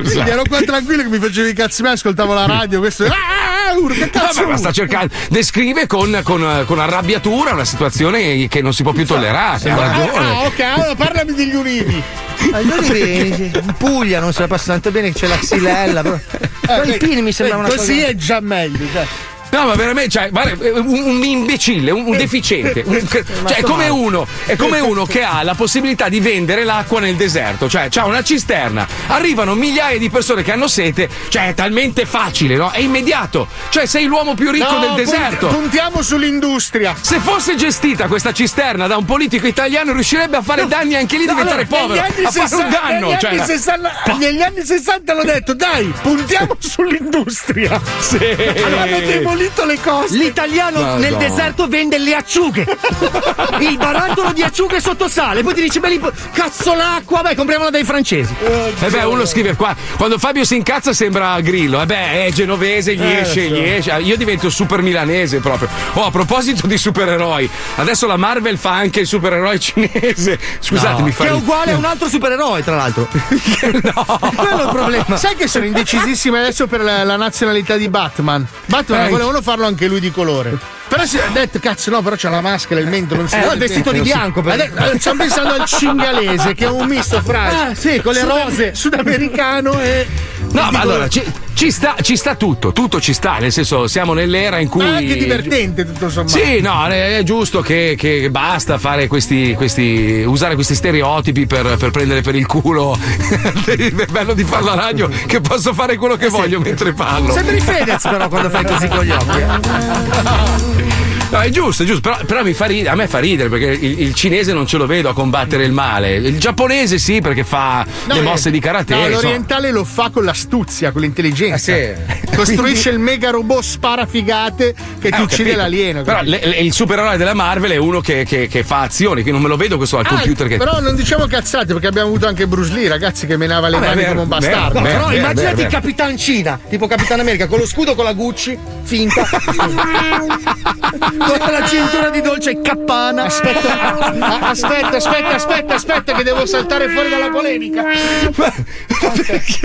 [0.03, 0.27] Scusa.
[0.27, 2.79] ero qua tranquillo che mi facevi i cazzi miei, ascoltavo la radio.
[2.81, 3.05] Questo.
[3.05, 4.41] Ah, ah, urla, che cazzo?
[4.41, 5.13] Vabbè, ma sta cercando.
[5.29, 9.71] Descrive con, con- con arrabbiatura una situazione che non si può più tollerare.
[9.71, 10.27] Ha Ah, ragione.
[10.27, 12.03] ah, ok, allora parlami degli ulivi.
[12.51, 16.03] Ma gli olivi in Puglia non se la passa tanto bene che c'è la xylella.
[16.03, 16.19] Però,
[16.61, 18.07] però i pini mi sembra una Eh, Così cosa.
[18.09, 18.87] è già meglio.
[18.93, 19.07] Cioè.
[19.53, 22.83] No, ma veramente, cioè, un, un imbecille, un, un deficiente.
[22.87, 27.01] un- cioè, è come uno, è come uno che ha la possibilità di vendere l'acqua
[27.01, 27.69] nel deserto.
[27.69, 32.57] Cioè, c'ha una cisterna, arrivano migliaia di persone che hanno sete, cioè è talmente facile,
[32.57, 32.71] no?
[32.71, 33.47] È immediato.
[33.69, 35.47] Cioè, sei l'uomo più ricco No, del punt- deserto.
[35.49, 36.95] Puntiamo sull'industria.
[36.99, 41.27] Se fosse gestita questa cisterna da un politico italiano, riuscirebbe a fare danni anche lì,
[41.27, 42.01] diventare Allora, povero.
[42.01, 43.09] A fare un 60 danno.
[43.11, 47.79] Negli, cioè, anni la- 60, negli anni 60 hanno detto, dai, puntiamo sull'industria.
[48.01, 48.17] Sì.
[48.17, 49.01] Hanno
[49.43, 50.17] demolito le coste.
[50.17, 51.09] L'italiano Madonna.
[51.09, 52.65] nel deserto vende le acciughe.
[53.61, 55.43] Il barattolo di acciughe sotto sale.
[55.43, 56.01] Poi ti dice, beh,
[56.33, 58.35] cazzo l'acqua, beh, compriamola dai francesi.
[58.81, 61.81] Eh beh, uno scrive qua, quando Fabio si incazza sembra Grillo.
[61.83, 63.55] Eh beh, è genovese, gli Eh, esce, so.
[63.55, 63.91] gli esce.
[64.01, 65.69] Io divento super milanese proprio.
[65.95, 70.39] Oh, a proposito di supereroi, adesso la Marvel fa anche il supereroe cinese.
[70.61, 73.09] Scusate, mi fa Che è uguale a un altro supereroe, tra l'altro.
[73.11, 74.19] no.
[74.35, 75.17] Quello è il problema.
[75.17, 78.47] Sai che sono indecisissimi adesso per la, la nazionalità di Batman?
[78.67, 79.11] Batman Eh.
[79.33, 80.57] Volevano farlo anche lui di colore.
[80.89, 83.39] Però si è detto, cazzo, no, però c'ha la maschera, il mento, non si Eh,
[83.39, 86.87] vede no, il vestito di bianco, per- Adesso, stiamo pensando al cingalese, che è un
[86.87, 88.75] misto fra Ah, sì, con le rose.
[88.75, 90.07] sudamericano e.
[90.51, 91.23] No, ma allora ci,
[91.55, 94.85] ci sta, ci sta tutto, tutto ci sta, nel senso siamo nell'era in cui.
[94.85, 96.37] Ma è anche divertente, tutto sommato.
[96.37, 100.25] Sì, no, è giusto che, che basta fare questi, questi.
[100.27, 102.99] usare questi stereotipi per, per prendere per il culo.
[103.65, 107.33] è bello di fare la radio che posso fare quello che voglio mentre parlo.
[107.33, 109.22] Sembri Fedez, però, quando fai così con gli occhi.
[109.25, 111.02] Yeah.
[111.33, 113.67] No, è giusto, è giusto, però, però mi fa ridere, a me fa ridere perché
[113.67, 116.17] il, il cinese non ce lo vedo a combattere il male.
[116.17, 118.95] Il giapponese sì, perché fa No, le eh, mosse di karate.
[118.95, 121.73] No, l'orientale lo fa con l'astuzia, con l'intelligenza.
[121.75, 121.97] Eh,
[122.37, 126.03] Costruisce il mega robot sparafigate che ti Eh, uccide l'alieno.
[126.03, 129.31] Però le- le- il supereroe della Marvel è uno che, che- che fa azioni, che
[129.33, 130.59] non me lo vedo questo al Ah, computer che.
[130.59, 133.87] Però non diciamo cazzate perché abbiamo avuto anche Bruce Lee, ragazzi, che menava le Vabbè,
[133.89, 134.79] mani vero, come un bastardo.
[134.81, 135.73] No, Beh, però beh, immaginati beh, il beh.
[135.73, 139.27] Capitan Cina, tipo Capitan America, con lo scudo con la Gucci, finta.
[141.27, 143.25] con la cintura di dolce cappana.
[143.25, 143.97] Aspetta,
[144.41, 147.85] aspetta, aspetta, aspetta, aspetta, che devo saltare fuori dalla polemica.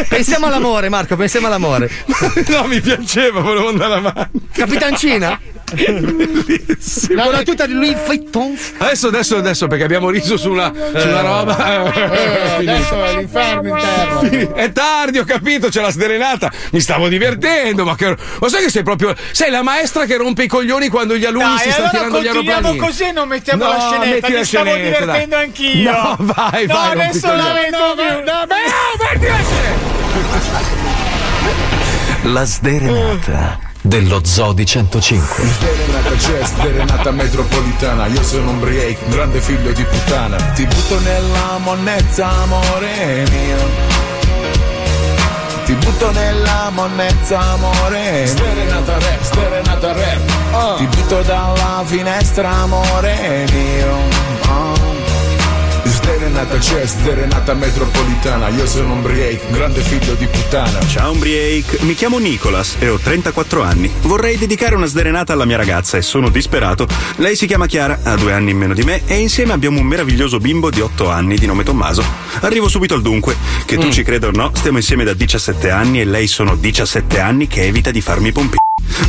[0.07, 1.89] Pensiamo all'amore, Marco, pensiamo all'amore.
[2.47, 4.47] no, mi piaceva, volevo andare avanti.
[4.51, 5.39] Capitan Cina?
[5.73, 7.29] Bellissimo.
[7.29, 8.57] La tuta di Louis Vuitton.
[8.77, 11.83] Adesso, adesso, adesso, perché abbiamo riso su una, su una roba.
[11.93, 14.55] Eh, adesso è l'inferno interno.
[14.55, 16.49] È tardi, ho capito, c'è la sdrenata.
[16.71, 18.15] Mi stavo divertendo, ma che.
[18.39, 19.13] Ma sai che sei proprio.
[19.31, 22.19] Sei la maestra che rompe i coglioni quando gli alunni Dai, si stanno allora tirando
[22.19, 22.85] gli continuiamo aeroplanini.
[22.87, 24.05] così e non mettiamo No, la scenetta.
[24.05, 25.43] metti la Mi stavo scenetta, divertendo dai.
[25.45, 25.91] anch'io.
[25.91, 28.03] No, vai, no, vai, adesso la vedo più.
[28.23, 29.95] No, metti la scenetta.
[32.23, 35.43] La sderenata dello Zodi 105.
[35.45, 40.35] Sderenata c'è, sderenata metropolitana Io sono un break, un grande figlio di puttana.
[40.35, 43.95] Ti butto nella monnezza, amore mio.
[45.65, 54.46] Ti butto nella monnezza, amore Sderenata rap, sderenata rap Ti butto dalla finestra, amore mio
[56.07, 61.79] Sderenata c'è, sderenata metropolitana Io sono un break, un grande figlio di puttana Ciao Umbriake,
[61.81, 63.91] mi chiamo Nicolas e ho 34 anni.
[64.03, 66.87] Vorrei dedicare una sderenata alla mia ragazza e sono disperato.
[67.17, 69.85] Lei si chiama Chiara, ha due anni in meno di me e insieme abbiamo un
[69.85, 72.05] meraviglioso bimbo di 8 anni di nome Tommaso.
[72.39, 73.35] Arrivo subito al dunque.
[73.65, 77.19] Che tu ci creda o no, stiamo insieme da 17 anni e lei sono 17
[77.19, 78.57] anni che evita di farmi pompi.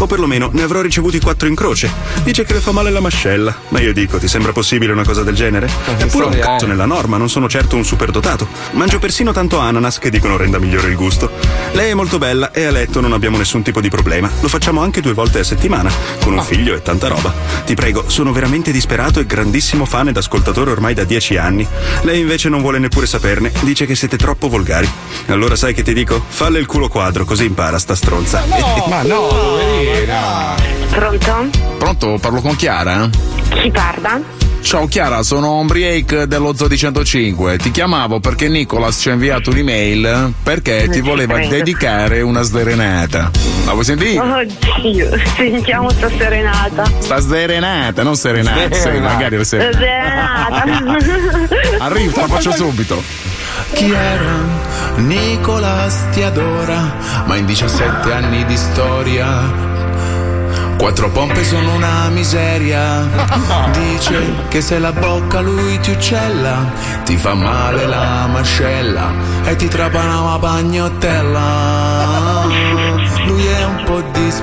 [0.00, 1.90] O perlomeno ne avrò ricevuti quattro in croce.
[2.22, 3.56] Dice che le fa male la mascella.
[3.68, 5.68] Ma io dico, ti sembra possibile una cosa del genere?
[5.96, 8.46] È pure un cazzo nella norma, non sono certo un superdotato.
[8.72, 11.30] Mangio persino tanto ananas che dicono renda migliore il gusto.
[11.72, 14.30] Lei è molto bella e a letto non abbiamo nessun tipo di problema.
[14.40, 15.90] Lo facciamo anche due volte a settimana,
[16.22, 17.34] con un figlio e tanta roba.
[17.64, 21.66] Ti prego, sono veramente disperato e grandissimo fan ed ascoltatore ormai da dieci anni.
[22.02, 24.88] Lei invece non vuole neppure saperne, dice che siete troppo volgari.
[25.26, 26.22] Allora sai che ti dico?
[26.28, 28.44] Falle il culo quadro, così impara sta stronza.
[28.86, 30.54] Ma no, poverina.
[30.90, 31.48] Pronto?
[31.78, 32.18] Pronto?
[32.20, 33.08] Parlo con Chiara?
[33.60, 34.20] Chi parla?
[34.60, 37.58] Ciao Chiara, sono Ombriake dello Zodi 105.
[37.58, 41.50] Ti chiamavo perché Nicolas ci ha inviato un'email perché Non ti voleva credo.
[41.50, 43.30] dedicare una sderenata.
[43.64, 44.18] La vuoi sentire?
[44.20, 46.84] Oddio, sentiamo sta serenata.
[46.98, 48.74] Sta sderenata, non serenata.
[48.74, 49.44] Sì, magari la.
[49.44, 50.64] Serenata.
[51.78, 53.02] Arrivo, te la faccio subito.
[53.72, 54.36] Chiara,
[54.96, 56.94] Nicolas ti adora,
[57.26, 59.66] ma in 17 anni di storia.
[60.78, 63.04] Quattro pompe sono una miseria.
[63.74, 66.70] Dice che se la bocca lui ti uccella,
[67.04, 69.10] ti fa male la mascella
[69.44, 71.97] e ti trapana la pagnottella.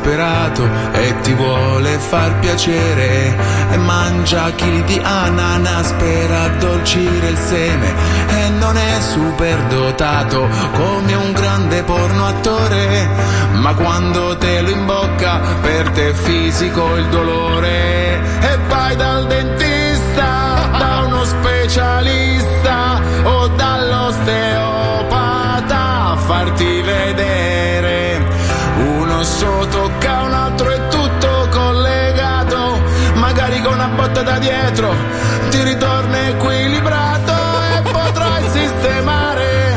[0.06, 3.36] Disperato e ti vuole far piacere.
[3.72, 7.92] E mangia chili di ananas per addolcire il seme.
[8.28, 13.10] E non è super dotato come un grande porno attore.
[13.54, 18.22] Ma quando te lo imbocca per te è fisico il dolore.
[18.42, 27.75] E vai dal dentista da uno specialista o dall'osteopata a farti vedere
[34.16, 34.96] botta da dietro
[35.50, 39.74] ti ritorna equilibrato e potrai sistemare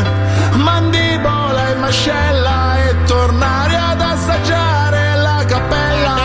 [0.54, 6.16] mandibola e mascella e tornare ad assaggiare la cappella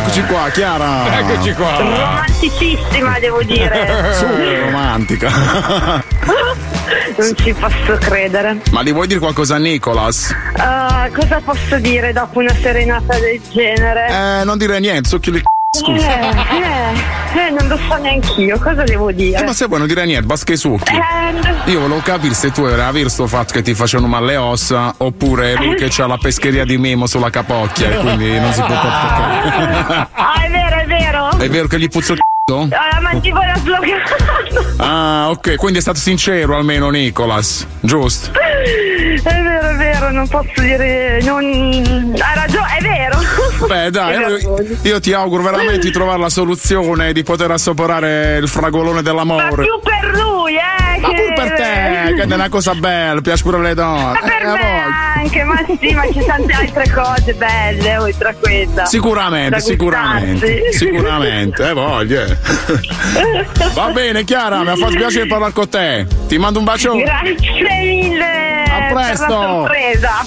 [0.00, 4.12] eccoci qua Chiara Eccoci qua Romanticissima, devo dire.
[4.18, 5.30] super romantica
[7.16, 8.60] Non ci posso credere.
[8.70, 10.34] ma gli vuoi dire qualcosa a Nicolas?
[10.56, 14.40] Ah, cosa posso dire dopo una serenata del genere?
[14.40, 18.58] eh non dire niente succhi le c***o, scusa Eh, eh, eh, non lo so neanch'io,
[18.58, 19.38] cosa devo dire?
[19.40, 20.92] Eh, ma se vuoi non dire niente, basta che succhi.
[20.94, 24.36] Eh, Io volevo capire se tu avevi visto il fatto che ti facevano male le
[24.36, 28.60] ossa oppure lui che c'ha la pescheria di Memo sulla capocchia e quindi non si
[28.60, 30.08] può toccare.
[30.12, 31.30] ah, è vero, è vero.
[31.38, 32.20] È vero che gli puzza il
[32.60, 34.16] Ah, La mandibola slogata.
[34.78, 38.30] Ah, ok, quindi è stato sincero almeno Nicolas, giusto?
[38.38, 41.20] È vero, è vero, non posso dire.
[41.22, 42.14] Non...
[42.18, 43.18] Ha ragione, è vero.
[43.66, 48.48] Beh, dai, io, io ti auguro veramente di trovare la soluzione di poter assaporare il
[48.48, 49.62] fragolone Ma dell'amore.
[49.62, 50.98] più per lui, eh!
[51.00, 51.14] Ma che...
[51.14, 54.02] pure per te, che è una cosa bella, piace pure alle donne.
[54.12, 55.11] Ma per Eh, me.
[55.22, 58.84] Anche, ma sì, ma ci sono tante altre cose belle oltre a questa.
[58.86, 62.26] Sicuramente, sicuramente, sicuramente, eh voglia.
[63.74, 66.06] Va bene, Chiara, mi ha fatto piacere parlare con te.
[66.26, 66.96] Ti mando un bacio.
[66.96, 68.41] Grazie mille
[68.92, 69.26] presto.
[69.26, 70.18] per sorpresa.
[70.18, 70.26] A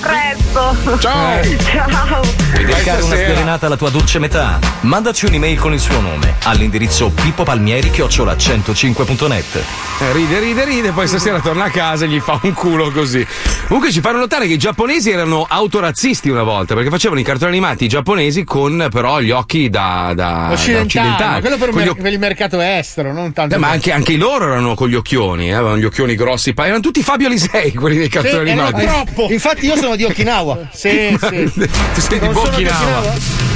[0.00, 0.76] presto.
[0.98, 1.42] Ciao.
[1.58, 2.20] Ciao.
[2.20, 3.28] Vuoi dedicare una stasera.
[3.30, 4.58] sderenata alla tua dolce metà?
[4.80, 9.62] Mandaci un'email con il suo nome all'indirizzo pippopalmieri-105.net.
[10.00, 13.24] Eh, Ride, ride, ride, poi stasera torna a casa e gli fa un culo così.
[13.66, 17.50] Comunque ci fanno notare che i giapponesi erano autorazzisti una volta, perché facevano i cartoni
[17.50, 22.12] animati giapponesi con però gli occhi da, da da Occidentale, ma quello per, mer- per
[22.12, 23.54] il mercato estero, non tanto.
[23.54, 26.52] Eh, ma anche, anche i loro erano con gli occhioni, eh, avevano gli occhioni grossi,
[26.56, 28.84] erano tutti Fabio Lisei quelli dei cartoni Sì, animati.
[28.86, 29.28] troppo.
[29.30, 30.58] Infatti io sono di Okinawa.
[30.72, 31.50] Sì, sì.
[31.54, 33.48] Tu sei di Non sono di Okinawa.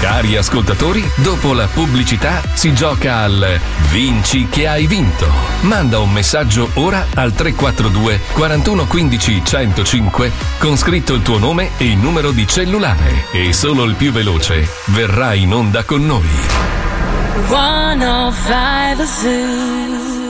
[0.00, 5.26] Cari ascoltatori, dopo la pubblicità si gioca al Vinci che hai vinto.
[5.60, 11.84] Manda un messaggio ora al 342 41 15 105 con scritto il tuo nome e
[11.84, 16.28] il numero di cellulare e solo il più veloce verrà in onda con noi.
[17.48, 20.29] 105 Zoo.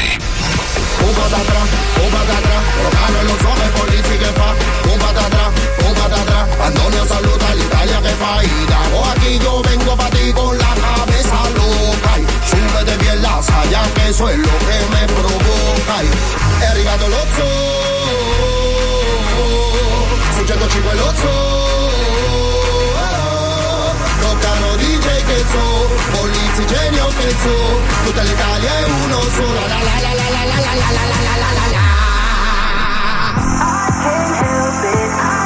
[1.05, 1.65] un pata atrás,
[2.03, 4.49] un pata atrás, Rocano en los ojos, polici que fa,
[4.91, 5.49] un pata atrás,
[5.87, 10.09] un pata atrás, Antonio saluda a Italia que fa, y dago aquí yo vengo para
[10.11, 14.77] ti con la cabeza loca, y súbete bien la saya que eso es lo que
[14.93, 16.09] me provoca, y
[16.71, 17.47] ergato l'ozzo,
[20.37, 21.33] succetto cinque l'ozzo,
[25.31, 29.53] che so, Polizzi genio che so, tutta l'Italia è uno solo.
[29.53, 31.89] La la la la la la la la la la la la la.
[34.83, 35.40] I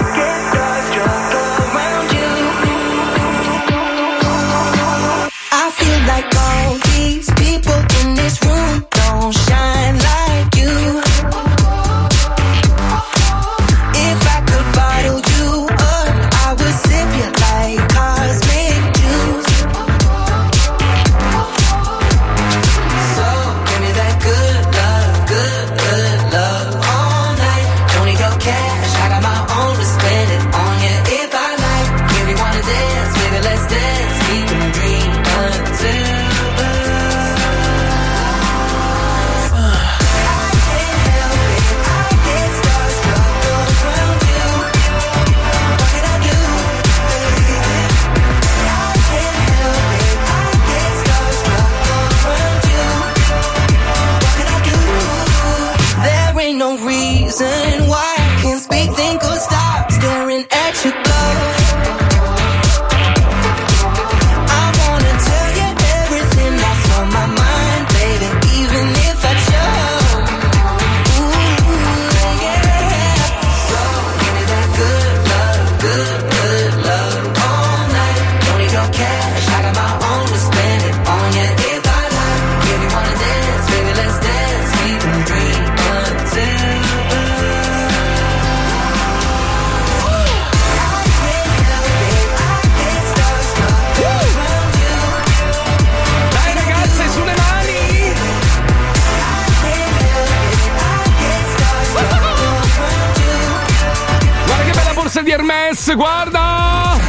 [105.95, 106.99] guarda!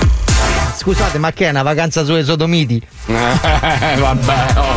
[0.76, 2.80] Scusate, ma che è una vacanza su Esodomiti?
[3.78, 4.75] Eh, vabbè, oh.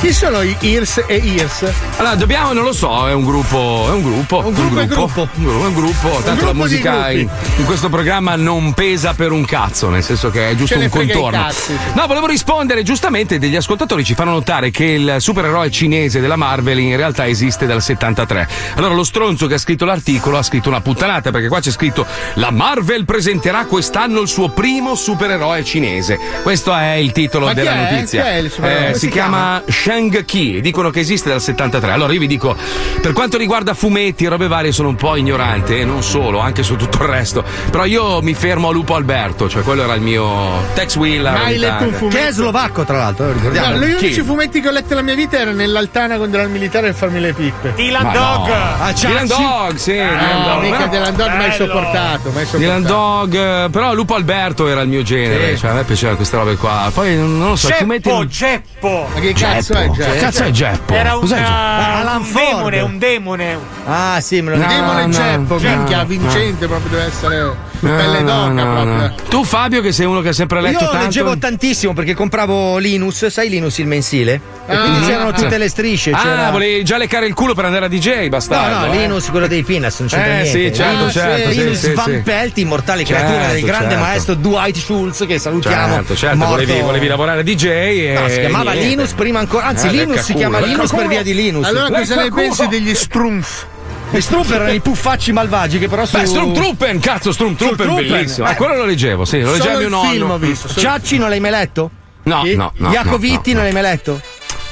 [0.00, 1.70] Chi sono i IRS e IRS?
[1.98, 3.84] Allora, dobbiamo, non lo so, è un gruppo.
[3.86, 4.38] È un gruppo.
[4.38, 5.28] Un gruppo è gruppo.
[5.34, 6.08] Un gruppo, è un gruppo.
[6.08, 10.30] Tanto gruppo la musica in, in questo programma non pesa per un cazzo, nel senso
[10.30, 11.46] che è giusto Ce un contorno.
[11.92, 16.78] No, volevo rispondere, giustamente degli ascoltatori ci fanno notare che il supereroe cinese della Marvel
[16.78, 18.48] in realtà esiste dal 73.
[18.76, 22.06] Allora lo stronzo che ha scritto l'articolo ha scritto una puttanata, perché qua c'è scritto
[22.34, 26.18] la Marvel presenterà quest'anno il suo primo supereroe cinese.
[26.42, 27.92] Questo è il titolo Ma della è?
[27.92, 28.22] notizia.
[28.22, 28.88] Chi è il supereroe?
[28.88, 31.90] Eh, si, si chiama Shang Ki, dicono che esiste dal 73.
[31.90, 32.54] Allora io vi dico,
[33.02, 36.62] per quanto riguarda fumetti e robe varie sono un po' ignorante, e non solo, anche
[36.62, 37.42] su tutto il resto.
[37.72, 41.32] Però io mi fermo a Lupo Alberto, cioè quello era il mio Tex Wheeler.
[41.32, 42.16] Mai letto un fumetto?
[42.16, 43.70] Che è slovacco, tra l'altro, eh, ricordiamo.
[43.78, 44.04] No, gli Chi?
[44.04, 46.92] unici fumetti che ho letto nella mia vita erano nell'altana quando ero al militare e
[46.92, 47.72] farmi le pippe.
[47.74, 48.46] Dylan Ma Dog.
[48.46, 48.54] no.
[48.78, 49.90] Ah, Dylan Dog, sì.
[49.92, 50.62] Dylan No, Dog.
[50.62, 53.26] mica Dylan Dog mai sopportato, mai Dylan sopportato.
[53.26, 55.58] Dog, eh, però Lupo Alberto era il mio genere, Sì.
[55.58, 56.90] cioè a me piacevano queste robe qua.
[56.94, 58.08] Poi non lo so, i fumetti.
[58.08, 59.08] Geppo, Geppo.
[59.12, 59.94] Ma che cazzo è Geppo?
[59.94, 60.12] Geppo?
[60.12, 60.94] Che cazzo è Geppo?
[60.94, 61.48] Era un, Cos'è Geppo?
[61.50, 63.58] uh, Alan un demone, un demone.
[63.86, 64.80] Ah, sì, me lo No, ricordo.
[64.82, 66.04] Demone no, Geppo, no, minchia, no.
[66.06, 68.92] vincente proprio deve essere No, pelle no, d'oca no, proprio.
[68.94, 69.14] no.
[69.28, 72.76] Tu Fabio che sei uno che ha sempre letto Io tanto leggevo tantissimo perché compravo
[72.78, 74.40] Linus, sai Linus il mensile?
[74.66, 76.10] E Ah, quindi c'erano tutte le strisce.
[76.10, 76.50] Ah, c'era...
[76.50, 78.86] volevi già leccare il culo per andare a DJ, No, bastardo.
[78.86, 78.96] no, eh?
[78.98, 80.50] Linus, quello dei Peanuts, non c'entra Eh, niente.
[80.50, 82.20] sì, certo, Linus, certo, Linus sì, Van sì.
[82.22, 84.04] Pelt, immortale Certo, creatura del grande certo.
[84.04, 85.94] maestro Dwight Schultz, che salutiamo.
[85.94, 88.88] Certo, certo, morto- volevi, volevi lavorare a DJ e No, si chiamava niente.
[88.88, 89.66] Linus prima ancora.
[89.66, 91.66] Anzi, Eh, Linus si chiama culo, Linus per via di Linus.
[91.66, 93.66] Allora cosa ne pensi degli Strumpf?
[94.12, 96.16] Gli Strumper erano i puffacci malvagi che però su.
[96.18, 97.86] Beh, Stormtrooper, cazzo, Stormtrooper.
[97.94, 98.46] bellissimo.
[98.48, 98.50] Eh.
[98.50, 100.10] Ah, quello lo leggevo, sì, lo Solo leggeva mio il nonno.
[100.10, 100.68] film ho visto.
[100.68, 101.90] Ciacci non l'hai mai letto?
[102.24, 102.56] No, Sì?
[102.56, 102.90] no, no.
[102.90, 104.20] Jacoviti no, non l'hai mai letto?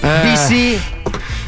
[0.00, 0.20] Eh.
[0.32, 0.78] DC?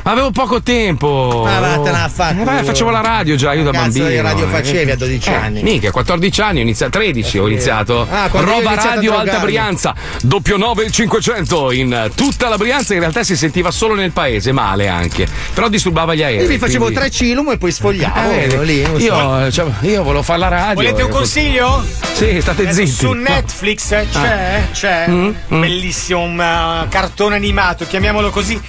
[0.03, 1.43] Avevo poco tempo.
[1.45, 4.09] Ma vattene a fare Eh, facevo la radio già, io da Cazzo bambino.
[4.09, 4.51] di radio eh.
[4.51, 5.63] facevi a 12 Eh, anni?
[5.63, 8.07] Mica, 14 anni, ho iniziato, 13 ho iniziato.
[8.11, 9.39] Ah, Roba iniziato Radio Alta.
[9.41, 12.95] Brianza, doppio 9 il 500 in tutta la Brianza.
[12.95, 15.27] In realtà si sentiva solo nel paese, male anche.
[15.55, 16.43] Però disturbava gli aerei.
[16.43, 18.31] Io vi facevo quindi- tre cilum e poi sfogliavo.
[18.31, 20.75] Eh, lì, io, cioè, io volevo fare la radio.
[20.75, 21.85] Volete un eh, consiglio?
[22.13, 22.91] Sì, state Eh, zitti.
[22.91, 23.13] Su.
[23.13, 25.61] Netflix c'è, c'è Mm, mm.
[25.61, 28.61] bellissimo un uh, cartone animato, chiamiamolo così,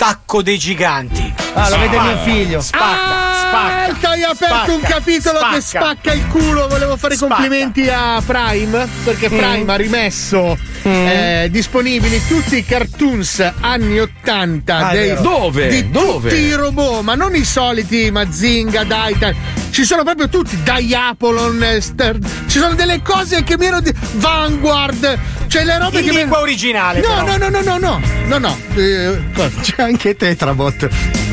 [0.00, 1.34] L'attacco dei giganti.
[1.54, 2.60] Ah, lo vede mio figlio.
[2.60, 4.08] Spacca, spacca.
[4.10, 5.84] Hai aperto un spacca, capitolo che spacca.
[5.86, 6.68] spacca il culo.
[6.68, 7.34] Volevo fare i Spacca.
[7.34, 14.92] complimenti a Prime perché Prime ha rimesso eh, disponibili tutti i cartoons anni 80 Ah,
[14.92, 15.14] dei.
[15.20, 15.68] Dove?
[15.68, 16.28] di Dove?
[16.30, 19.34] tutti i robot, ma non i soliti Mazinga, Daitan.
[19.70, 22.18] Ci sono proprio tutti, Diapolon, eh, Ster-
[22.48, 26.16] ci sono delle cose che mi ero di Vanguard, cioè le robe In che mi-
[26.18, 27.36] lingua originale, No, però.
[27.36, 28.56] no, no, no, no, no, no, no.
[28.76, 29.18] eh?
[29.62, 30.76] C'è anche Tetrabot.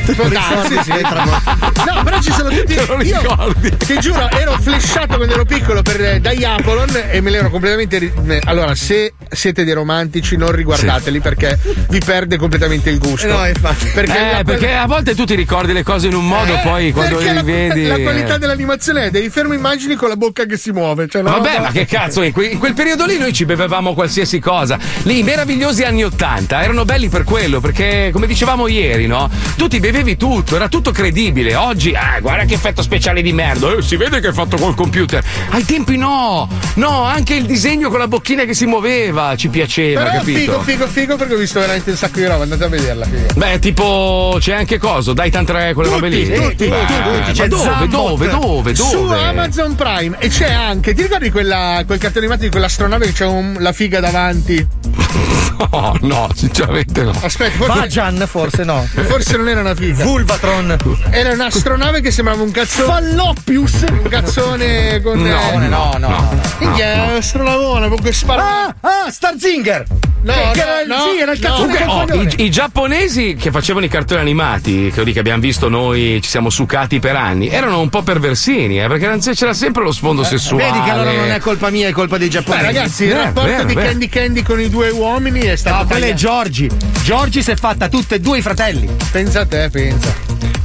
[0.06, 0.76] Te lo ricordi?
[0.76, 0.92] Dai, sì.
[0.92, 1.84] Tetrabot?
[1.86, 2.76] No, però ci sono tutti.
[2.76, 3.78] Te lo Io ricordi?
[3.78, 8.42] ti giuro, ero flashato quando ero piccolo per eh, Diapolon e me l'ero completamente.
[8.46, 11.58] Allora, se siete dei romantici, non riguardateli perché
[11.90, 13.28] vi perde completamente il gusto.
[13.28, 13.88] No, infatti.
[13.94, 16.92] Perché, Eh, perché a volte tu ti ricordi le cose in un modo, Eh, poi
[16.92, 17.86] quando li la, vedi.
[17.88, 21.08] la qualità dell'animazione è devi fermo immagini con la bocca che si muove.
[21.08, 23.46] Cioè una Vabbè, roba- ma che cazzo, in, que- in quel periodo lì noi ci
[23.46, 24.78] bevevamo qualsiasi cosa.
[25.04, 29.30] Lì i meravigliosi anni Ottanta erano belli per quello, perché come dicevamo ieri, no?
[29.58, 31.56] Tu ti bevevi tutto, era tutto credibile.
[31.56, 34.76] Oggi, ah, guarda che effetto speciale di merda, eh, si vede che è fatto col
[34.76, 35.24] computer.
[35.50, 40.04] Ai tempi no, no, anche il disegno con la bocchina che si muoveva ci piaceva,
[40.04, 40.40] Però capito?
[40.40, 42.44] figo, figo, figo perché ho visto veramente un sacco di roba.
[42.44, 43.06] Andate a vederla.
[43.06, 43.34] Figo.
[43.36, 46.24] Beh, tipo, c'è anche coso, dai tan 3, quelle robe lì.
[46.26, 47.32] Tutti, tutti, Beh, tutti, tutti.
[47.34, 47.90] C'è dove, Zambot.
[47.90, 48.74] dove, dove, dove?
[48.74, 53.12] Su Amazon Prime e c'è anche, ti ricordi quella, quel cartone animato di quell'astronave che
[53.14, 54.66] c'ha un- la figa davanti?
[55.72, 57.12] No, no, sinceramente no.
[57.22, 58.86] Aspetta, forse, Bajan, forse no.
[59.08, 60.04] forse non era una figa.
[60.04, 60.78] Vulvatron.
[61.12, 62.88] Era un'astronave che sembrava un cazzone.
[62.88, 63.86] Fallopius!
[63.90, 65.22] Un cazzone con.
[65.22, 66.08] No, eh, No, no, no.
[66.08, 66.40] no.
[66.60, 68.44] Minchia, è astronavona, proprio spara.
[68.68, 69.86] Ah, ah, Starzinger!
[70.24, 71.48] No, che, no, era, il- no, sì, era il no.
[71.50, 75.70] cazzone col oh, i, i giapponesi che facevano i cartoni animati, quelli che abbiamo visto
[75.70, 79.92] noi, ci siamo succati per anni, erano un po' perversini, eh, perché c'era sempre lo
[79.92, 80.64] sfondo sessuale.
[80.72, 82.66] Vedi che allora non è colpa mia, è colpa dei Beh, giapponesi.
[82.66, 83.88] ragazzi, il Eh, rapporto vero, di vero.
[83.88, 85.84] Candy Candy con i due uomini è stato.
[85.84, 86.14] No, quello è.
[86.14, 86.70] Giorgi.
[87.04, 88.90] Giorgi si è fatta tutte e due i fratelli.
[89.12, 90.14] Pensa a te, pensa.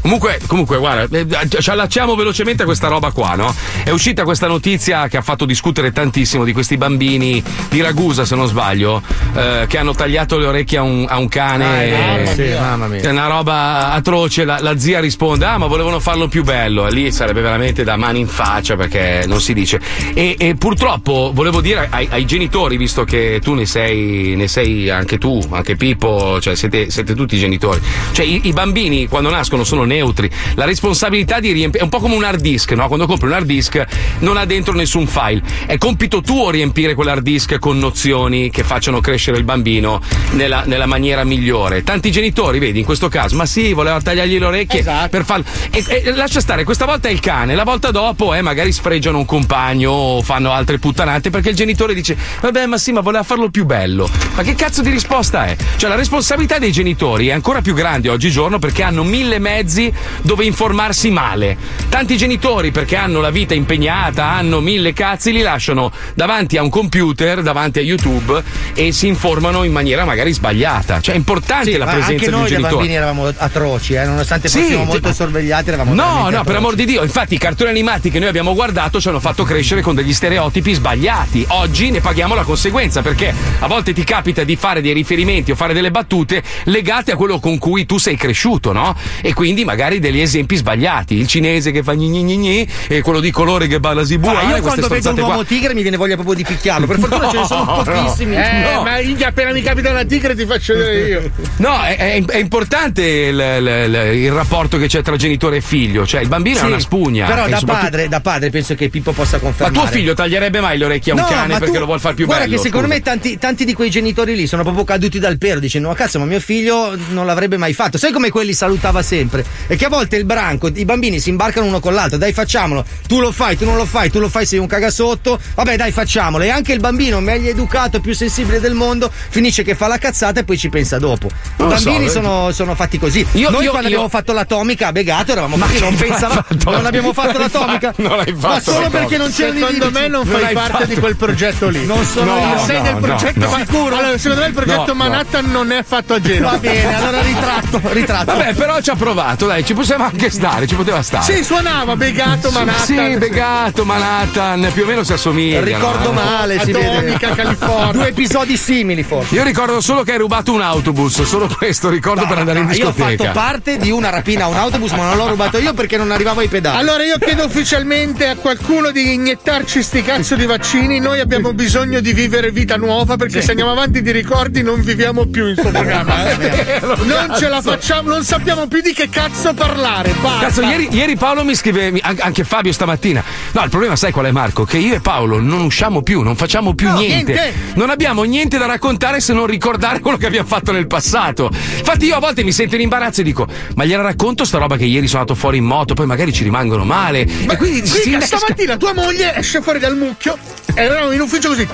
[0.02, 1.26] Comunque, comunque, guarda, eh,
[1.60, 3.54] ci allacciamo velocemente a questa roba qua, no?
[3.84, 8.34] È uscita questa notizia che ha fatto discutere tantissimo di questi bambini di Ragusa, se
[8.34, 9.02] non sbaglio,
[9.34, 12.24] eh, che hanno tagliato le orecchie a un, a un cane.
[12.24, 13.00] Ah, sì, mamma mia.
[13.00, 14.44] È una roba atroce.
[14.44, 16.86] La, la zia risponde: Ah, ma volevano farlo più bello.
[16.86, 19.80] E lì sarebbe veramente da mani in faccia perché non si dice.
[20.14, 24.88] E, e purtroppo volevo dire ai, ai genitori, visto che tu ne sei, ne sei
[24.88, 27.80] anche tu, anche Pippo, cioè siete, siete tutti genitori.
[28.12, 30.30] Cioè, i, i bambini quando nascono sono neutri.
[30.54, 31.80] La responsabilità di riempire.
[31.80, 32.86] È un po' come un hard disk, no?
[32.86, 33.84] Quando compri un hard disk
[34.20, 35.42] non ha dentro nessun file.
[35.66, 40.00] È compito tuo riempire quell'hard disk con nozioni che facciano crescere il bambino
[40.32, 41.82] nella, nella maniera migliore.
[41.82, 45.44] Tanti genitori, vedi, in questo caso, ma sì, voleva tagliargli le orecchie per farlo.
[45.70, 49.18] E, e lascia stare, questa volta è il cane, la volta dopo, eh, magari sfregiano
[49.18, 53.22] un compagno o fanno altre puttanate perché il genitore dice: Vabbè, ma sì, ma voleva
[53.22, 54.08] farlo più bello.
[54.34, 55.56] Ma che cazzo di risposta è?
[55.76, 59.79] Cioè, la responsabilità dei genitori è ancora più grande oggigiorno perché hanno mille mezzi
[60.22, 61.56] dove informarsi male.
[61.88, 66.68] Tanti genitori, perché hanno la vita impegnata, hanno mille cazzi, li lasciano davanti a un
[66.70, 68.42] computer, davanti a YouTube
[68.74, 71.00] e si informano in maniera magari sbagliata.
[71.00, 72.74] Cioè, è importante Sì, la presenza anche di un noi da genitore.
[72.74, 76.56] bambini eravamo atroci, eh, nonostante Sì, fossimo molto ma- sorvegliati, eravamo No, no, per atroci.
[76.56, 77.02] amor di Dio.
[77.02, 80.72] Infatti, i cartoni animati che noi abbiamo guardato ci hanno fatto crescere con degli stereotipi
[80.74, 81.44] sbagliati.
[81.48, 85.54] Oggi ne paghiamo la conseguenza perché a volte ti capita di fare dei riferimenti o
[85.54, 88.96] fare delle battute legate a quello con cui tu sei cresciuto, no?
[89.20, 91.14] E quindi magari degli esempi sbagliati.
[91.14, 94.30] Il cinese che fa gni gni gni gni e quello di colore che balla zibua.
[94.40, 95.24] Ah, io queste quando vedo un qua.
[95.28, 96.86] uomo tigre mi viene voglia proprio di picchiarlo.
[96.86, 97.82] Per fortuna ce ne sono No, no.
[97.84, 98.34] pochissimi.
[98.36, 98.82] Eh, No.
[98.82, 101.30] ma minchia, appena mi capita una tigre ti faccio vedere io.
[101.58, 106.04] No, è, è- è importante il, il- il rapporto che c'è tra genitore e figlio.
[106.06, 107.26] Cioè, il bambino Sì, è una spugna.
[107.26, 109.72] Però da padre, da padre penso che Pippo possa Ma confermare.
[109.74, 112.00] tuo figlio taglierebbe mai le orecchie a un No, cane ma perché tu- lo vuol
[112.00, 112.56] far più guarda bello?
[112.56, 112.98] che secondo scusa?
[112.98, 116.18] me tanti, tanti di quei genitori lì sono proprio caduti dal pero dicendo ma cazzo
[116.18, 119.88] ma mio figlio non l'avrebbe mai fatto sai come quelli salutava sempre e che a
[119.88, 123.56] volte il branco i bambini si imbarcano uno con l'altro dai facciamolo tu lo fai
[123.56, 126.72] tu non lo fai tu lo fai sei un cagasotto vabbè dai facciamolo e anche
[126.72, 130.58] il bambino meglio educato più sensibile del mondo finisce che fa la cazzata e poi
[130.58, 132.10] ci pensa dopo i so, bambini vedi.
[132.10, 135.56] sono, sono fatti così Io- noi io- quando io- abbiamo fatto l'atomica a Begato eravamo
[135.56, 138.60] Ma che non pensavamo non abbiamo fatto Non l'hai l'atomica fatto, non l'hai ma fatto
[138.72, 138.98] solo l'atomica.
[138.98, 140.84] perché non c'erano i Secondo me non fai parte fatto.
[140.86, 141.86] di quel progetto lì.
[141.86, 142.64] Non sono No, io.
[142.64, 143.56] Sei no, del progetto no.
[143.56, 143.96] sicuro?
[143.96, 146.52] Allora, secondo me il progetto Manhattan non è fatto a Genova.
[146.52, 147.80] Va bene, allora ritratto.
[147.92, 148.24] ritratto.
[148.36, 151.24] Vabbè, però ci ha provato, dai, ci possiamo anche stare, ci poteva stare.
[151.24, 152.84] Sì, suonava Begato Manhattan.
[152.84, 155.60] Sì, Begato, Manhattan, più o meno si assomiglia.
[155.60, 156.86] Ricordo male, si vede.
[156.96, 157.92] Atomica, California.
[157.92, 159.34] Due episodi simili, forse.
[159.34, 162.74] Io ricordo solo che hai rubato un autobus, solo questo ricordo per andare in Ah,
[162.74, 163.24] io ho discoteca.
[163.24, 166.10] fatto parte di una rapina a un autobus, ma non l'ho rubato io perché non
[166.12, 166.78] arrivavo ai pedali.
[166.78, 171.00] Allora io chiedo ufficialmente a qualcuno di iniettarci sti cazzo di vaccini.
[171.00, 175.26] Noi abbiamo bisogno di vivere vita nuova perché se andiamo avanti di ricordi non viviamo
[175.26, 176.30] più in sto programma.
[176.38, 176.80] eh.
[177.10, 180.12] Non ce la facciamo, non sappiamo più di che cazzo parlare.
[180.20, 180.46] Basta.
[180.46, 183.22] Cazzo, ieri, ieri Paolo mi scrive, anche Fabio stamattina.
[183.52, 184.64] No, il problema sai qual è Marco?
[184.64, 187.32] Che io e Paolo non usciamo più, non facciamo più No, niente.
[187.32, 187.54] niente.
[187.74, 191.50] Non abbiamo niente da raccontare se non ricordare quello che abbiamo fatto nel passato.
[191.78, 194.76] Infatti io a volte mi sento in imbarazzo e dico, ma gliela racconto sta roba
[194.76, 197.20] che ieri sono andato fuori in moto, poi magari ci rimangono male.
[197.48, 200.36] e quindi si innesca- stamattina tua moglie esce fuori dal mucchio
[200.74, 201.66] e eravamo in ufficio così.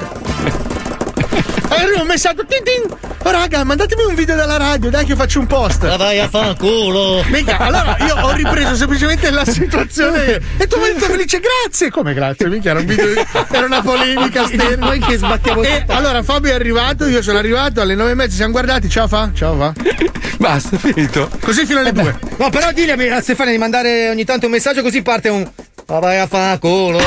[1.69, 2.97] Arriva un messaggio, tin tin.
[3.25, 5.83] Oh, raga, mandatemi un video dalla radio, dai che faccio un post.
[5.83, 7.25] La vai a fanculo.
[7.29, 11.91] Mica, allora io ho ripreso semplicemente la situazione e tu mi hai detto felice, grazie.
[11.91, 12.47] Come grazie?
[12.49, 13.09] Mica era un video,
[13.51, 14.45] era una polemica.
[14.79, 15.93] Noi che sbattiamo E tutto.
[15.93, 19.09] allora Fabio è arrivato, io sono arrivato, alle nove e mezza ci siamo guardati, ciao
[19.09, 19.73] fa, ciao va.
[20.39, 21.29] Basta, finito.
[21.41, 22.17] Così fino alle due.
[22.37, 25.51] No, però dile a Stefania di mandare ogni tanto un messaggio così parte un.
[25.89, 26.99] Ma vai a fanculo.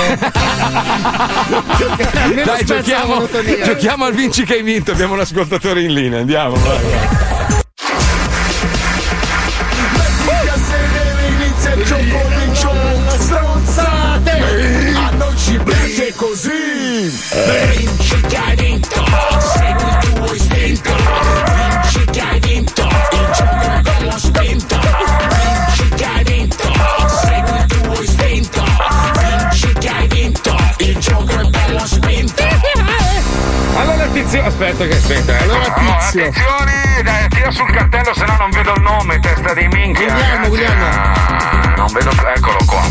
[2.23, 3.61] Almeno Dai, giochiamo, monotonia.
[3.65, 4.91] giochiamo al vinci che hai vinto.
[4.91, 6.19] Abbiamo un ascoltatore in linea.
[6.19, 6.77] Andiamo, vai.
[6.81, 7.27] vai.
[13.17, 14.31] Stronzate
[14.95, 17.11] A noi ci piace così
[17.75, 18.37] Vinci che
[34.29, 35.37] tizio, aspetta, che aspetta.
[35.37, 35.41] eh.
[35.43, 36.21] Allora, tizio.
[36.21, 40.13] attenzione, dai, tira sul cartello, se no non vedo il nome, testa di minchia.
[40.13, 40.47] Guglielmo.
[40.47, 40.85] Guglielmo.
[40.85, 42.81] Ah, non vedo, eccolo qua.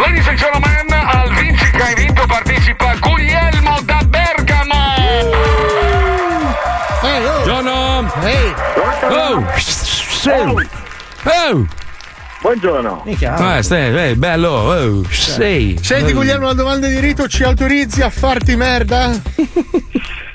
[0.00, 4.96] Ladies and gentlemen, al vinci che hai vinto partecipa Guglielmo da Bergamo.
[7.02, 7.42] Ehi, oh.
[7.44, 8.12] Buongiorno.
[8.24, 8.54] Ehi.
[9.10, 9.44] Oh.
[11.24, 11.66] Oh.
[12.40, 13.04] Buongiorno.
[13.04, 14.48] Eh, stai, bello.
[14.48, 15.04] Oh.
[15.08, 15.78] Sei.
[15.80, 19.12] Senti Guglielmo, la domanda di rito ci autorizzi a farti merda?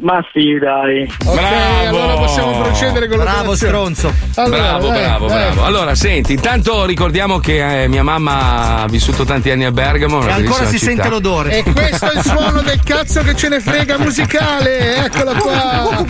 [0.00, 1.02] Ma sì, dai.
[1.24, 1.96] Ok, Bravo.
[1.98, 4.12] allora possiamo procedere con la Bravo stronzo.
[4.36, 5.38] Allora, bravo, dai, bravo, dai.
[5.52, 5.64] bravo.
[5.64, 10.24] Allora, senti, intanto ricordiamo che eh, mia mamma ha vissuto tanti anni a Bergamo.
[10.26, 10.92] E ancora si città.
[10.92, 11.58] sente l'odore.
[11.58, 16.04] E questo è il suono del cazzo che ce ne frega musicale, eccolo qua.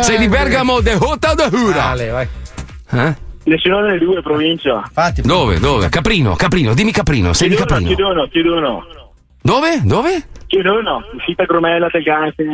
[0.00, 1.82] Sei di Bergamo, de Hota da Hura.
[1.82, 2.26] Vale, vai.
[2.90, 3.14] Eh?
[3.44, 4.82] Nessuna delle due provincia.
[4.86, 5.58] Infatti, Dove?
[5.58, 5.88] Dove?
[5.88, 7.96] Caprino, Caprino, dimmi Caprino, sei di Chiedo uno, Caprino.
[7.96, 8.84] chiedo uno, chiedo uno.
[9.42, 9.80] Dove?
[9.82, 10.22] Dove?
[10.46, 11.02] Chiedo uno.
[11.14, 12.44] Uscita Gromella, Tegante.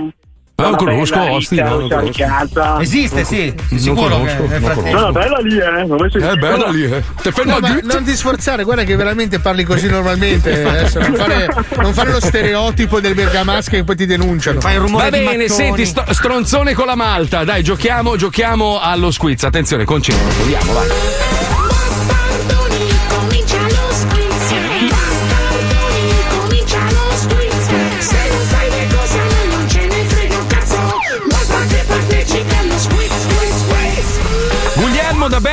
[0.60, 2.80] Non conosco Osti, no, non conosco.
[2.80, 3.54] Esiste, sì.
[3.70, 4.98] Non Sicuro conosco, che non frattempo.
[4.98, 5.82] No, no, bella lì, eh.
[5.82, 7.02] In È bella lì, eh.
[7.22, 10.66] Te fai No, ma non ti sforzare, guarda che veramente parli così normalmente.
[10.66, 14.60] Adesso non fare, non fare lo stereotipo del bergamasca che poi ti denunciano.
[14.60, 17.44] Fai il rumore Va bene, senti, sto- stronzone con la malta.
[17.44, 19.44] Dai, giochiamo, giochiamo allo squiz.
[19.44, 20.88] Attenzione, concentrati, andiamo, vai.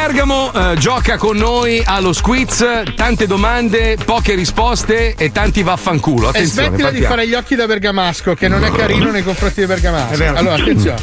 [0.05, 2.63] Bergamo eh, gioca con noi allo squiz.
[2.95, 6.27] Tante domande, poche risposte e tanti vaffanculo.
[6.27, 7.15] E Attenzione, smettila di partiamo.
[7.15, 10.23] fare gli occhi da bergamasco, che non è carino nei confronti di bergamasco.
[10.23, 11.01] Allora, attenzione.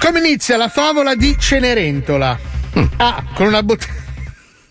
[0.00, 2.36] Come inizia la favola di Cenerentola?
[2.96, 3.24] A.
[3.32, 3.94] Con una bottiglia.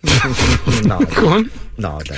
[0.84, 1.50] No, Con?
[1.76, 2.18] no, dai.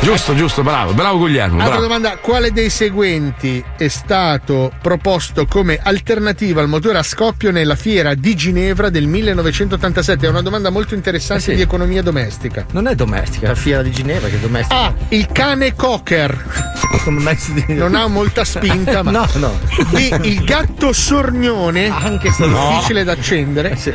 [0.04, 1.62] Giusto, giusto, bravo, bravo Guglielmo.
[1.62, 1.82] Altra Bravo.
[1.84, 8.14] domanda: quale dei seguenti è stato proposto come alternativa al motore a scoppio nella fiera
[8.14, 10.26] di Ginevra del 1987?
[10.26, 11.56] È una domanda molto interessante Eh sì.
[11.56, 12.66] di economia domestica.
[12.72, 14.76] Non è domestica, la fiera di Ginevra che è domestica.
[14.76, 14.93] A.
[15.08, 16.72] Il cane cocker.
[17.06, 17.64] Come mezzo di...
[17.70, 19.12] Non ha molta spinta, ma.
[19.24, 19.60] No, no.
[19.91, 20.20] B.
[20.24, 21.88] Il gatto sornione.
[21.88, 23.76] Anche se difficile da accendere.
[23.78, 23.93] Sì.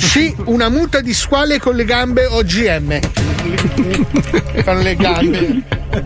[0.00, 0.32] C.
[0.46, 2.98] Una muta di squale con le gambe OGM.
[4.62, 5.62] Fanno le gambe.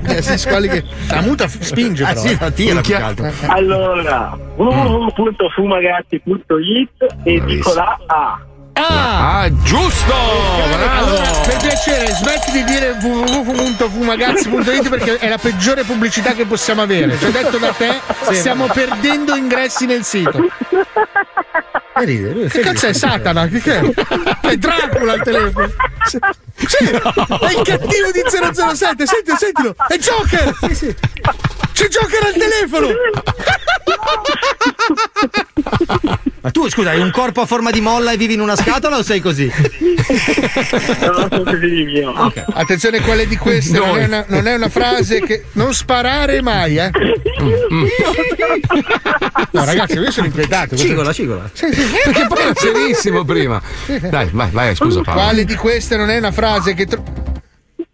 [0.06, 0.82] Eh, sì, squali che.
[1.08, 2.20] La muta f- spinge, Ah, però.
[2.20, 2.36] sì, eh.
[2.40, 3.30] la tira più che altro.
[3.46, 8.38] Allora, www.fumagazzi.it e dico la A.
[8.76, 9.42] Ah!
[9.42, 10.12] Ah, giusto!
[10.12, 17.16] Allora, per piacere, smetti di dire www.fumagazzi.it perché è la peggiore pubblicità che possiamo avere.
[17.16, 18.34] Cioè, detto da te, Sì.
[18.34, 20.32] stiamo perdendo ingressi nel sito.
[21.96, 23.46] Che ride, lui, Che cazzo è Satana?
[23.46, 23.92] Che, che è?
[24.40, 25.70] È Dracula al telefono.
[26.06, 26.18] Sì,
[26.66, 29.06] sì, è il cattivo di 007.
[29.06, 30.54] Senti, sentilo, è Joker.
[31.74, 32.88] C'è Joker al telefono.
[36.40, 38.98] Ma tu, scusa, hai un corpo a forma di molla e vivi in una scatola
[38.98, 39.50] o sei così?
[39.50, 42.32] No, sono così io.
[42.52, 45.46] Attenzione, quale di queste non è, una, non è una frase che.
[45.52, 46.90] Non sparare mai, eh.
[49.50, 50.76] No, ragazzi, io sono inquietato.
[50.76, 51.50] Cigola, cigola.
[51.52, 51.82] Sì, sì.
[52.04, 53.60] Perché poi era serissimo prima.
[53.86, 55.20] Dai, vai, vai, scusa Paolo.
[55.20, 56.86] Quale di queste non è una frase che.
[56.86, 57.02] tro-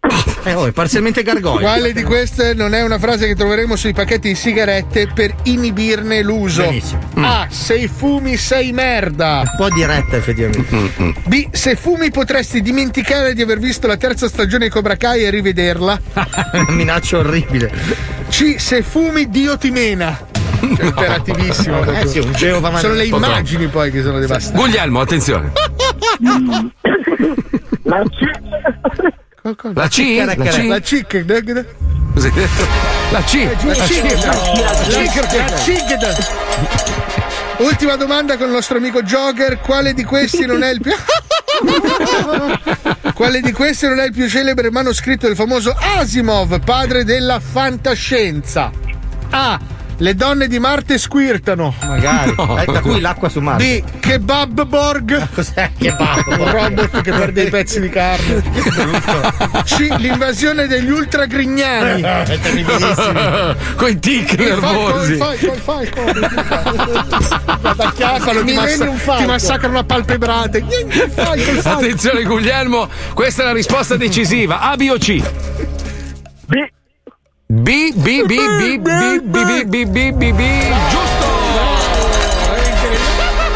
[0.43, 1.59] Eh, oh, è parzialmente gargoglio.
[1.59, 6.23] Quale di queste non è una frase che troveremo sui pacchetti di sigarette per inibirne
[6.23, 6.63] l'uso?
[6.63, 6.99] Benissimo.
[7.15, 7.45] A.
[7.49, 9.43] Se fumi sei merda.
[9.45, 11.13] Un po' diretta, effettivamente.
[11.25, 11.49] B.
[11.51, 16.01] Se fumi potresti dimenticare di aver visto la terza stagione di Cobra Kai e rivederla.
[16.53, 17.71] Una minaccia orribile.
[18.29, 18.55] C.
[18.57, 20.17] Se fumi Dio ti mena.
[20.61, 21.83] Cioè, Imperativissimo.
[21.85, 24.59] Eh sì, Sono le immagini poi che sono devastanti.
[24.59, 25.51] Guglielmo, attenzione.
[27.83, 29.20] La C.
[29.43, 29.73] La C?
[29.73, 29.87] La
[30.35, 30.67] C?
[30.67, 30.67] La C.
[30.67, 31.65] La C.
[33.11, 33.49] La C.
[33.59, 33.63] La
[35.55, 35.67] C.
[37.57, 39.59] Ultima domanda con il nostro amico Jogger.
[39.59, 40.93] Quale di questi non è il più.
[43.15, 48.69] Quale di questi non è il più celebre manoscritto del famoso Asimov, padre della fantascienza?
[49.31, 49.59] A.
[50.01, 51.75] Le donne di Marte squirtano.
[51.85, 52.33] Magari.
[52.61, 53.83] Eh, da cui l'acqua su Marte.
[53.85, 53.99] B.
[53.99, 55.27] Kebab Borg.
[55.31, 58.41] Cos'è Kebab Un robot che perde i pezzi di carne.
[59.63, 59.93] C.
[59.97, 62.01] L'invasione degli ultragrignani.
[62.01, 63.55] È terribilissimo.
[63.77, 65.17] Coi tic nervosi.
[65.17, 68.31] falco, il falco, il falco.
[68.31, 69.17] Ti, Millennium massa- Falcon.
[69.17, 70.65] ti massacrano a palpebrate.
[71.13, 71.69] Falco, falco.
[71.69, 74.61] Attenzione Guglielmo, questa è la risposta decisiva.
[74.61, 75.21] A, B o C?
[76.47, 76.55] B.
[77.53, 80.41] B, B, B, B, B, B, B, B, B, B, B.
[80.89, 81.29] Giusto!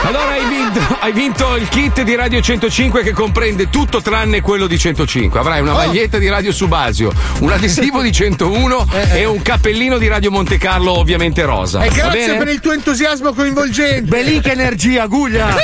[0.01, 4.67] Allora hai vinto, hai vinto il kit di Radio 105 che comprende tutto tranne quello
[4.67, 5.39] di 105.
[5.39, 10.29] Avrai una maglietta di Radio Subasio, un adesivo di 101 e un cappellino di Radio
[10.29, 11.81] Monte Carlo, ovviamente rosa.
[11.81, 12.37] E Va grazie bene?
[12.37, 14.01] per il tuo entusiasmo coinvolgente.
[14.01, 15.55] Belica energia, Guglia.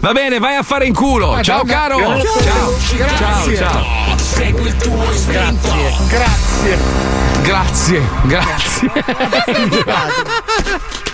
[0.00, 1.42] Va bene, vai a fare in culo.
[1.42, 1.96] Ciao caro.
[1.96, 2.42] Grazie.
[2.44, 2.74] Ciao.
[2.94, 3.56] Grazie.
[3.56, 4.25] Ciao, ciao.
[4.36, 5.74] Segui il tuo istinto.
[6.08, 6.78] Grazie.
[7.42, 8.90] Grazie, grazie.
[9.86, 11.04] Mamma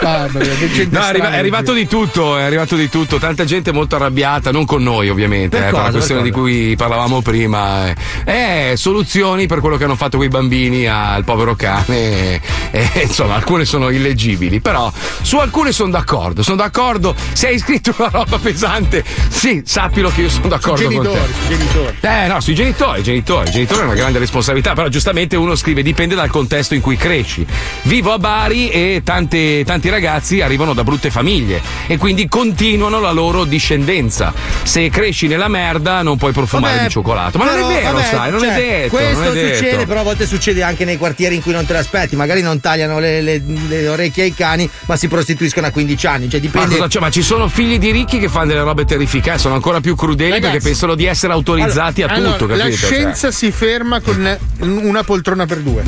[0.00, 4.82] No, è, arrivato di tutto, è arrivato di tutto, tanta gente molto arrabbiata, non con
[4.82, 7.92] noi ovviamente, Per eh, per la questione per di cui parlavamo prima.
[8.24, 12.40] Eh, soluzioni per quello che hanno fatto quei bambini al povero cane,
[12.70, 14.90] eh, insomma alcune sono illeggibili, però
[15.22, 20.22] su alcune sono d'accordo, sono d'accordo, se hai scritto una roba pesante, sì, sappilo che
[20.22, 21.10] io sono d'accordo con te.
[21.10, 21.96] Genitori, genitori.
[22.00, 26.14] Eh no, sui genitori, genitori, genitori è una grande responsabilità, però giustamente uno scrive dipende
[26.14, 27.46] dal contesto in cui cresci.
[27.82, 33.10] Vivo a Bari e tante- tanti ragazzi arrivano da brutte famiglie e quindi continuano la
[33.10, 34.32] loro discendenza.
[34.62, 37.38] Se cresci nella merda non puoi profumare Vabbè, di cioccolato.
[37.38, 38.96] Ma non però, è vero, vabbè, sai, non cioè, è detto.
[38.96, 39.56] Questo non è detto.
[39.56, 42.16] succede, però a volte succede anche nei quartieri in cui non te l'aspetti.
[42.16, 46.28] Magari non tagliano le, le- le orecchie ai cani, ma si prostituiscono a 15 anni.
[46.28, 46.74] Cioè, Ma, dipende.
[46.74, 47.00] cosa c'è?
[47.00, 50.30] Ma ci sono figli di ricchi che fanno delle robe terrificanti, sono ancora più crudeli
[50.30, 52.70] Ragazzi, perché pensano di essere autorizzati Allora, a tutto, allora, capito?
[52.70, 52.98] La Cioè.
[52.98, 55.82] scienza si ferma con una poltrona per due.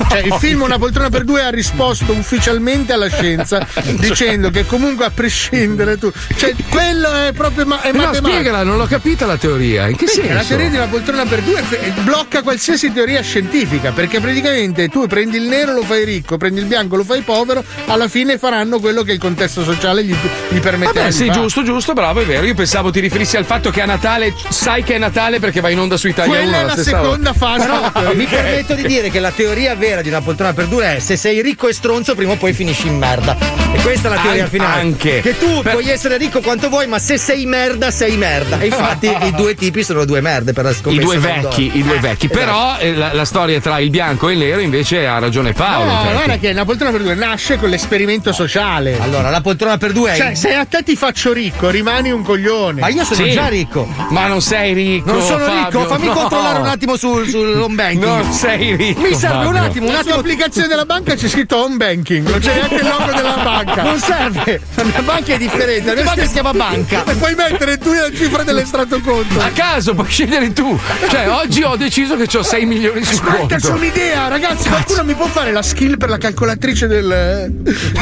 [0.10, 3.66] Cioè, il film Una poltrona per due ha risposto ufficialmente alla scienza
[3.98, 6.10] dicendo che comunque a prescindere tu.
[6.36, 9.88] Cioè, quello è proprio ma- è No, spiegala, non l'ho capita la teoria.
[9.88, 10.32] In che Sì, senso?
[10.34, 15.06] La teoria di una poltrona per due fe- blocca qualsiasi teoria scientifica perché praticamente tu
[15.06, 18.78] prendi il nero lo fai ricco, prendi il bianco lo fai povero, alla fine faranno
[18.80, 20.14] quello che il contesto sociale gli,
[20.48, 22.44] gli permette Vabbè, sì, giusto, giusto, bravo, è vero.
[22.46, 25.72] Io pensavo ti riferissi al fatto che a Natale sai che è Natale perché vai
[25.72, 27.66] in onda su Italia Quella 1 è la seconda fase.
[27.66, 28.14] della teoria.
[28.14, 31.16] Mi permetto di dire che la teoria vera di una poltrona per due è se
[31.16, 33.36] sei ricco e stronzo, prima o poi finisci in merda.
[33.72, 34.80] E questa è la teoria An- finale.
[34.80, 35.20] anche.
[35.20, 38.58] Che tu Per- puoi essere ricco quanto vuoi, ma se sei merda, sei merda.
[38.60, 41.02] E infatti i due tipi sono due merde per la I scommessa.
[41.02, 42.26] due del vecchi, i due vecchi.
[42.26, 42.38] esatto.
[42.40, 45.90] Però eh, la, la storia tra il bianco e il nero invece ha ragione Paolo.
[45.90, 48.98] No, guarda che la poltrona per due nasce con l'esperimento sociale.
[49.00, 50.16] Allora, la poltrona per due è.
[50.16, 52.80] Cioè, se a te ti faccio ricco, rimani un coglione.
[52.80, 53.30] Ma io sono Sì.
[53.32, 53.88] già ricco.
[54.10, 55.12] Ma non sei ricco.
[55.12, 56.12] Non sono Fabio, ricco, fammi no.
[56.12, 58.04] controllare un attimo sul, sul home banking.
[58.04, 59.00] Non sei ricco.
[59.00, 60.10] Mi serve un attimo, un attimo.
[60.10, 63.82] tua applicazione della banca c'è scritto home banking, non c'è neanche logo della banca.
[63.82, 64.60] Non serve.
[64.74, 67.04] La banca è differente, la mia si chiama banca.
[67.04, 69.40] E puoi mettere tu la cifra dell'estratto conto.
[69.40, 70.78] A caso, puoi scegliere tu.
[71.08, 73.56] Cioè, oggi ho deciso che ho 6 milioni su Aspetta, conto.
[73.56, 74.68] c'ho un'idea, ragazzi.
[74.68, 77.52] Qualcuno mi può fare la skill per la calcolatrice del-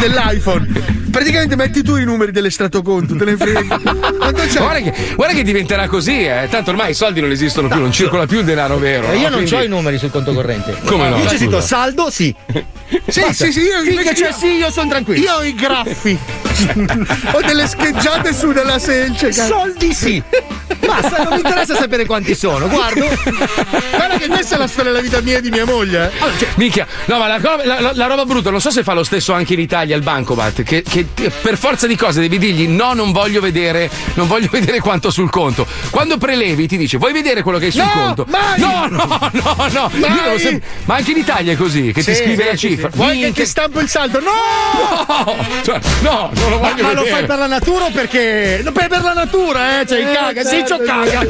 [0.01, 0.97] dell'iPhone?
[1.11, 3.77] Praticamente metti tu i numeri dell'estratto conto, te ne frega.
[3.79, 4.47] Guarda
[4.81, 6.47] che, guarda che diventerà così, eh.
[6.51, 9.11] Tanto ormai i soldi non esistono più, non circola più il denaro vero.
[9.11, 9.37] E io no?
[9.37, 10.77] non Quindi- ho i numeri sul conto corrente.
[10.85, 11.17] Come no?
[11.17, 11.37] Io c'è Scusa.
[11.37, 12.35] scritto saldo, sì.
[13.09, 13.45] Sì, Basta.
[13.45, 15.21] sì, sì, io Finché c'è io- sì, io sono tranquillo.
[15.25, 16.19] Io ho i graffi.
[17.33, 19.33] ho delle scheggiate su della selce.
[19.33, 20.23] Soldi sì.
[20.85, 22.69] Basta, non mi interessa sapere quanti sono.
[22.69, 23.07] Guardo.
[23.07, 26.11] Guarda che questa è la storia della vita mia e di mia moglie.
[26.13, 26.39] eh.
[26.39, 29.33] Cioè, Minchia, no, ma la, la- la- roba brutta, non so se fa lo stesso
[29.33, 33.13] anche in Italia il bancomat, che, che per forza di cose devi dirgli no, non
[33.13, 35.67] voglio vedere, non voglio vedere quanto sul conto.
[35.91, 38.27] Quando prelevi ti dice vuoi vedere quello che hai sul No, conto?
[38.29, 38.59] mai!
[38.61, 39.91] No, no, no, no.
[40.39, 42.91] Sem- ma anche in Italia è così, che ti Sì, scrive sì, la cifra.
[42.91, 42.97] sì.
[42.97, 44.21] Vuoi che ti stampo il saldo?
[44.21, 44.31] No!
[44.73, 47.11] No, cioè, no, non lo Ma, voglio ma lo vedere.
[47.11, 48.61] fai per la natura o perché?
[48.63, 51.21] No, per, per la natura, eh, cioè, Eh, caga, sì, certo, c'ho caga.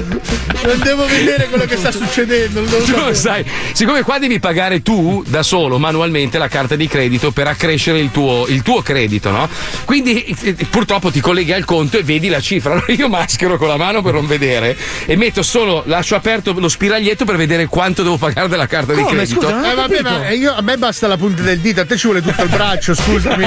[0.64, 2.60] Non devo vedere quello che sta succedendo.
[2.60, 6.74] Non devo Tu lo sai, siccome qua devi pagare tu da solo manualmente la carta
[6.76, 9.48] di credito per accrescere il tuo, il tuo credito, no?
[9.84, 12.72] Quindi eh, purtroppo ti colleghi al conto e vedi la cifra.
[12.72, 16.68] Allora io maschero con la mano per non vedere e metto solo, lascio aperto lo
[16.68, 19.16] spiraglietto per vedere quanto devo pagare della carta di Come?
[19.16, 19.40] credito.
[19.40, 22.06] Scusa, Eh, vabbè, ma io- a me basta la punta del dito, a te ci
[22.06, 22.94] vuole tutto il braccio,
[23.34, 23.46] scusami.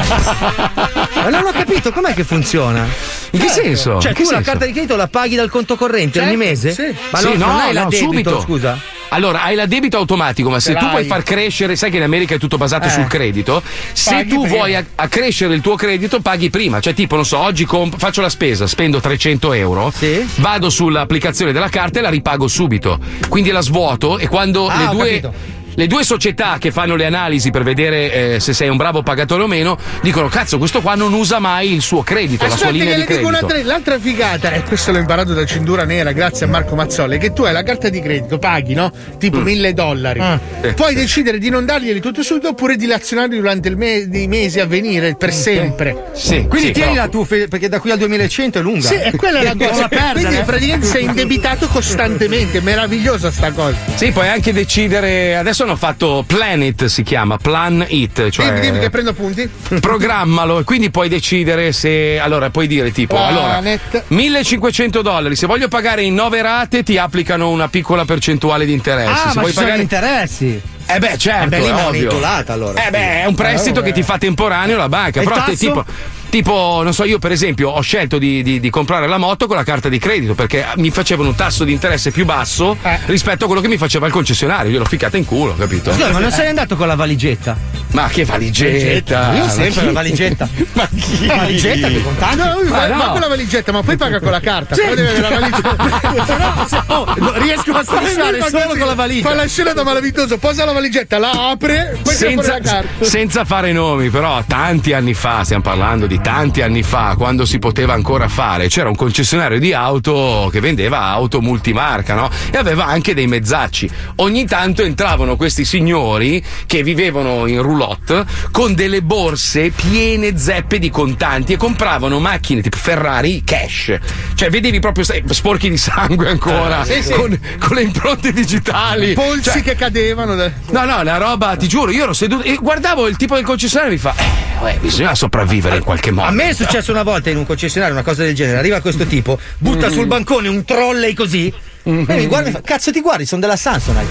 [1.24, 2.88] Ma non ho capito, com'è che funziona?
[3.32, 4.00] In che senso?
[4.00, 4.50] Cioè, che tu la senso?
[4.52, 6.72] carta di credito la paghi dal conto corrente Certo, ogni mese?
[6.72, 6.94] sì.
[7.12, 8.42] Ma Sì, non, no, non hai la no, debito, subito.
[8.42, 8.78] scusa.
[9.14, 12.36] Allora, hai la debito automatico, ma se tu vuoi far crescere, sai che in America
[12.36, 12.92] è tutto basato Eh.
[12.92, 13.62] sul credito.
[13.92, 14.56] Se Paghi tu prima.
[14.56, 16.80] vuoi accrescere il tuo credito, paghi prima.
[16.80, 20.26] Cioè, tipo, non so, oggi comp- faccio la spesa, spendo 300 euro, Sì.
[20.36, 23.00] vado sull'applicazione della carta e la ripago subito.
[23.28, 25.20] Quindi la svuoto e quando Ah, le due.
[25.20, 25.34] capito.
[25.76, 29.44] Le due società che fanno le analisi per vedere eh, se sei un bravo pagatore
[29.44, 32.72] o meno dicono: Cazzo, questo qua non usa mai il suo credito, la sua Aspetta,
[32.84, 33.46] linea che di le dico credito.
[33.46, 37.32] un'altra, l'altra figata, e questo l'ho imparato da cintura nera, grazie a Marco Mazzoli, che
[37.34, 38.92] tu hai la carta di credito, paghi, no?
[39.18, 39.44] Tipo Mm.
[39.44, 40.20] mille dollari.
[40.20, 40.40] Ah.
[40.62, 40.74] Sì.
[40.74, 44.60] Puoi decidere di non darglieli tutto subito oppure di dilazionarli durante il me- i mesi
[44.60, 46.10] a venire per sempre.
[46.14, 48.88] Sì, Quindi sì, tienila però- tu, fe- perché da qui al 2100 è lunga.
[48.88, 49.88] Sì, e quella è la cosa.
[50.14, 53.76] Quindi praticamente sei indebitato costantemente, meravigliosa sta cosa.
[53.96, 55.36] Sì, puoi anche decidere.
[55.38, 58.46] Adesso hanno fatto Planet, si chiama Plan It, cioè.
[58.48, 59.50] Dimmi, dimmi che prendo appunti.
[59.80, 62.20] Programmalo e quindi puoi decidere se.
[62.20, 64.04] Allora, puoi dire tipo: allora, Planet.
[64.08, 65.36] 1500 dollari.
[65.36, 69.12] Se voglio pagare in 9 rate, ti applicano una piccola percentuale di interessi.
[69.12, 69.82] Ah, se ma vuoi ci sono gli pagare.
[69.82, 70.62] interessi.
[70.88, 72.20] Eh beh, certo, Eh beh, lì è mi hanno ovvio.
[72.48, 72.86] allora.
[72.86, 75.22] Eh beh, è un prestito Eh, che ti fa temporaneo la banca.
[75.22, 75.86] E Però te, tipo.
[76.32, 79.58] Tipo, non so, io per esempio ho scelto di, di- di comprare la moto con
[79.58, 83.00] la carta di credito perché mi facevano un tasso di interesse più basso Eh.
[83.08, 84.72] rispetto a quello che mi faceva il concessionario.
[84.72, 85.92] Io l'ho ficcata in culo, capito?
[85.92, 87.58] Scusa, ma non sei andato con la valigetta?
[87.92, 89.34] Ma che valigetta!
[89.34, 90.48] Io sempre la valigetta.
[90.72, 91.26] Ma chi?
[91.26, 92.38] La valigetta che contanti.
[92.38, 93.12] No, lui Ma va, no.
[93.12, 94.76] con la valigetta, ma poi paga con la carta.
[94.76, 94.82] Sì.
[94.82, 96.66] Però deve avere la valigetta.
[96.72, 99.28] Se oh, no, riesco a fa solo così, con la valigia.
[99.30, 103.04] Fa la scena da malavitoso, posa la valigetta, la apre, poi senza, la carta.
[103.06, 107.58] senza fare nomi, però tanti anni fa, stiamo parlando di tanti anni fa, quando si
[107.60, 112.30] poteva ancora fare, c'era un concessionario di auto che vendeva auto multimarca, no?
[112.52, 113.90] E aveva anche dei mezzacci.
[114.18, 120.90] Ogni tanto entravano questi signori che vivevano in roulotte con delle borse piene zeppe di
[120.90, 123.98] contanti e compravano macchine tipo Ferrari cash.
[124.36, 127.12] Cioè, vedevi proprio sai, sporchi di sangue ancora, Sì, sì.
[127.14, 129.14] Con, con le impronte digitali.
[129.14, 130.36] Polsi Cioè, che cadevano.
[130.36, 133.44] da- No, no, una roba, ti giuro, io ero seduto e guardavo il tipo del
[133.44, 136.28] concessionario e mi fa, eh, uè, bisogna sopravvivere in qualche modo.
[136.28, 138.58] A me è successo una volta in un concessionario una cosa del genere.
[138.58, 139.92] Arriva questo tipo, butta Mm.
[139.92, 141.54] sul bancone un trolley così.
[141.84, 143.26] E mi guarda e mi fa: Cazzo, ti guardi?
[143.32, 144.08] Sono della Samsonite.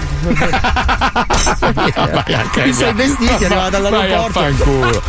[2.63, 5.01] Ti sei vestiti, arrivava dall'aeroporto.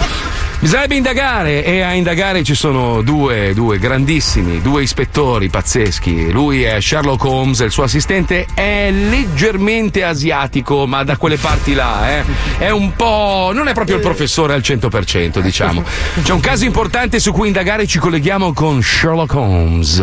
[0.63, 6.31] Bisognerebbe indagare e a indagare ci sono due, due grandissimi, due ispettori pazzeschi.
[6.31, 12.17] Lui è Sherlock Holmes il suo assistente è leggermente asiatico, ma da quelle parti là,
[12.17, 12.25] eh.
[12.59, 13.51] È un po'.
[13.53, 15.83] non è proprio il professore al 100%, diciamo.
[16.23, 20.01] C'è un caso importante su cui indagare, ci colleghiamo con Sherlock Holmes.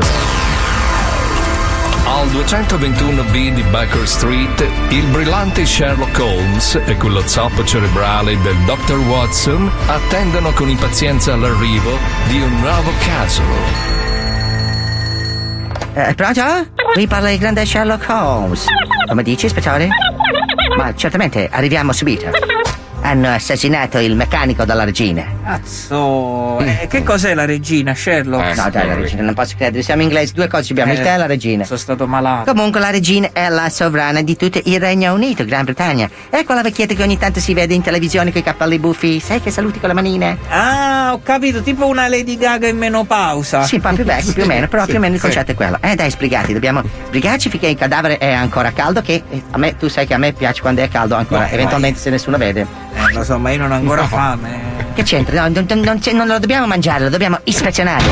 [2.05, 8.97] Al 221B di Baker Street, il brillante Sherlock Holmes e quello zoppo cerebrale del Dr.
[8.97, 11.97] Watson attendono con impazienza l'arrivo
[12.27, 13.41] di un nuovo caso.
[15.93, 16.41] Eh, pronto?
[16.93, 18.65] Qui parla il grande Sherlock Holmes.
[19.07, 19.89] Come dici, ispettore?
[20.77, 22.29] Ma certamente, arriviamo subito.
[23.01, 25.23] Hanno assassinato il meccanico della regina.
[25.43, 26.59] Cazzo.
[26.59, 28.55] Eh, che cos'è la regina, Sherlock?
[28.55, 29.81] no, dai, la regina, non posso credere.
[29.81, 31.63] Siamo inglesi, due cose abbiamo, il Eh, tè e la regina.
[31.63, 32.53] Sono stato malato.
[32.53, 36.09] Comunque la regina è la sovrana di tutto il Regno Unito, Gran Bretagna.
[36.29, 39.19] È quella vecchietta che ogni tanto si vede in televisione con i cappelli buffi.
[39.19, 40.37] Sai che saluti con la manina?
[40.49, 43.63] Ah, ho capito, tipo una Lady Gaga in menopausa.
[43.63, 45.55] Sì, un po' più vecchio, più o meno, però più o meno il concetto è
[45.55, 45.77] quello.
[45.81, 49.77] Eh dai, sbrigati, dobbiamo sbrigarci finché il cadavere è ancora caldo, che eh, a me,
[49.77, 52.87] tu sai che a me piace quando è caldo ancora, Vai, eventualmente se nessuno vede.
[53.07, 54.77] Eh, lo so, ma io non ho ancora fame.
[54.93, 55.47] Che c'entra?
[55.47, 58.03] No, non, non- non c'è- non lo dobbiamo mangiare, lo dobbiamo ispezionare.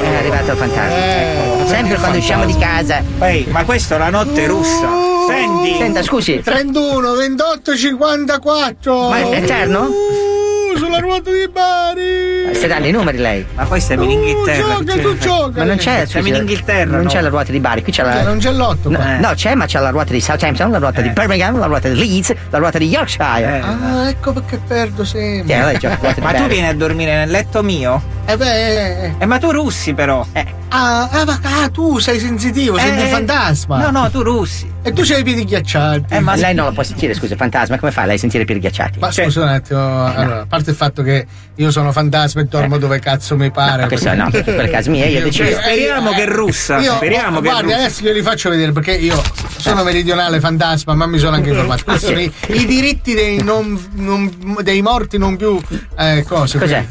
[0.00, 0.96] È arrivato il fantasma.
[0.96, 1.66] Ecco.
[1.66, 3.02] Sempre quando usciamo di casa.
[3.20, 4.88] Ehi, ma questa è la notte russa.
[5.28, 5.76] Senti.
[5.78, 6.40] Senta, scusi.
[6.42, 9.08] 31, 28, 54.
[9.08, 9.82] Ma è eterno?
[9.82, 12.29] Uh, sulla ruota di Bari.
[12.52, 13.46] Stai dando i numeri lei?
[13.54, 14.62] Ma poi siamo in Inghilterra.
[14.62, 15.58] gioca, che tu gioca.
[15.60, 16.90] Ma non c'è, Siamo in Inghilterra.
[16.90, 17.08] Non no?
[17.08, 18.22] c'è la ruota di Bari, qui c'è la.
[18.22, 19.16] Non c'è l'otto No, qua.
[19.18, 21.94] no, c'è, ma c'è la ruota di Southampton, la ruota di Birmingham, la ruota di
[21.96, 23.60] Leeds, la ruota di Yorkshire.
[23.60, 25.76] Ah, ecco perché perdo sempre.
[25.78, 28.02] Gioca Ma tu vieni a dormire nel letto mio?
[28.26, 29.14] Eh beh.
[29.18, 30.24] Eh, ma tu russi però.
[30.32, 33.78] Ah, ah, ma ah, tu sei sensitivo, sei Eh, un fantasma.
[33.78, 34.68] No, no, tu russi.
[34.82, 36.18] E tu c'hai i piedi ghiacciati.
[36.20, 38.60] ma lei non lo può sentire, scusa, fantasma, come fa lei a sentire i piedi
[38.60, 38.98] ghiacciati?
[38.98, 42.78] Ma scusa un attimo, allora, a parte il fatto che io sono fantasma e dormo
[42.78, 43.82] dove cazzo mi pare.
[43.82, 45.50] No, questo no, perché per casi miei io decido.
[45.58, 47.74] Speriamo che è russa, Io, speriamo oh, che russa.
[47.74, 49.20] adesso glieli faccio vedere perché io
[49.58, 51.84] sono meridionale fantasma, ma mi sono anche informato.
[51.84, 55.60] Questi sono i, i diritti dei, non- non- dei morti non più
[55.98, 56.58] eh, cose.
[56.58, 56.86] Cos'è?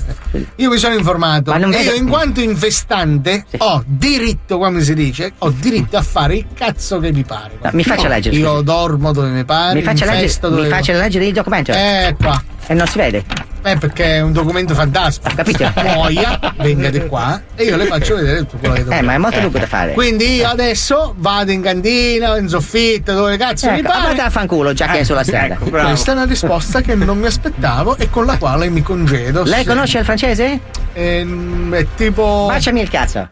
[0.58, 4.94] Io mi sono informato Ma non e io in quanto infestante ho diritto, come si
[4.94, 7.58] dice, ho diritto a fare il cazzo che mi pare.
[7.62, 11.26] No, mi faccia leggere, Io dormo dove mi pare, Mi faccia leggere, mi faccia leggere
[11.26, 11.72] il documento.
[11.72, 12.42] Eh, qua.
[12.68, 13.24] E non si vede.
[13.62, 15.32] Eh, perché è un documento fantasma.
[15.36, 15.70] Capito?
[15.84, 19.14] Muoia, venga di qua e io le faccio vedere tutto quello che devo Eh, ma
[19.14, 19.44] è molto fare.
[19.44, 19.94] lungo da fare.
[19.94, 24.08] Quindi io adesso vado in cantina, in soffitta, dove cazzo mi Ecco, pare.
[24.08, 25.56] vada a fanculo, già che è sulla strada.
[25.56, 29.44] Ecco, Questa è una risposta che non mi aspettavo e con la quale mi congedo.
[29.44, 29.66] Lei Sì.
[29.68, 30.60] conosce il francese?
[30.94, 32.46] Ehm, è tipo.
[32.48, 33.30] Baciami il cazzo.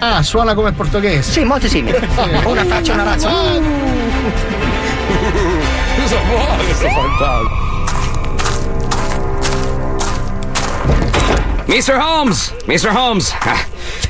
[0.00, 1.32] Ah, suona come il portoghese.
[1.32, 1.98] Sì, molto simile.
[2.44, 3.28] Una faccia, una razza.
[5.98, 7.66] Cosa vuole sto fantasma?
[11.66, 11.98] Mr.
[12.00, 12.54] Holmes!
[12.64, 12.96] Mr.
[12.96, 13.36] Holmes!
[13.40, 13.58] Ah,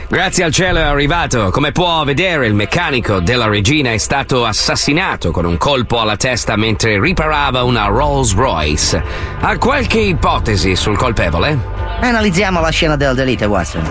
[0.08, 1.50] grazie al cielo è arrivato.
[1.50, 6.54] Come può vedere, il meccanico della regina è stato assassinato con un colpo alla testa
[6.56, 9.02] mentre riparava una Rolls Royce.
[9.40, 11.58] Ha qualche ipotesi sul colpevole?
[12.00, 13.82] Analizziamo la scena del delitto, Watson.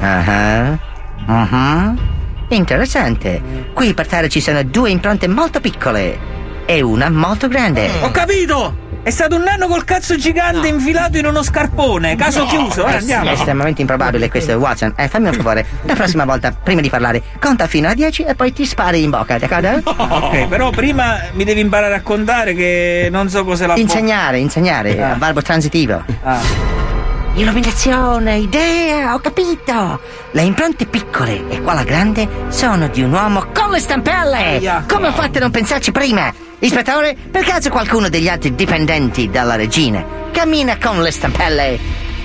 [0.00, 0.92] Ah.
[1.26, 1.94] Ah.
[2.48, 3.42] Interessante.
[3.72, 6.18] Qui per terra ci sono due impronte molto piccole
[6.66, 7.88] e una molto grande.
[8.02, 8.82] Ho capito!
[9.02, 12.16] È stato un nano col cazzo gigante infilato in uno scarpone.
[12.16, 13.28] Caso chiuso, eh, andiamo.
[13.28, 14.94] È estremamente improbabile questo, Watson.
[14.96, 15.66] Eh, fammi un favore.
[15.82, 19.10] La prossima volta, prima di parlare, conta fino a 10 e poi ti spari in
[19.10, 19.82] bocca, d'accordo?
[19.84, 24.98] Ok, però prima mi devi imparare a contare che non so cosa la Insegnare, insegnare,
[25.02, 25.10] Ah.
[25.12, 26.02] a verbo transitivo.
[27.34, 30.00] Illuminazione, idea, ho capito.
[30.30, 34.84] Le impronte piccole e quella grande sono di un uomo con le stampelle.
[34.88, 36.32] Come ho fatto a non pensarci prima?
[36.60, 41.78] Ispettore, per caso qualcuno degli altri dipendenti della regina cammina con le stampelle?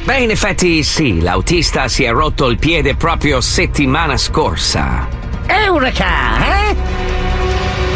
[0.03, 5.07] Beh, in effetti sì, l'autista si è rotto il piede proprio settimana scorsa.
[5.45, 6.05] Eureka,
[6.45, 6.75] eh?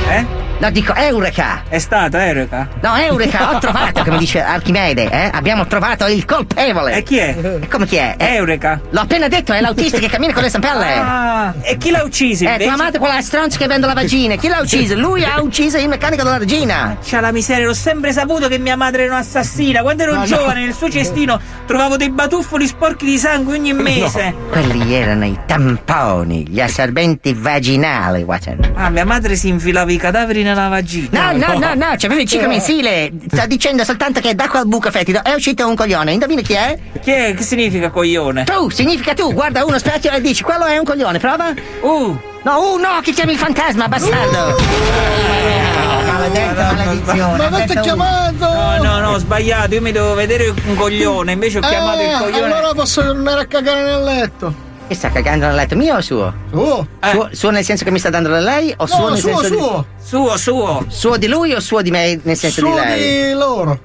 [0.09, 0.42] Eh?
[0.59, 1.63] No, dico Eureka!
[1.67, 2.69] È stata Eureka?
[2.81, 5.29] No, Eureka, ho trovato, come dice Archimede, eh?
[5.33, 6.93] Abbiamo trovato il colpevole.
[6.93, 7.35] E chi è?
[7.61, 8.15] E come chi è?
[8.17, 8.79] Eh, Eureka.
[8.89, 10.93] L'ho appena detto, è l'autista che cammina con le stampelle.
[10.93, 12.45] Ah, e chi l'ha ucciso?
[12.45, 12.67] Eh, invece?
[12.69, 14.35] tua madre quella stronza che vende la vagina.
[14.35, 14.95] Chi l'ha ucciso?
[14.95, 16.95] Lui ha ucciso il meccanico della regina.
[17.03, 19.81] C'ha la miseria, l'ho sempre saputo che mia madre era un'assassina.
[19.81, 20.25] Quando ero No, no.
[20.25, 24.33] giovane, nel suo cestino trovavo dei batuffoli sporchi di sangue ogni mese.
[24.49, 28.73] Quelli erano i tamponi, gli assorbenti vaginali, Watson.
[28.75, 31.31] Ah, mia madre si infilava i cadaveri nella vagina.
[31.31, 33.11] No, no, no, no, c'avevi il ciclo mensile.
[33.27, 36.11] Sta dicendo soltanto che da quel buco fetido è uscito un coglione.
[36.11, 36.77] Indovina chi è?
[37.01, 37.33] Chi è?
[37.33, 38.43] Che significa coglione?
[38.43, 39.33] Tu, significa tu.
[39.33, 41.53] Guarda uno specchio e dici, quello è un coglione, prova.
[41.81, 42.17] Uh.
[42.43, 45.92] No, uh, no, che chiami il fantasma, bastardo.
[46.29, 47.37] Maledetto, maledizione.
[47.37, 48.47] Ma avete chiamato?
[48.53, 49.73] No, no, no, ho sbagliato.
[49.75, 52.53] Io mi devo vedere un coglione, invece ho chiamato il Eh, coglione.
[52.53, 54.53] allora posso tornare a cagare nel letto.
[54.87, 56.33] Che sta cagando nel letto mio o suo?
[56.49, 56.87] Suo.
[57.01, 59.37] Suo, suo nel senso che mi sta dando da lei o No, suo nel suo,
[59.39, 59.85] senso suo.
[60.01, 60.83] Suo, suo.
[60.87, 63.27] di suo di lui o suo di me nel senso Suo di lei?
[63.27, 63.79] di loro.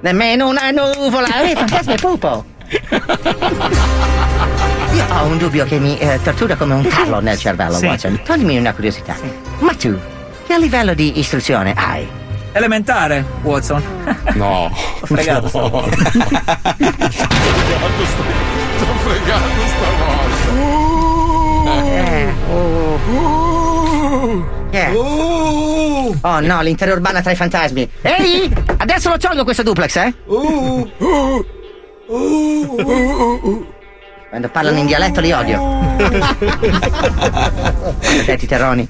[0.00, 2.44] Nemmeno una nuvola, eh, fantasma e pupo.
[4.92, 7.86] Io ho un dubbio che mi eh, tortura come un tarlo nel cervello, Sì.
[7.86, 8.20] Watson.
[8.24, 9.14] Toglimi una curiosità.
[9.60, 9.98] Ma tu,
[10.52, 12.06] che livello di istruzione hai?
[12.52, 13.82] Elementare, Watson.
[14.34, 14.64] No.
[15.00, 15.88] Ho fregato No.
[18.76, 20.50] Sto fregando stavolta.
[21.64, 23.00] Eh, oh.
[24.72, 24.90] Eh.
[26.20, 27.90] Oh no, l'interurbana tra i fantasmi.
[28.02, 28.52] Ehi!
[28.76, 30.14] Adesso lo tolgo questo duplex, eh?
[34.28, 35.80] Quando parlano in dialetto li odio.
[38.00, 38.86] Senti, Terroni.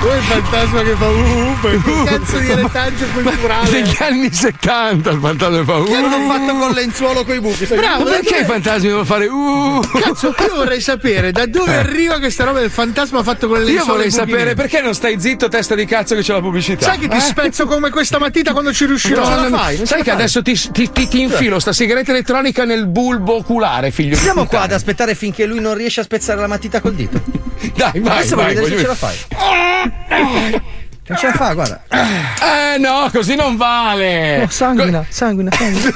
[0.00, 3.70] Poi il fantasma che fa uh, che cazzo di retaggio culturale.
[3.70, 5.84] Degli anni 70 il fantasma fa uh.
[5.84, 7.64] Che hanno fatto con lenzuolo coi buchi.
[7.66, 9.80] Bravo, perché i fantasmi devono fare uh?
[9.98, 13.76] Cazzo, io vorrei sapere da dove arriva questa roba del fantasma fatto con le Io
[13.76, 14.30] lenzuola vorrei e i buchini.
[14.38, 16.84] sapere perché non stai zitto, testa di cazzo, che c'è la pubblicità.
[16.84, 17.20] Sai che ti Eh?
[17.20, 19.22] spezzo come questa matita quando ci riuscirò?
[19.22, 19.76] No, la non- fai?
[19.78, 20.14] Non sai che fai?
[20.14, 24.48] adesso ti, ti- ti- ti infilo sta sigaretta elettronica nel bulbo oculare, figlio Siamo di
[24.48, 27.22] qua ad aspettare finché lui non riesce a spezzare la matita col dito.
[27.76, 29.16] Dai, vai, Adesso vai, voglio vedere se ce la fai.
[31.06, 31.82] Non ce la fa, guarda.
[31.90, 34.42] Eh no, così non vale.
[34.42, 35.92] Oh, sanguina, sanguina, sanguina.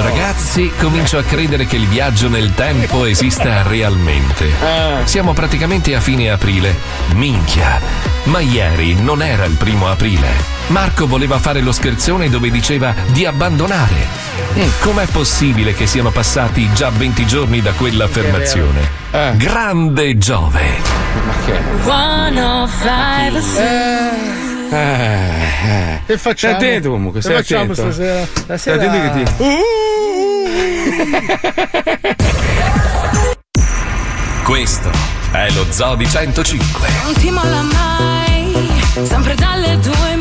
[0.00, 4.48] Ragazzi, comincio a credere che il viaggio nel tempo esista realmente.
[5.04, 6.72] Siamo praticamente a fine aprile.
[7.14, 7.80] Minchia.
[8.24, 10.54] Ma ieri non era il primo aprile.
[10.68, 14.06] Marco voleva fare lo scherzone dove diceva di abbandonare.
[14.80, 19.04] Com'è possibile che siano passati già 20 giorni da quell'affermazione?
[19.36, 20.60] Grande Giove.
[21.84, 21.88] 105
[24.70, 26.00] Eh, eh.
[26.06, 26.54] Che facciamo?
[26.56, 27.92] Stai attento comunque, Che stai facciamo attento.
[27.92, 28.26] stasera?
[28.56, 29.36] Stai attento che ti...
[34.44, 34.90] Questo
[35.32, 36.88] è lo Zoo di 105.
[37.04, 38.52] Non ti molla mai,
[39.04, 40.15] sempre dalle due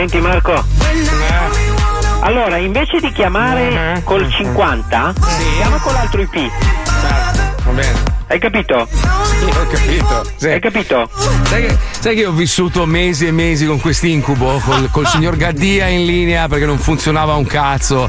[0.00, 0.52] senti Marco?
[0.52, 5.12] Wanna Allora, invece di chiamare col 50,
[5.56, 6.50] chiama con l'altro IP.
[7.64, 8.19] Va bene.
[8.30, 8.86] Hai capito?
[8.92, 10.24] Sì, ho capito.
[10.36, 10.46] Sì.
[10.46, 11.10] Hai capito?
[11.48, 15.88] Sai che, sai che ho vissuto mesi e mesi con quest'incubo, col, col signor Gaddia
[15.88, 18.08] in linea perché non funzionava un cazzo.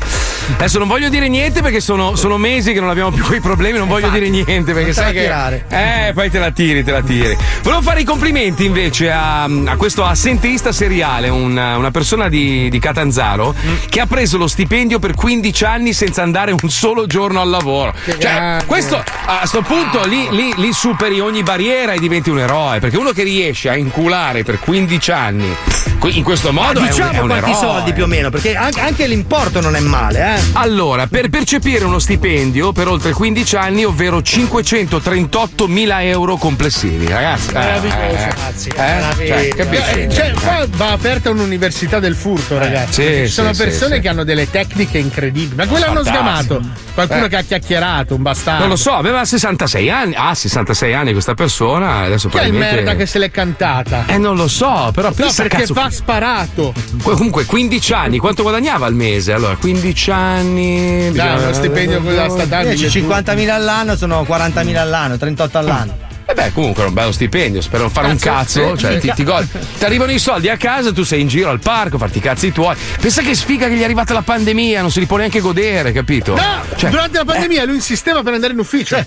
[0.58, 3.80] Adesso non voglio dire niente perché sono, sono mesi che non abbiamo più quei problemi,
[3.80, 5.22] non voglio dire niente perché sai che.
[5.22, 5.66] tirare.
[5.70, 7.36] Eh, poi te la tiri, te la tiri.
[7.64, 12.78] Volevo fare i complimenti invece a, a questo assenteista seriale, un- una persona di, di
[12.80, 13.56] Catanzaro,
[13.90, 17.92] che ha preso lo stipendio per 15 anni senza andare un solo giorno al lavoro.
[18.20, 22.80] Cioè, questo a sto punto lì, lì- lì superi ogni barriera e diventi un eroe.
[22.80, 25.56] Perché uno che riesce a inculare per 15 anni
[26.04, 27.62] in questo modo è un- diciamo è un, quanti eroe.
[27.62, 30.42] soldi più o meno, perché anche, anche l'importo non è male, eh.
[30.54, 37.50] Allora, per percepire uno stipendio per oltre 15 anni, ovvero 538 mila euro complessivi, ragazzi.
[37.52, 38.70] eh, Meraviglioso, eh, ragazzi.
[38.70, 39.56] eh, Meraviglioso.
[39.56, 39.96] cioè?
[39.96, 43.04] Eh, cioè, qua va aperta un'università del furto, ragazzi.
[43.04, 44.02] sì, Ci sono sì, persone sì.
[44.02, 45.56] che hanno delle tecniche incredibili.
[45.56, 46.62] Ma quello hanno sgamato.
[46.96, 47.30] Qualcuno Eh.
[47.30, 48.60] che ha chiacchierato, un bastardo.
[48.62, 50.01] Non lo so, aveva 66 anni.
[50.16, 52.00] Ah, 66 anni questa persona.
[52.02, 52.76] Adesso Che è il probabilmente.
[52.84, 54.06] merda che se l'è cantata?
[54.08, 56.74] Eh, non lo so, però No, pensa perché cazzo, va sparato.
[57.04, 59.34] Comunque 15 anni, quanto guadagnava al mese?
[59.34, 61.12] Allora, 15 anni.
[61.12, 62.74] Dai, uno stipendio quello statale.
[62.76, 66.10] 10, 50.000 all'anno sono 40.000 all'anno, 38 all'anno.
[66.32, 69.24] E beh, comunque è un bello stipendio, spero non fare un Cazzo, Cioè, ti, ti
[69.26, 69.50] godi.
[69.78, 72.54] Ti arrivano i soldi a casa, tu sei in giro al parco, farti i cazzi
[72.54, 72.74] tuoi.
[73.02, 75.92] Pensa che sfiga che gli è arrivata la pandemia, non si li può neanche godere,
[75.92, 76.36] capito?
[76.36, 78.96] No, Cioè, durante la pandemia lui insisteva per andare in ufficio.
[79.02, 79.06] e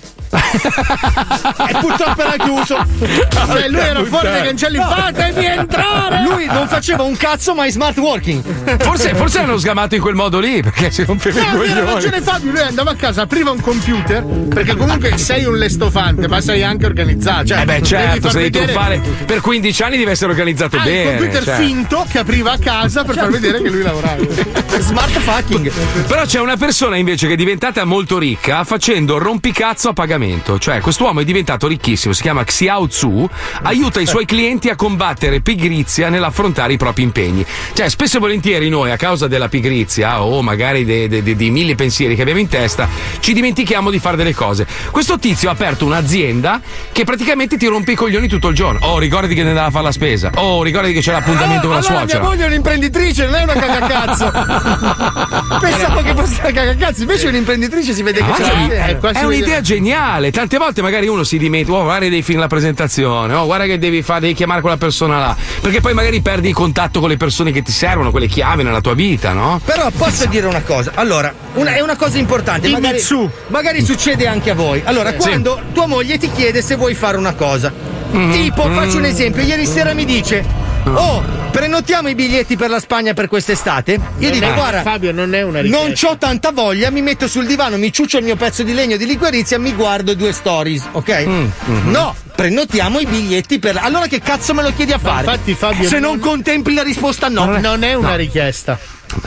[1.79, 2.85] purtroppo era chiuso.
[2.99, 4.77] Cioè, lui era fuori dai cancelli.
[4.77, 6.21] Fatemi entrare!
[6.23, 8.43] Lui non faceva un cazzo, ma è smart working.
[8.83, 11.93] Forse, forse hanno sgamato in quel modo lì, perché si rompeva i No, aveva coglioni.
[11.93, 16.41] ragione Fabio, lui andava a casa, apriva un computer, perché comunque sei un lestofante, ma
[16.41, 17.13] sei anche organizzato.
[17.21, 21.15] Cioè, Eh beh, certo, se devi truffare per 15 anni deve essere organizzato Ah, bene.
[21.17, 21.55] computer cioè.
[21.55, 24.23] finto che apriva a casa per far vedere che lui lavorava.
[24.79, 25.71] Smart fucking.
[26.07, 30.59] Però c'è una persona invece che è diventata molto ricca facendo rompicazzo a pagamento.
[30.59, 33.29] Cioè, quest'uomo è diventato ricchissimo, si chiama Xiao Tzu,
[33.63, 37.45] aiuta i suoi clienti a combattere pigrizia nell'affrontare i propri impegni.
[37.73, 41.49] Cioè, spesso e volentieri noi, a causa della pigrizia o magari de- de- de- di
[41.51, 42.87] mille pensieri che abbiamo in testa,
[43.19, 44.67] ci dimentichiamo di fare delle cose.
[44.91, 46.61] Questo tizio ha aperto un'azienda
[46.95, 48.79] che praticamente ti rompe i coglioni tutto il giorno.
[48.87, 50.31] Oh, ricordati che ne andava a fare la spesa.
[50.35, 52.23] Oh, ricordati che c'è l'appuntamento con la allora mia suocera.
[52.23, 54.31] moglie è un'imprenditrice, non è una cagacazzo.
[55.59, 58.67] Pensavo che fosse una cagacazzo, invece un'imprenditrice si vede che Ah, c'è sì.
[58.69, 59.09] dentro.
[59.09, 60.31] è un'idea geniale.
[60.31, 63.65] Tante volte magari uno si dimentica, oh, guarda che devi finire la presentazione, oh, guarda
[63.65, 65.35] che devi fare, devi chiamare quella persona là.
[65.59, 68.79] Perché poi magari perdi il contatto con le persone che ti servono, quelle chiave nella
[68.79, 69.59] tua vita, no?
[69.65, 73.01] Però posso dire una cosa, allora, una- è una cosa importante, magari,
[73.47, 74.81] magari succede anche a voi.
[74.85, 75.17] Allora, Sì.
[75.17, 77.71] quando tua moglie ti chiede se vuoi fare una cosa,
[78.15, 78.31] Mm-hmm.
[78.31, 80.45] tipo, faccio un esempio, ieri sera mi dice,
[80.85, 81.21] oh,
[81.51, 83.93] prenotiamo i biglietti per la Spagna per quest'estate?
[84.19, 85.85] Io Non dico, è- guarda, Fabio, non è una richiesta.
[85.85, 88.95] non c'ho tanta voglia, mi metto sul divano, mi ciuccio il mio pezzo di legno
[88.95, 91.25] di liquirizia, mi guardo due stories, ok?
[91.27, 91.89] Mm, mm-hmm.
[91.91, 93.77] No, prenotiamo i biglietti per.
[93.81, 95.25] Allora che cazzo me lo chiedi a Ma fare?
[95.25, 97.57] infatti, Fabio, Se non non- contempli la risposta no.
[97.59, 98.79] Non è una richiesta.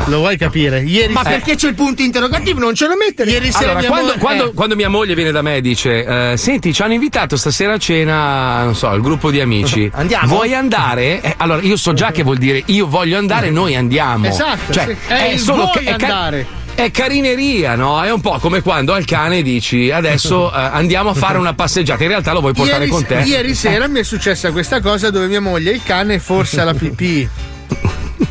[0.07, 0.81] Lo vuoi capire?
[0.83, 2.61] Ieri Ma sera- perché c'è il punto interrogativo?
[2.61, 3.31] Non ce lo mettere.
[3.31, 4.55] Ieri sera Allora, mia quando, moglie- quando- eh.
[4.55, 7.79] quando mia moglie viene da me e dice: eh, Senti, ci hanno invitato stasera a
[7.79, 9.91] cena, non so, il gruppo di amici.
[9.95, 10.27] Andiamo?
[10.29, 11.21] Vuoi andare?
[11.21, 14.27] Eh, allora, io so già che vuol dire io voglio andare, noi andiamo.
[14.27, 15.13] Esatto, Cioè, sì.
[15.13, 16.47] È il vuoi ca- ca- andare.
[16.75, 18.03] è carineria, no?
[18.03, 22.03] È un po' come quando al cane dici adesso eh, andiamo a fare una passeggiata.
[22.03, 23.23] In realtà lo vuoi portare ieri, con te.
[23.25, 27.29] ieri sera mi è successa questa cosa dove mia moglie, il cane, forse alla pipì.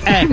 [0.03, 0.27] Eh,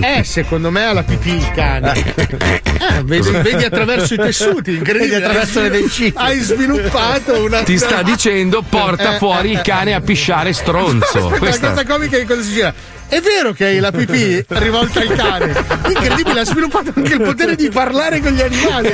[0.00, 1.92] eh, secondo me alla pipì il cane.
[1.94, 5.10] Eh, vedi, vedi attraverso i tessuti, incredibile.
[5.10, 6.18] Vedi attraverso le vencite.
[6.18, 7.62] Hai sviluppato una.
[7.62, 11.18] Ti sta dicendo porta Eh, fuori eh, il cane a pisciare stronzo.
[11.18, 12.74] Aspetta, Questa- la cosa comica è che cosa si gira.
[13.08, 15.64] È vero che hai la pipì rivolta al cane.
[15.88, 18.92] Incredibile, ha sviluppato anche il potere di parlare con gli animali.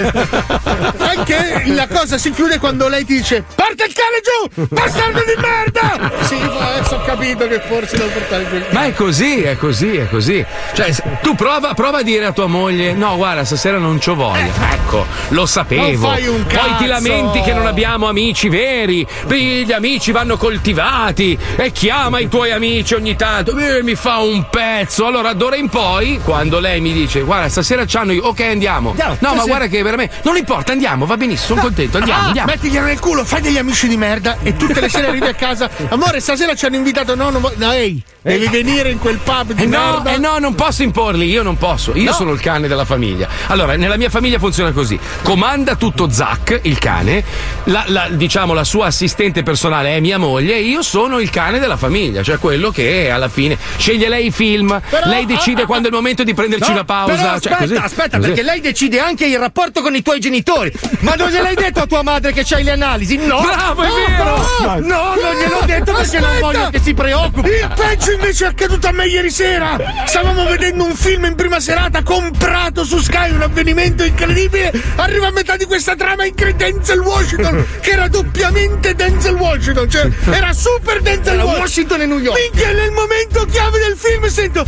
[0.99, 4.67] Anche la cosa si chiude quando lei dice: Porta il cane giù!
[4.75, 6.13] Bastardo di merda!
[6.27, 10.09] Sì, adesso ho capito che forse devo portare giù Ma è così, è così, è
[10.09, 10.45] così.
[10.75, 14.53] Cioè, tu prova, prova a dire a tua moglie: No, guarda, stasera non c'ho voglia.
[14.73, 15.83] Ecco, lo sapevo.
[16.07, 16.77] Non fai un Poi cazzo.
[16.79, 19.07] ti lamenti che non abbiamo amici veri.
[19.27, 21.37] Gli amici vanno coltivati.
[21.57, 23.57] E chiama i tuoi amici ogni tanto.
[23.59, 25.07] Eh, mi fa un pezzo.
[25.07, 28.27] Allora, d'ora in poi, quando lei mi dice: Guarda, stasera c'hanno io.
[28.27, 28.91] Ok, andiamo.
[28.91, 30.17] Andiamo, no, sì, ma guarda che veramente.
[30.25, 31.97] Non importa, andiamo, va benissimo, sono contento.
[31.97, 32.51] Andiamo, Ah, andiamo.
[32.51, 35.71] Mettiglielo nel culo, fai degli amici di merda e tutte le sere arrivi a casa.
[35.89, 37.15] Amore, stasera ci hanno invitato.
[37.15, 40.13] No, non vo- no, ehi, devi venire in quel pub di Eh no, merda.
[40.13, 41.93] eh no, non posso imporli, io non posso.
[41.97, 42.13] Io No.
[42.13, 43.27] sono il cane della famiglia.
[43.47, 47.25] Allora, nella mia famiglia funziona così: comanda tutto Zac, il cane,
[47.65, 51.59] la, la- diciamo la sua assistente personale è mia moglie, e io sono il cane
[51.59, 55.65] della famiglia, cioè quello che alla fine sceglie sceglie lei i film, Però- lei decide
[55.67, 57.15] quando è il momento di prenderci No, una pausa.
[57.15, 58.29] però cioè, aspetta, così- aspetta, così.
[58.31, 60.73] perché lei decide anche il rapporto con i tuoi genitori.
[61.01, 63.17] Ma non gliel'hai detto a tua madre che c'hai le analisi?
[63.17, 63.41] No!
[63.41, 64.47] Bravo, è no, vero!
[64.61, 66.47] No, no, non gliel'ho detto perché non Aspetta!
[66.47, 67.49] voglio che si preoccupi.
[67.51, 69.77] Il peggio invece è accaduto a me ieri sera.
[70.07, 74.73] Stavamo vedendo un film in prima serata comprato su Sky, un avvenimento incredibile.
[74.97, 80.09] Arriva a metà di questa trama in Denzel Washington, che era doppiamente Denzel Washington, cioè
[80.31, 81.61] era super Denzel Era Washington.
[81.65, 82.39] Washington e New York.
[82.39, 84.65] Minchia, nel momento chiave del film sento.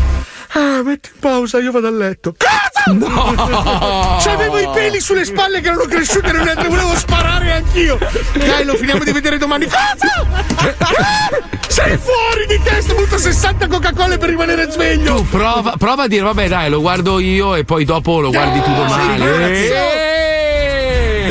[0.53, 2.35] Ah, metti in pausa, io vado a letto.
[2.37, 2.93] Cosa?
[2.97, 4.19] No!
[4.23, 7.99] C'avevo i peli sulle spalle che erano cresciuti e non ne volevo sparare anch'io.
[8.35, 9.67] Dai, lo finiamo di vedere domani.
[9.67, 10.27] Cosa?
[10.79, 15.17] Ah, Sei fuori di testa, avuto 60 Coca-Cola per rimanere sveglio.
[15.17, 18.63] Tu prova, prova a dire, vabbè, dai, lo guardo io e poi dopo lo guardi
[18.63, 19.19] tu domani.
[19.19, 19.71] sei?
[19.71, 20.07] Eh.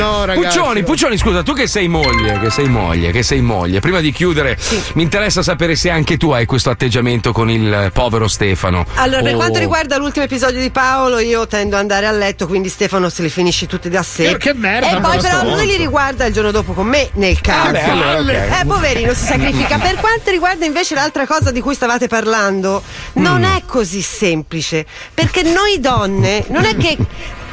[0.06, 0.46] No, ragazzi.
[0.58, 3.80] Puccioni, Puccioni, scusa, tu che sei moglie, che sei moglie, che sei moglie.
[3.80, 4.56] Prima di chiudere,
[4.94, 8.86] mi interessa sapere se anche tu hai questo atteggiamento con il povero Stefano.
[8.94, 9.36] Allora, per Oh.
[9.36, 13.22] quanto riguarda l'ultimo episodio di Paolo, io tendo ad andare a letto, quindi Stefano se
[13.22, 14.24] li finisce tutti da sé.
[14.32, 17.40] Che- che merda, E poi però, lui li riguarda il giorno dopo con me, nel
[17.40, 17.72] caso.
[17.72, 18.60] beh, allora, ok.
[18.60, 19.78] Eh, poverino, si sacrifica.
[19.78, 22.82] Per quanto riguarda invece l'altra cosa di cui stavate parlando,
[23.14, 23.56] non Mm.
[23.56, 24.86] è così semplice.
[25.12, 26.96] Perché noi donne non è che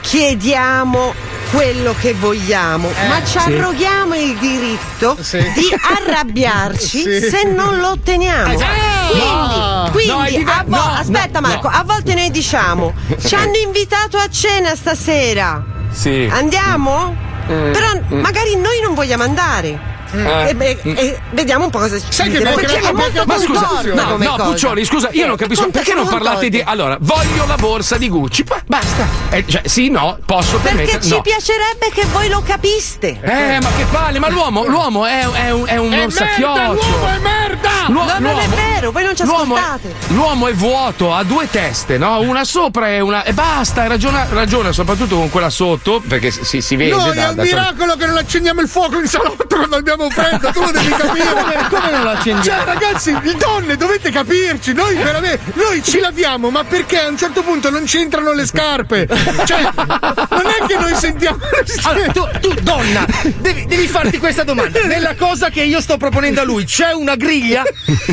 [0.04, 1.14] chiediamo
[1.50, 3.48] quello che vogliamo, ma ci Eh, sì.
[3.54, 5.38] arroghiamo il diritto Sì.
[5.54, 7.22] di arrabbiarci Sì.
[7.30, 8.54] se non lo otteniamo.
[8.54, 9.90] Quindi, No.
[9.92, 11.76] quindi No, a vo- no, aspetta Marco, no.
[11.78, 12.94] a volte noi diciamo
[13.24, 15.64] ci hanno invitato a cena stasera.
[15.92, 16.28] Sì.
[16.32, 17.16] Andiamo?
[17.50, 17.72] Mm.
[17.72, 18.20] Però Mm.
[18.20, 19.92] magari noi non vogliamo andare.
[20.14, 20.50] Eh.
[20.50, 23.70] E, beh, e vediamo un po' cosa Sai che perché Perché è molto Ma scusa,
[23.94, 24.44] no, no, cosa.
[24.44, 26.62] Puccioni, scusa, io non capisco Conta perché non parlate di.
[26.64, 29.08] Allora, voglio la borsa di Gucci, basta.
[29.30, 31.02] Eh, cioè, sì, no, posso Perché permettere.
[31.04, 31.22] ci no.
[31.22, 33.20] piacerebbe che voi lo capiste.
[33.22, 36.74] Eh, ma che palle, ma l'uomo, l'uomo è, è un, è un È merda, orsacchiotto.
[36.74, 37.70] l'uomo è merda!
[37.88, 39.96] L'uo- No, non è vero, voi non ci l'uomo è- ascoltate.
[40.10, 42.20] L'uomo è vuoto, ha due teste, no?
[42.20, 43.24] Una sopra e una.
[43.24, 46.92] E basta, ragiona, ragiona soprattutto con quella sotto, perché si, si vede.
[46.92, 50.03] Noi da- è un da- miracolo che non accendiamo il fuoco in salotto quando abbiamo
[50.10, 51.68] freddo, tu lo devi capire.
[51.70, 52.44] Come non lo accendiamo?
[52.44, 57.42] Cioè, ragazzi, donne, dovete capirci, noi veramente, noi ci laviamo, ma perché a un certo
[57.44, 59.08] punto non ci entrano le scarpe?
[59.46, 61.38] Cioè, non è che noi sentiamo.
[61.84, 63.06] Allora, tu, tu, donna,
[63.38, 64.82] devi, devi farti questa domanda.
[64.86, 67.64] Nella cosa che io sto proponendo a lui, c'è una griglia?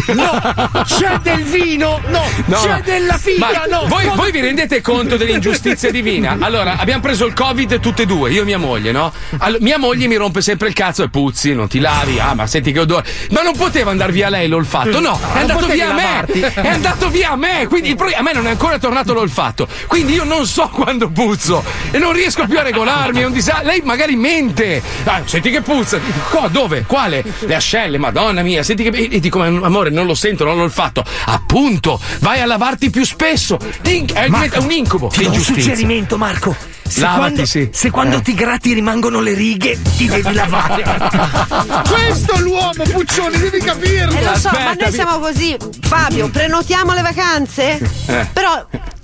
[0.09, 0.39] No.
[0.87, 2.01] C'è del vino?
[2.09, 2.25] No.
[2.47, 3.47] No, c'è della figa?
[3.47, 3.87] ma No.
[3.87, 6.37] Voi, Cosa- voi vi rendete conto dell'ingiustizia divina?
[6.41, 9.13] Allora, abbiamo preso il Covid tutte e due, io e mia moglie, no?
[9.39, 12.47] Allo- mia moglie mi rompe sempre il cazzo e puzzi, non ti lavi, ah, ma
[12.47, 13.05] senti che odore.
[13.31, 16.25] Ma non poteva andare via lei l'olfatto, no, è andato via a me.
[16.55, 19.67] È andato via a me, quindi il pro- a me non è ancora tornato l'olfatto.
[19.87, 23.67] Quindi io non so quando puzzo e non riesco più a regolarmi, è un disastro.
[23.67, 24.83] Lei magari mente.
[25.05, 25.99] Ah, senti che puzza.
[26.31, 26.85] "Co- dove?
[26.87, 27.25] Quale?
[27.41, 28.91] Le ascelle, madonna mia, senti che.
[29.11, 31.05] E dico, ma amore, non lo sento, non l'ho fatto.
[31.27, 33.59] Appunto, vai a lavarti più spesso.
[33.83, 35.09] È, Marco, un incubo.
[35.09, 36.57] Ti do un suggerimento, Marco.
[36.91, 37.69] Se Lavati, quando, sì.
[37.73, 38.23] se quando Eh.
[38.23, 40.83] ti gratti rimangono le righe, ti devi lavare.
[41.89, 44.17] Questo è l'uomo, Puccioni, devi capirlo.
[44.19, 45.57] Eh, lo so, ma Aspetta, noi vi- siamo così.
[45.83, 47.79] Fabio, prenotiamo le vacanze?
[48.07, 48.29] Eh.
[48.33, 48.53] Però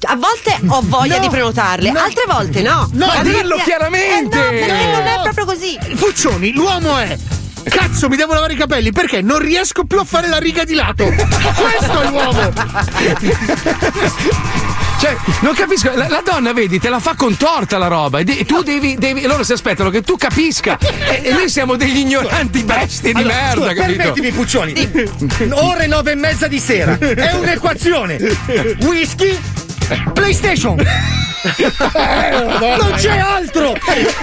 [0.09, 1.99] a volte ho voglia No, di prenotarle, no.
[2.01, 2.89] altre volte no.
[2.93, 4.37] No, Allora, dillo chiaramente.
[4.37, 4.91] Eh no, perché No.
[4.99, 5.79] non è proprio così.
[5.97, 7.17] Puccioni, l'uomo è.
[7.69, 10.75] Cazzo, mi devo lavare i capelli perché non riesco più a fare la riga di
[10.75, 11.05] lato.
[11.07, 12.53] Questo è l'uomo.
[14.99, 18.21] Cioè, non capisco, la, la donna, vedi, te la fa contorta la roba.
[18.21, 19.23] E de- tu devi, devi.
[19.27, 20.79] Loro si aspettano che tu capisca.
[20.79, 23.97] E, e noi siamo degli ignoranti bestie di Allora, merda, scusa, capito?
[23.97, 24.73] Permettimi, Puccioni.
[25.51, 26.97] Ore nove e mezza di sera.
[26.99, 28.17] È un'equazione.
[28.81, 29.39] Whisky,
[30.15, 30.77] PlayStation.
[32.79, 33.75] Non c'è altro!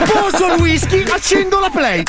[0.05, 2.03] Poso il whisky, accendo la play!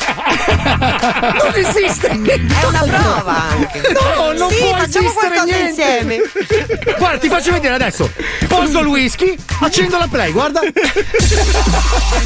[0.75, 2.07] Non esiste!
[2.07, 3.81] È una prova anche.
[3.93, 5.67] No, non sì, può facciamo esistere niente!
[5.69, 6.17] insieme.
[6.97, 8.11] Guarda, ti faccio vedere adesso!
[8.47, 10.59] Poso il whisky, accendo la play, guarda!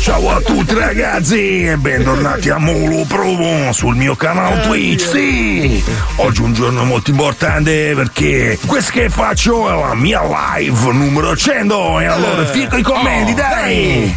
[0.02, 5.08] Ciao a tutti ragazzi e bentornati a Molo Provo sul mio canale Twitch.
[5.10, 5.84] Sì,
[6.18, 10.22] oggi è un giorno molto importante perché questo che faccio è la mia
[10.56, 14.16] live numero 100 e allora fico i commenti, dai.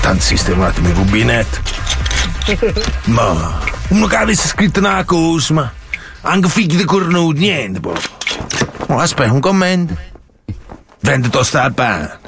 [0.00, 1.58] Tanto sistema un attimo il rubinetto.
[3.04, 5.72] Ma uno che avesse scritto una cosa, ma
[6.22, 7.98] anche figli di cornuti, niente, boh.
[8.88, 9.96] Oh, aspetta, un commento.
[11.00, 12.18] Vende tosta al pane.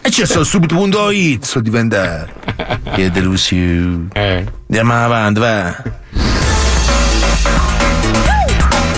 [0.00, 2.32] E c'è solo subito.it so diventare.
[2.94, 4.08] Che delusione.
[4.12, 5.82] Andiamo avanti, va.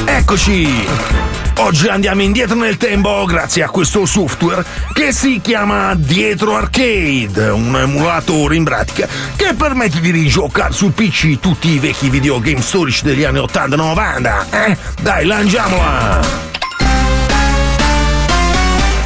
[0.05, 1.30] Eccoci.
[1.63, 4.65] Oggi andiamo indietro nel tempo grazie a questo software
[4.95, 9.07] che si chiama Dietro Arcade, un emulatore in pratica
[9.37, 14.45] che permette di rigiocare su PC tutti i vecchi videogame storici degli anni 80-90.
[14.51, 14.77] Eh?
[15.03, 16.21] Dai, lanciamola!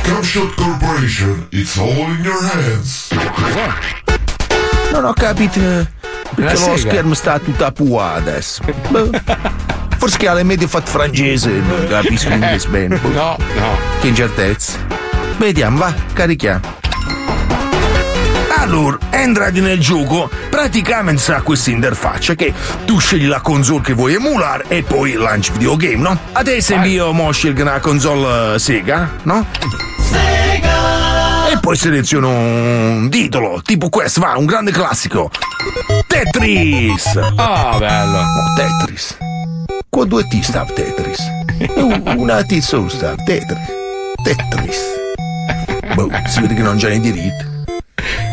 [0.03, 3.09] Capshot Corporation, it's all in your hands.
[4.93, 5.87] Non ho capito eh,
[6.37, 8.63] perché lo schermo sta tutta pua adesso.
[10.05, 13.01] Forse che ha le medie fatte francese, non capisco inglese bene.
[13.15, 13.79] No, no.
[14.03, 14.77] Che incertezza.
[15.39, 16.61] Vediamo, va, carichiamo.
[18.59, 22.53] Allora, entrati nel gioco, praticamente sa questa interfaccia che
[22.85, 26.19] tu scegli la console che vuoi emulare e poi lanci videogame, no?
[26.33, 29.47] Ad esempio io mo scelgo una console eh, Sega, no?
[31.51, 35.31] E poi seleziono un titolo, tipo questo, va, un grande classico.
[36.07, 37.19] Tetris!
[37.37, 38.19] Ah, bello.
[38.19, 39.17] Oh, Tetris.
[39.95, 41.21] Con due T sta Tetris.
[41.77, 43.65] Un- Una T solo sta Tetris.
[44.25, 44.81] Tetris.
[45.95, 47.45] Boh, si vede che non c'è nei diritti.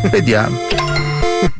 [0.09, 0.57] Vediamo.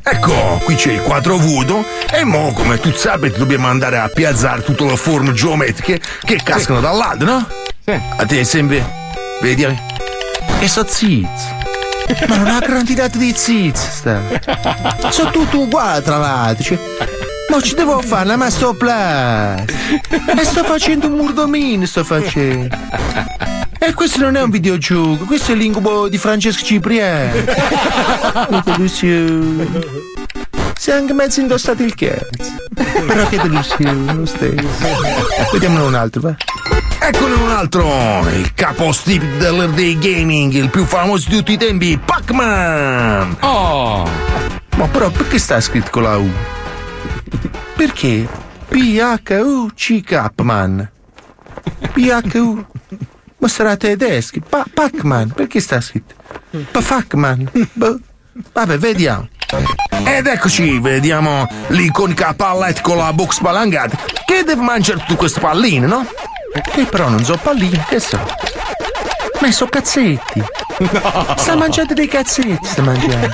[0.01, 4.63] Ecco, qui c'è il quadro vuoto e mo, come tu sapete, dobbiamo andare a piazzare
[4.63, 7.47] tutte le forme geometriche che cascano dall'alto, no?
[8.17, 8.83] Ad esempio,
[9.41, 9.79] vediamo.
[10.61, 11.27] E so ziz.
[12.27, 14.19] Ma non ha quantità di ziz, sta.
[15.11, 16.79] Sono tutti uguali tra l'altro.
[17.51, 19.65] Ma ci devo fare una masterclass.
[20.39, 22.73] E sto facendo un murdomino, sto facendo.
[23.77, 27.43] E questo non è un videogioco, questo è l'incubo di Francesco Cipriani.
[27.43, 29.67] Che delusione.
[30.79, 32.53] Sei anche mezzo indossato il cazzo.
[32.73, 34.69] Però che delusione, lo stesso.
[35.51, 36.35] Vediamone un altro, va.
[37.01, 37.85] Eccone un altro,
[38.33, 43.37] il capostipite dell'Earthday Gaming, il più famoso di tutti i tempi, Pac-Man!
[43.41, 44.07] Oh!
[44.77, 46.31] Ma però perché sta scritto con la U?
[47.75, 48.27] Perché?
[48.67, 50.89] P-H-U-C man
[51.93, 52.65] P-H-U.
[53.37, 54.39] Ma sarà tedesco.
[54.47, 55.29] Pa- Pac-Man.
[55.29, 56.13] Perché sta scritto?
[56.71, 57.49] Pac-Man.
[57.73, 57.99] Boh.
[58.53, 59.27] Vabbè, vediamo.
[60.05, 65.85] Ed eccoci, vediamo l'iconica pallette con la box spalancata che deve mangiare tutte queste palline,
[65.85, 66.07] no?
[66.71, 68.17] Che però non so palline, che so?
[69.41, 70.41] Ma sono cazzetti.
[71.35, 73.27] Sta mangiando dei cazzetti, sta mangiando.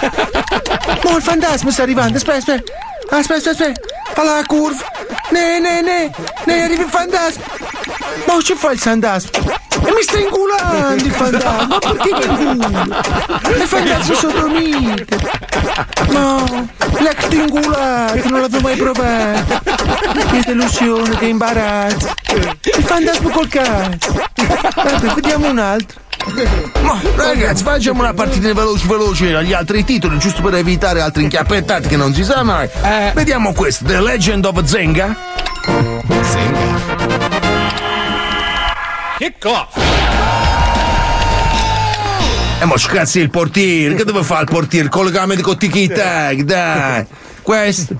[1.04, 2.74] Ma il fantasma sta arrivando, aspetta, aspetta.
[3.10, 3.82] Aspetta, aspetta.
[4.14, 4.84] Fa la curva.
[5.32, 6.12] Ne, ne, ne.
[6.46, 7.44] Ne, arriva il fantasma.
[8.26, 9.30] Ma ci fa il fantasma?
[9.86, 11.68] E mi sta ingulando il fantasma.
[11.68, 13.02] Ma perché mi ingula?
[13.56, 15.06] Il fantasma sodomite.
[16.10, 16.68] No,
[17.00, 19.62] l'ex ingulato, non l'avevo mai provato.
[20.32, 22.14] Che delusione, che imbarazzo.
[22.34, 24.30] Il fantasma col cazzo.
[24.76, 26.00] Vabbè, vediamo un altro.
[26.82, 31.88] Ma ragazzi, facciamo una partita veloce veloce agli altri titoli, giusto per evitare altri inchiappettati
[31.88, 32.70] che non si sa mai.
[33.14, 35.16] Vediamo questo, The Legend of Zenga.
[39.18, 39.76] Kick off!
[42.60, 44.90] E mo scazzi il portiere, che dove fa il portiere?
[44.90, 47.06] Collegamento con Tiki Tag, dai.
[47.42, 47.96] Questo.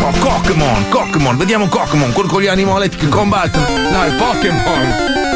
[0.00, 3.66] Oh, Cockmon, Cockmon, vediamo Cockmon, quello con gli animaletti che combattono.
[3.90, 5.27] No, il Pokémon.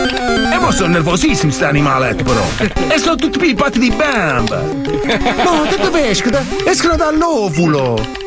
[0.53, 2.43] E mo sono nervosissimi sti animaletti però.
[2.89, 4.63] E sono tutti pippati di bamba.
[4.63, 6.39] No, da dove escono?
[6.65, 8.21] Escono dall'ovulo.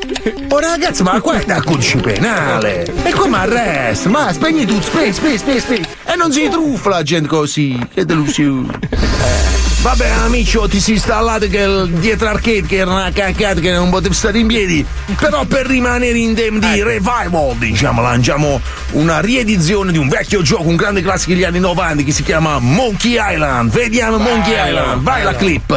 [0.49, 2.86] Oh ragazzi, ma qua è da codice penale.
[3.03, 4.10] E come arresta?
[4.10, 5.86] Ma spegni tutto, spegni, spegni, spegni, spegni.
[6.06, 7.77] E non si truffa la gente così.
[7.94, 9.53] Che delusione.
[9.86, 14.16] Vabbè amici, ti si installate che dietro arcade che era una caccata che non potevo
[14.16, 14.84] stare in piedi.
[15.16, 18.60] Però per rimanere in tema di revival, diciamo, lanciamo
[18.94, 22.57] una riedizione di un vecchio gioco, un grande classico degli anni 90 che si chiama
[22.57, 23.70] Monkey Island.
[23.70, 25.72] Vediamo Monkey Bello, Island, vai la clip.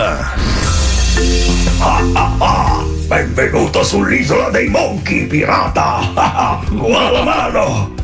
[1.80, 2.84] Ah ah ah!
[3.08, 5.98] Benvenuto sull'isola dei monkey, pirata!
[6.16, 7.10] Ah ah!
[7.12, 7.94] La mano!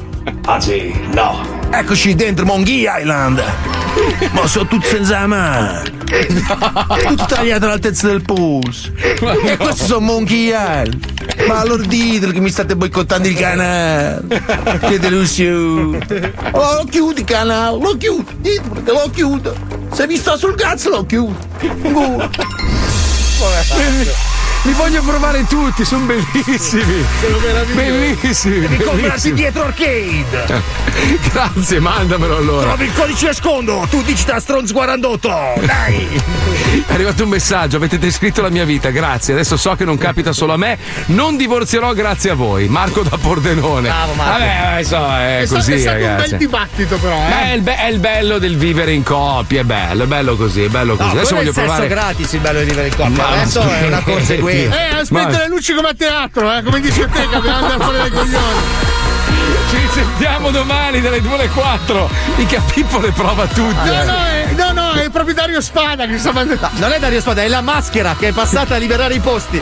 [0.44, 1.63] Anzi, no!
[1.76, 3.42] Eccoci dentro Monkey Island.
[4.30, 5.82] Ma sono tutti senza mano.
[7.06, 8.92] Tutto tagliato all'altezza del polso.
[8.94, 11.12] E questi sono Monkey Island.
[11.48, 14.22] Ma allora ditelo che mi state boicottando il canale.
[14.80, 16.32] Che delusione.
[16.52, 18.30] Oh, lo chiudi il canale, lo chiudo.
[18.36, 19.56] Ditelo che lo chiudo.
[19.92, 21.36] Se vi sto sul cazzo lo chiudo.
[24.66, 27.04] Li voglio provare tutti, sono bellissimi.
[27.20, 27.74] Sono meravigliosi.
[27.74, 28.60] Bellissimi.
[28.60, 29.34] Devi comprarsi bellissimi.
[29.34, 30.62] dietro arcade.
[31.32, 32.68] Grazie, mandamelo allora.
[32.68, 35.28] Trovi il codice sconto, tu digita Stronz 48.
[35.60, 36.08] Dai.
[36.86, 39.34] È arrivato un messaggio, avete descritto la mia vita, grazie.
[39.34, 40.78] Adesso so che non capita solo a me.
[41.06, 42.66] Non divorzierò grazie a voi.
[42.68, 43.88] Marco da Pordenone.
[43.88, 44.32] Bravo, Marco.
[44.38, 46.30] Vabbè, eh, so, è, È così, è stato un ragazzi.
[46.30, 47.28] bel dibattito, però, eh.
[47.28, 50.36] Ma è il, be- è il bello del vivere in coppia, è bello, è bello
[50.36, 51.08] così, è bello così.
[51.08, 51.88] No, Adesso è voglio il sesso provare.
[51.88, 53.08] gratis il bello di vivere in coppia.
[53.22, 54.52] Ma- Adesso è una conseguenza.
[54.62, 57.82] Eh, aspetta Ma- le luci come a teatro, eh, come dice te, che dobbiamo andare
[57.82, 58.58] fuori dai coglioni.
[59.70, 62.08] Ci risentiamo domani dalle 2 alle 4.
[62.36, 63.90] Mica Pippo le prova tutte.
[63.90, 64.83] No, no, è, no, no,
[65.14, 66.68] è il proprietario Spada che sta mandando.
[66.76, 69.60] Non è Dario Spada, è la maschera che è passata a liberare i posti.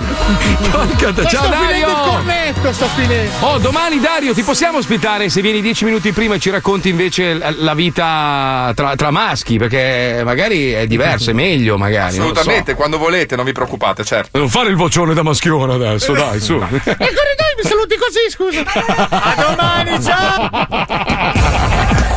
[0.70, 2.10] Porca te- Ciao sto finendo il Dario!
[2.10, 3.30] cornetto, sto finendo.
[3.40, 7.34] Oh, domani Dario, ti possiamo ospitare se vieni dieci minuti prima e ci racconti invece
[7.56, 12.16] la- vita tra, tra maschi, perché magari è diverso, è meglio magari.
[12.16, 12.30] lo so.
[12.30, 14.38] Assolutamente, quando volete, non vi preoccupate, certo.
[14.38, 16.54] Non fare il vocione da maschione adesso, dai, su.
[16.60, 18.62] E corridoi mi saluti così, scusa.
[19.08, 21.41] A domani, ciao.